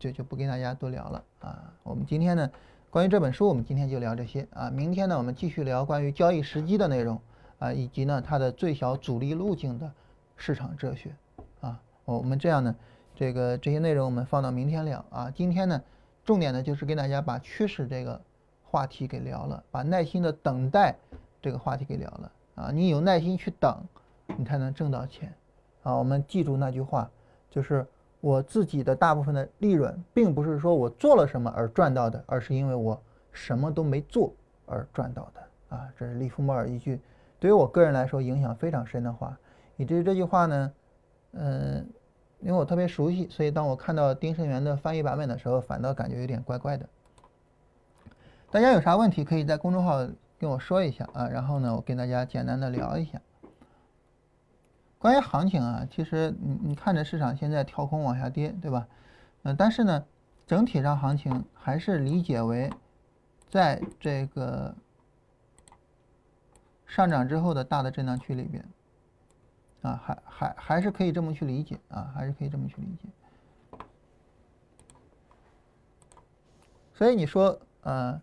[0.00, 1.72] 就就不跟大家多聊了啊。
[1.84, 2.50] 我们今天呢，
[2.90, 4.68] 关于这本书，我们今天就聊这些啊。
[4.70, 7.20] 明天呢，我们继续聊关于交易时机的内容
[7.60, 9.88] 啊，以及呢它的最小阻力路径的
[10.36, 11.14] 市场哲学
[11.60, 11.80] 啊。
[12.04, 12.74] 我们这样呢，
[13.22, 15.30] 这个这些内容我们放到明天聊啊。
[15.32, 15.80] 今天呢，
[16.24, 18.20] 重点呢就是跟大家把趋势这个。
[18.64, 20.96] 话题给聊了，把耐心的等待
[21.42, 22.70] 这个话题给聊了啊！
[22.72, 23.84] 你有耐心去等，
[24.38, 25.30] 你才能挣到钱
[25.82, 25.94] 啊！
[25.94, 27.10] 我们记住那句话，
[27.50, 27.86] 就是
[28.22, 32.98] 我自己的大部分的利润，并不是说我做了什么而赚到的，而是因为我
[33.30, 34.32] 什么都没做
[34.64, 35.86] 而赚到的啊！
[35.94, 36.98] 这是利弗莫尔一句
[37.38, 39.38] 对于我个人来说影响非常深的话，
[39.76, 40.72] 以至于这句话呢，
[41.32, 41.86] 嗯，
[42.42, 46.88] 因为我特别熟悉，所以当我看到丁胜元的翻译版本的时候，反倒感觉有点怪怪的。
[48.50, 50.06] 大家有啥问题可以在公众号
[50.38, 53.20] 跟我说一下啊，然后呢，我跟大家简单的聊一下。
[54.98, 58.86] 关于行情啊，其实你你看着市场现在跳空往下跌，对吧？
[59.44, 60.04] 嗯，但是呢，
[60.46, 62.70] 整体上行情还是理解为
[63.48, 64.74] 在这个
[66.86, 68.64] 上涨之后的大的震荡区里边
[69.82, 73.08] 啊，还还还是可以这么去理解啊，还是可以这么去理解。
[76.94, 78.20] 所以你说，呃。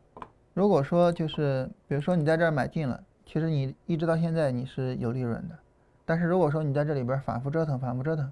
[0.55, 5.57] 如果说就是，比如说你在这儿买进了，其实你一直到现在你是有利润的，
[6.03, 8.29] 但是如果说你在这里边反复折腾，反复折腾，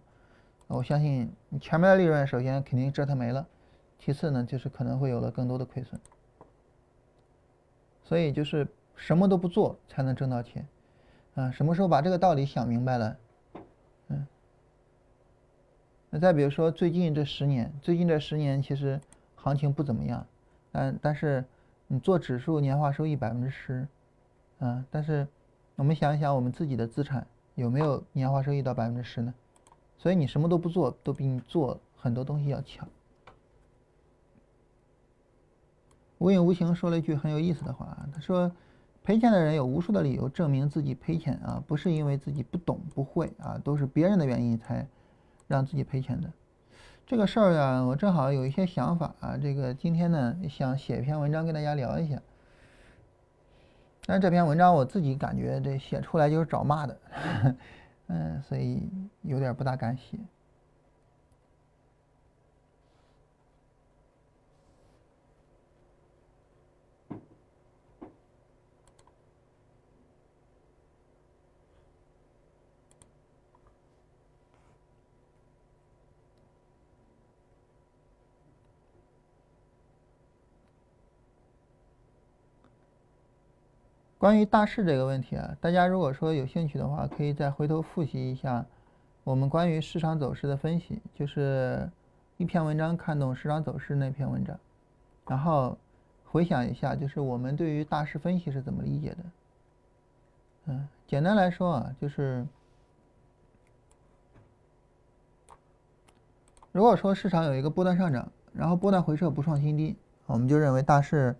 [0.65, 3.47] 我相信你前面的利润首先肯定折腾没了，
[3.97, 6.01] 其次呢就是可能会有了更多的亏损。
[8.03, 8.67] 所以就是
[8.97, 10.67] 什么都不做才能挣到钱，
[11.37, 13.17] 啊，什么时候把这个道理想明白了，
[14.09, 14.27] 嗯，
[16.09, 18.99] 那再比如说最近这十年，最近这十年其实
[19.35, 20.27] 行情不怎么样，
[20.71, 21.45] 但但是。
[21.89, 23.87] 你做指数年化收益百分之十，
[24.59, 25.25] 嗯，但是
[25.77, 29.33] 我们想一想，我们自己的资产有没有年化收益到百分之十呢？
[29.97, 32.85] 所以你什么都不做，都比你做很多东西要强。
[36.17, 38.51] 无影无形说了一句很有意思的话，他说
[39.07, 44.85] ：“赔钱的人有无数的理由证明自己赔钱啊，不是因为自己不懂不会啊，都是别人的原因才
[45.47, 46.29] 让自己赔钱的。”
[47.07, 49.37] 这个事儿呀，我正好有一些想法啊。
[49.41, 52.21] 这个今天呢，想写一篇文章跟大家聊一下。
[54.05, 56.97] 但这篇文章我自己感觉这写出来就是找骂的，
[58.07, 58.89] 嗯，所以
[59.21, 60.17] 有点不大敢写。
[84.27, 88.65] 关于大势这个问题啊，大家如果说有兴趣的话，可以再回头复习一下
[89.23, 91.89] 我们关于市场走势的分析，就是
[92.35, 94.59] 一篇文章看懂市场走势那篇文章
[95.27, 95.77] 然后
[96.25, 99.17] 回想一下，就是我们对于大势分析是怎么理解的？
[100.65, 102.45] 嗯，简单来说啊，就是
[106.73, 109.95] 如果说市场有一个波段上涨，然后波段回撤不创新低，
[110.25, 111.33] 我们就认为大势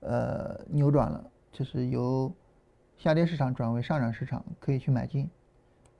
[0.00, 2.32] 呃扭转了，就是由
[2.96, 5.28] 下跌市场转为上涨市场，可以去买进。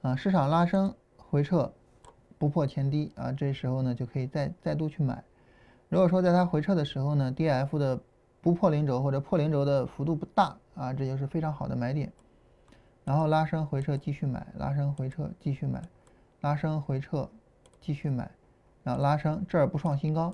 [0.03, 1.73] 啊，市场拉升回撤
[2.39, 5.23] 不破前低啊，这时候呢就可以再再度去买。
[5.89, 7.99] 如果说在它回撤的时候呢，D F 的
[8.41, 12.12] 不破零轴或者破零轴的幅度不大啊，这就是非常好的买点。
[13.05, 15.83] 然后拉升回撤继续买，拉升回撤继续买，
[16.43, 17.29] 拉升回撤
[17.81, 18.31] 继续买，
[18.85, 20.33] 然后拉升这儿不创新高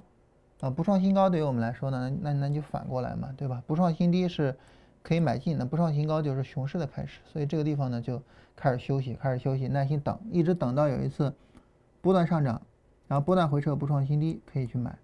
[0.61, 3.63] 啊，不创新高对于我们来说呢，那那就反过来嘛，对吧？
[3.67, 4.59] 不创新低是
[5.05, 8.21] 可以买进的，不创新高就是熊市的开始，所以这个地方呢就
[8.57, 11.33] 开始休息，开始休息，耐心等，一直等到有一次
[12.01, 12.61] 波段上涨，
[13.07, 14.99] 然后波段回撤不创新低可以去买。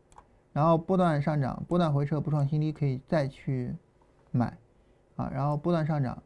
[0.52, 3.72] 然后波段上涨，波段回撤不创新低，可以再去
[4.32, 4.56] 买，
[5.14, 6.20] 啊，然后波段上涨，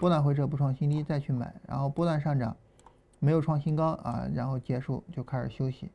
[0.00, 2.56] 波段回撤不创新低再去买，然后波段上涨
[3.20, 5.88] 没有创新高啊，然后结束就开始休息，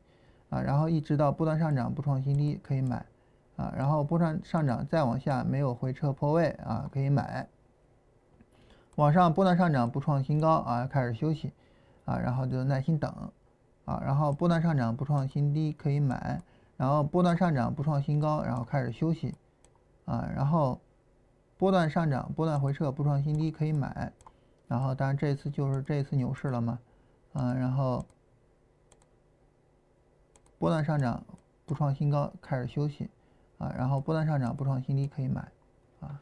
[0.48, 3.04] 啊，然后一直到波段上涨不创新低可以买，
[3.56, 7.48] 啊，然后波段上涨再往下没有回撤破位啊可以买，
[8.94, 11.52] 往上波段上涨不创新高啊开始休息，
[12.04, 13.10] 啊，然后就耐心等，
[13.84, 16.40] 啊，然后波段上涨不创新低可以买。
[16.78, 19.34] 然后波段上涨不创新高，然后开始休息，
[20.04, 20.78] 啊，然后
[21.56, 24.12] 波段上涨、波段回撤不创新低可以买，
[24.68, 26.78] 然后当然这次就是这次牛市了嘛，
[27.32, 28.04] 啊，然后
[30.58, 31.24] 波段上涨
[31.64, 33.08] 不创新高开始休息，
[33.58, 35.40] 啊，然后波段上涨不创新低可以买，
[36.00, 36.20] 啊，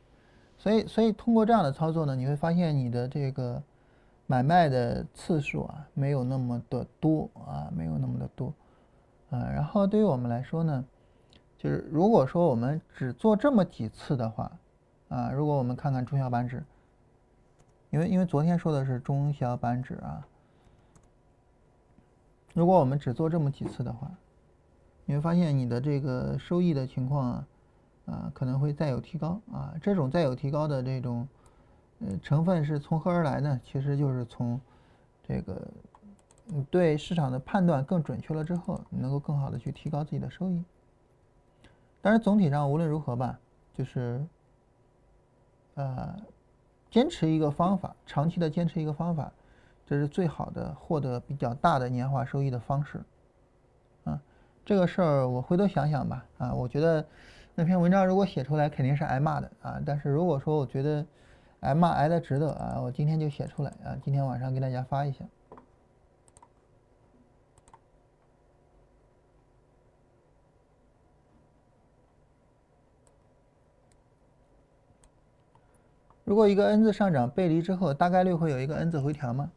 [0.56, 3.62] 所以所以通过这样的操作呢，你会发现你的这个
[4.26, 8.52] 买卖的次数啊没有那么的多啊，没有那么的多。
[9.30, 10.84] 啊，然后对于我们来说呢，
[11.58, 14.52] 就是如果说我们只做这么几次的话，
[15.08, 16.62] 啊，如果我们看看中小板指，
[17.90, 20.24] 因为因为昨天说的是中小板指啊，
[22.52, 24.08] 如果我们只做这么几次的话，
[25.04, 27.46] 你会发现你的这个收益的情况啊，
[28.06, 31.26] 啊可能会再有提高啊，这种再有提高的这种
[32.00, 33.60] 呃成分是从何而来呢？
[33.64, 34.60] 其实就是从
[35.26, 35.60] 这个。
[36.46, 40.62] 你对市场的判断更准确了之后，你能够更好的去提高自己的收益。
[42.02, 43.38] 但是总体上无论如何吧，
[43.72, 44.22] 就是，
[45.74, 46.14] 呃，
[46.90, 49.32] 坚持一个方法，长期的坚持一个方法，
[49.86, 53.02] 这是最好的获得比较大的年化收益的方式。
[54.64, 56.24] 这个事儿我回头想想吧。
[56.38, 57.06] 啊，我觉得
[57.54, 59.80] 那篇文章如果写出来肯定是挨骂的啊。
[59.84, 61.04] 但是如果说我觉得
[61.60, 65.24] 挨骂挨的值得啊，我今天就写出来啊，今天晚上给大家发一下。
[76.24, 79.50] 如果一个 N 字上涨背离之后，大概率会有一个 N 字回调吗？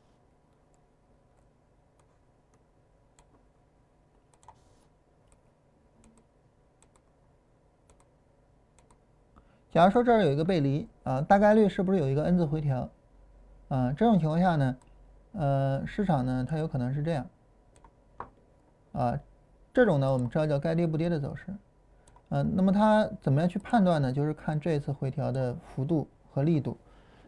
[9.77, 12.89] 假如说这儿有一个背离啊，大概率是不是有一个 N 字回调？
[13.67, 14.75] 啊，这种情况下呢，
[15.33, 17.27] 呃，市场呢它有可能是这样，
[18.93, 19.19] 啊，
[19.71, 21.53] 这种呢我们知道叫该跌不跌的走势，
[22.29, 24.11] 嗯，那么它怎么样去判断呢？
[24.11, 26.07] 就是看这次回调的幅度。
[26.31, 26.77] 和力度，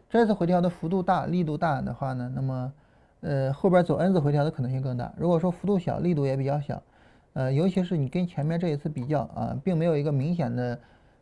[0.08, 2.72] 这次回调的幅度大、力度大的话呢，那么，
[3.20, 5.12] 呃，后边走 N 字回调的可能性更大。
[5.16, 6.80] 如果说幅度小、力度也比较小，
[7.32, 10.78] 呃，尤其是你跟前面这一次比较啊，并没有一个明显的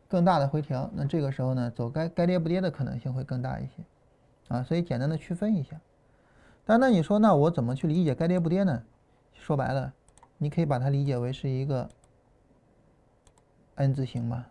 [0.08, 3.84] 更大的回调，那这个时候呢，走该该跌不跌的可能性会更大一些，
[4.48, 5.78] 啊，所以简单的区分一下。
[6.64, 8.82] 但那你说，那我怎么去理解该跌不跌呢？
[9.34, 9.92] 说白了，
[10.38, 11.88] 你可以把它理解为是一个
[13.76, 14.46] N 字形嘛，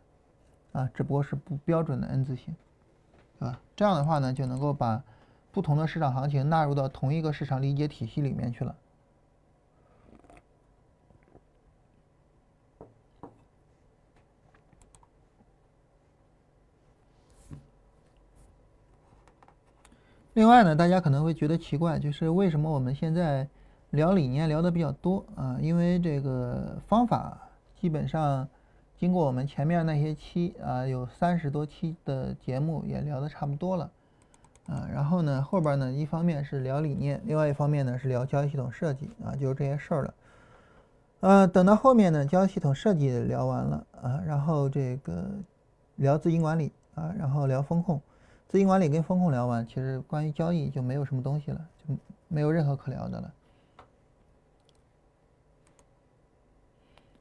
[0.71, 2.55] 啊，只不过是不标准的 N 字形。
[3.39, 5.03] 啊，这样的话呢，就能够把
[5.51, 8.75] 不同的市场行情纳入到同一个市场理解体系里面去了。
[20.37, 23.47] 另外呢，大家可能会觉得奇怪，就是为什么我们现在
[23.89, 25.57] 聊理念聊的比较多啊？
[25.59, 27.35] 因为这个方法
[27.81, 28.47] 基本上。
[28.99, 33.91] 经过我们前面那些期啊，有三十多期的节目也聊得差不多了，
[34.65, 40.13] 啊，然后呢后边呢一方面是聊理念，另外一方面呢是聊交易系统设计啊，就是这些事儿了。
[41.19, 45.25] 呃，等到后面呢交易系统设计聊完了啊，然后这个
[45.97, 48.01] 聊资金管理啊，然后聊风控，
[48.47, 51.95] 资金管理跟风控聊完，其实关于交易就没有什么东西了，就
[52.27, 53.33] 没有任何可聊的了。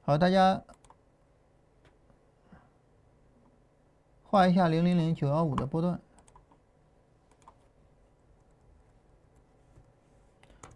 [0.03, 0.63] 好，大家。
[4.29, 5.99] 画一下零零零九幺五的波段。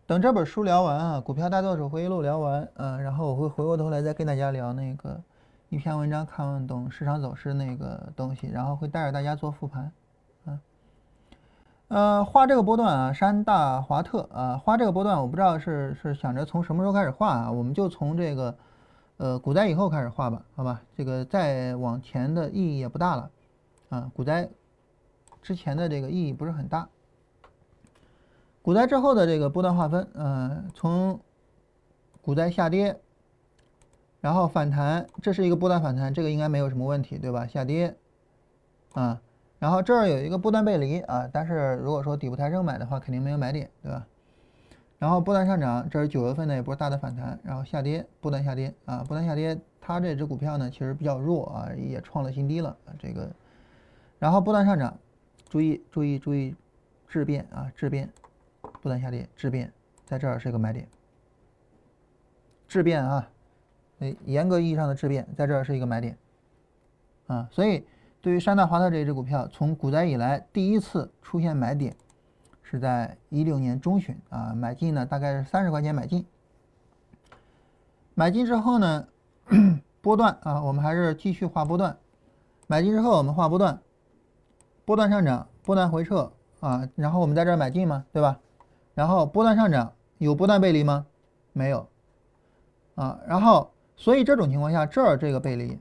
[0.07, 5.21] 等这本书聊完啊，股票大作手回忆录聊完，嗯，然后我会回过头来再跟大家聊那个
[5.69, 9.93] 一篇文章看懂市场走势那个东西，然后会带着大家做复盘，
[11.91, 18.57] 呃，画这个波段啊，山大华特啊，画这个波段，我不知道是是想着从什么时候开始画啊，我们就从这个
[19.17, 23.31] 呃股灾以后开始画吧，好吧，这个再往前的意义也不大了，
[23.89, 24.49] 啊，股灾
[25.43, 26.89] 之前的这个意义不是很大。
[28.63, 31.19] 股灾之后的这个波段划分，嗯，从
[32.23, 33.01] 股灾下跌，
[34.21, 37.49] 然后反弹，这是一个波段反弹，这个应该没有什么问题，对吧？
[37.49, 37.97] 下跌，
[38.93, 39.21] 啊，
[39.61, 44.05] 然后这儿有一个波段背离啊，但是如果说底部抬升买的话，肯定没有买点，对吧？
[44.99, 53.31] 然后波段上涨，这是九月份的一波大的反弹，然后下跌，波段下跌啊，波段下跌，它这只股票呢其实比较弱啊，也创了新低了啊，这个，
[54.19, 54.99] 然后波段上涨，
[55.49, 56.57] 注意注意注意
[57.07, 58.11] 质变啊，质变。
[58.83, 59.71] 不断下跌，质变
[60.07, 60.87] 在这儿是一个买点。
[62.69, 63.29] 质变啊，
[63.99, 66.17] 哎，严格意义上的质变在这儿是一个买点
[67.27, 67.85] 啊，所以
[68.23, 71.97] 对于山大华特这一只股票，从股灾以来第一次出现买点，
[72.63, 76.27] 是在一六年中旬啊，买进呢大概是三十块钱买进。
[78.15, 79.07] 买进之后呢，
[80.03, 81.97] 波段啊，我们还是继续画波段。
[82.67, 83.81] 买进之后我们画波段，
[84.85, 86.31] 波段上涨，波段回撤
[86.61, 88.39] 啊，然后我们在这儿买进嘛，对吧？
[88.95, 91.07] 然后波段上涨有波段背离吗？
[91.55, 91.89] 没有，
[92.97, 95.81] 啊，然后所以这种情况下这儿这个背离，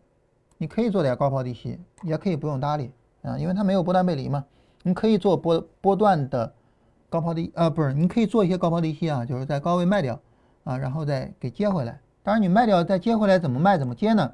[0.60, 2.91] 你可以做点高抛低吸，也可以不用搭理
[3.22, 4.45] 啊，因为它没有波段背离嘛。
[4.84, 6.53] 你可以做波波段的
[7.10, 10.19] 高抛低啊，不是，你可以做一些高抛低吸啊，就是在高位卖掉
[10.65, 11.99] 啊，然后再给接回来。
[12.23, 14.34] 当然你卖掉再接回来怎么卖怎么接呢？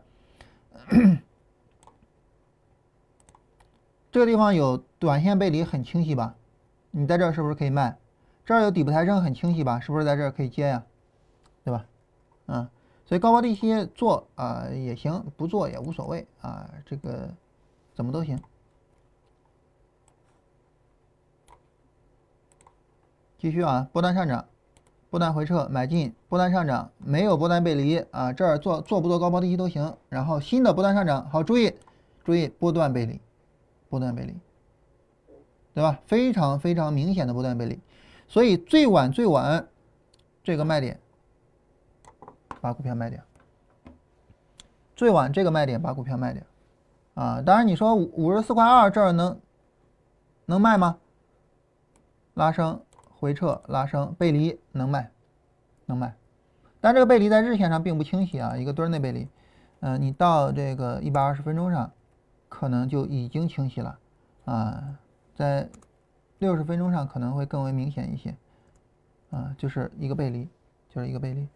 [4.11, 6.35] 这个地方有短线背离很清晰吧？
[6.89, 7.97] 你在这儿是不是可以卖？
[8.45, 9.79] 这儿有底部抬升很清晰吧？
[9.79, 10.83] 是不是在这儿可以接呀？
[11.63, 11.85] 对吧？
[12.47, 12.67] 嗯，
[13.05, 17.29] 所以高抛低吸做啊也行，不做也无所谓啊，这个
[17.93, 18.39] 怎么都行。
[23.37, 24.43] 继续啊，波段上涨，
[25.11, 29.95] 波段回撤买进，波段上涨没有波段背离啊，这儿做做不做高抛低吸都行。
[30.09, 31.71] 然后新的波段上涨，好注意
[32.23, 33.21] 注意波段背离，
[33.87, 34.33] 波段背离，
[35.75, 35.99] 对吧？
[36.07, 37.79] 非常非常明显的波段背离。
[38.27, 39.67] 所以最晚最晚，
[40.43, 40.99] 这个卖点，
[42.65, 43.21] 把股票卖掉。
[44.95, 46.41] 最晚这个卖点把股票卖掉，
[47.13, 49.39] 啊，当然你说五五十四块二这儿能
[50.47, 50.97] 能卖吗？
[52.33, 52.81] 拉升
[53.19, 55.11] 回撤拉升背离能卖，
[55.85, 56.15] 能卖，
[56.81, 59.27] 但这个背离在日线上并不清晰啊，一个墩内背离，
[59.81, 61.91] 嗯，你到这个一百二十分钟上，
[62.49, 63.99] 可能就已经清晰了，
[64.45, 64.97] 啊，
[65.35, 65.69] 在。
[66.39, 68.35] 六十分钟上可能会更为明显一些，
[69.31, 70.49] 啊，就是一个背离，
[70.89, 71.47] 就是一个背离，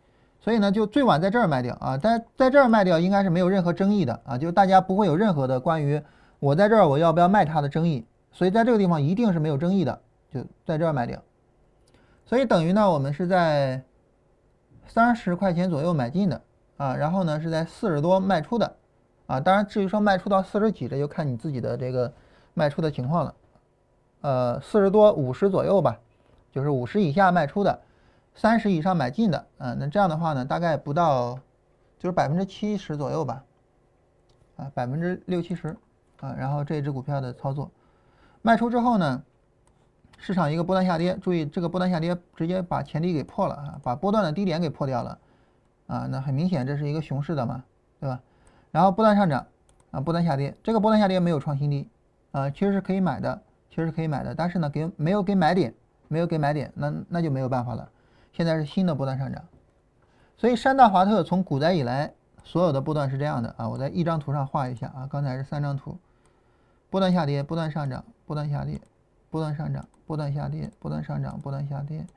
[0.42, 6.02] 所以呢，就最晚在这儿卖掉啊，在在这儿卖掉应该是没有任何争议的啊，就大家不会有任何的关于
[6.40, 10.00] 我在这儿我要不要卖它的争议，所以在这个地方一定是没有争议的，
[10.34, 11.22] 就在这儿卖掉，
[12.26, 13.84] 所以等于呢，我们是在
[14.88, 16.42] 三十块钱左右买进的
[16.78, 18.76] 啊，然后呢是在四十多卖出的
[19.28, 22.12] 啊，当然至于说卖出到四十几，这就看你自己的这个
[22.54, 23.36] 卖出的情况了。
[24.22, 26.00] 呃，四十多五十左右吧，
[26.52, 27.80] 就是五十以下卖出的，
[28.40, 31.38] 三十以上买进的，嗯，那这样的话呢，大概不到，
[31.98, 33.44] 就是百分之七十左右吧，
[34.56, 35.76] 啊，百分之六七十，
[36.22, 37.70] 啊，然后这只股票的操作，
[38.42, 39.22] 卖出之后呢，
[40.18, 45.20] 市场一个波段下跌，注意这个波段下跌直接把前低给破了啊，把波段的低点给破掉了，
[45.88, 47.62] 啊，那很明显这是一个熊市的嘛，
[48.00, 48.22] 对吧？
[48.72, 49.46] 然后波段上涨，
[49.92, 51.90] 啊，波段下跌，这个波段下跌没有创新低，
[52.32, 53.42] 啊，其实是可以买的。
[53.70, 55.74] 其实是可以买的，但是呢，给没有给买点，
[56.08, 57.88] 没有给买点，那那就没有办法了。
[58.32, 59.44] 现在是新的波段上涨，
[60.38, 65.98] 所以山大华特从股灾以来所有的波段是这样的啊，我在一张图上画一下啊，刚才是三张图，
[66.90, 68.80] 波段下跌，波段上涨，波段下跌，
[69.30, 72.08] 波段上涨，波段下跌，波段上涨，波段下跌，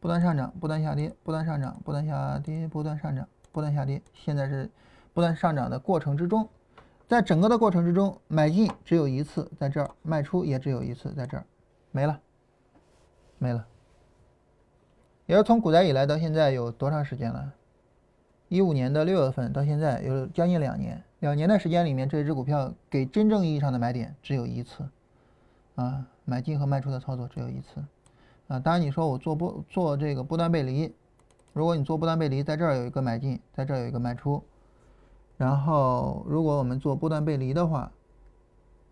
[0.00, 4.70] 波段上涨，波段下跌，波段上涨，波段下跌，波段上涨，波段下跌，现在是
[5.12, 6.48] 不断上涨的过程之中。
[7.08, 11.44] 在整个的过程之中，买进只有一次，在这儿卖出也只有一次，在这儿
[11.90, 12.20] 没了，
[13.38, 13.66] 没了。
[15.26, 17.52] 也是从股灾以来到现在有多长时间了？
[18.48, 24.86] 一五年的六月份到现在有将近两年，两年的时间里面，这只股票给真正意义上的买点只有一次，
[25.76, 27.82] 啊，买进和卖出的操作只有一次，
[28.48, 30.94] 啊，当然你说我做波做这个波段背离，
[31.52, 34.42] 如果你做波段背离，在这儿有一个买进，在这儿有一个卖出。
[35.36, 37.90] 然后，如果我们做波段背离的话，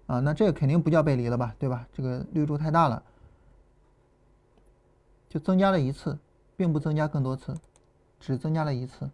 [0.06, 1.86] 啊，那这个肯定不叫背离了吧，对吧？
[1.92, 3.00] 这个绿柱太大了，
[5.32, 6.18] 就增加了一次，
[6.58, 7.56] 并不增加更多次，
[8.20, 9.08] 只增加了一次。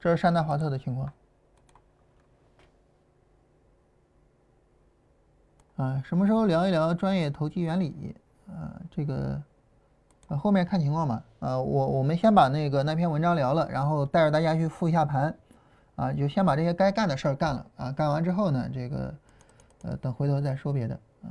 [0.00, 1.12] 这是山大华特的情况。
[5.76, 8.16] 啊，什么时候聊一聊专业投机原理？
[8.48, 9.40] 啊，这个，
[10.26, 11.22] 啊，后面看情况吧。
[11.38, 15.32] 啊，我我们先把那个那篇文章聊了，然后带着大家去复一下盘。
[15.94, 17.66] 啊，就先把这些该干的事儿干了。
[17.76, 19.14] 啊，干完之后呢，这个，
[19.82, 20.98] 呃，等回头再说别的。
[21.22, 21.30] 啊，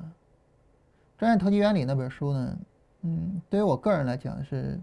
[1.18, 2.58] 专业投机原理那本书呢，
[3.08, 4.78] 嗯，对于我个人来讲是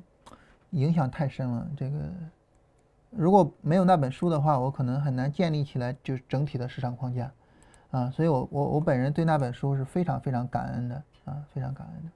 [0.71, 1.69] 影响太深了。
[1.77, 1.99] 这个
[3.11, 7.31] 如果没有那本书的话，我可能很难建立起来就是整体的市场框架。
[7.91, 10.97] 啊，所以，我我我本人对那本书是非常非常感恩的
[11.27, 12.11] 啊，非常感恩的。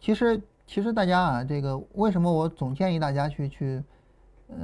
[0.00, 3.84] 其实，其实大家啊，这个为什么我总建议大家去去，
[4.46, 4.56] 呃，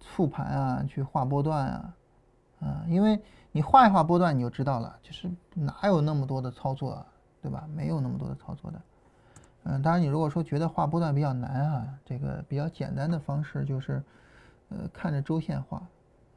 [0.00, 1.94] 复盘啊，去画波段啊，
[2.62, 3.16] 啊，因为
[3.52, 7.06] 你画一画波段，你就知道了，就是哪有那么多的操作，啊，
[7.42, 7.68] 对吧？
[7.74, 8.80] 没有那么多的操作的。
[9.64, 14.02] 嗯，当然，你如果说觉得画波段比较难啊，这个比较简单的方式就是，
[14.70, 15.82] 呃，看着周线画。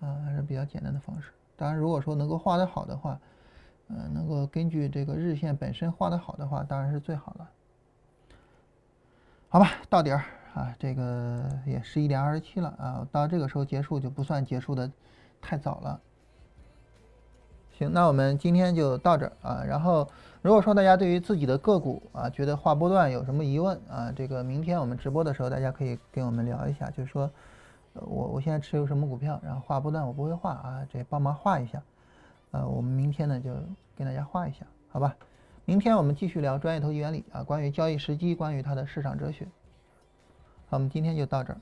[0.01, 1.29] 啊，还是比较简单的方式。
[1.55, 3.17] 当然，如果说能够画得好的话，
[3.87, 7.49] 嗯，能够根据这个日线本身画得好的话，当然是最好了。
[9.47, 10.23] 好吧，到点儿
[10.53, 14.91] 啊，这个也十一点二十七了啊，到这个时候结束就不算结束的
[15.41, 16.01] 太早了。
[17.71, 19.63] 行，那我们今天就到这儿啊。
[19.63, 20.07] 然后，
[20.45, 27.27] 如果说大家对于自己的个股啊，觉得画波段有什么疑问啊，这个明天我们直播的时候，大家可以跟我们聊一下，就是说。
[27.93, 29.41] 我我现在持有什么股票？
[29.43, 31.81] 然后画波段我不会画啊，这帮忙画一下。
[32.51, 33.55] 呃，我们明天呢就
[33.97, 35.15] 跟大家画一下，好吧？
[35.63, 39.47] 明天我们继续聊专业投机原理啊，关于交易时机，关于它的市场哲学。
[40.67, 41.59] 好，我们今天就到这儿。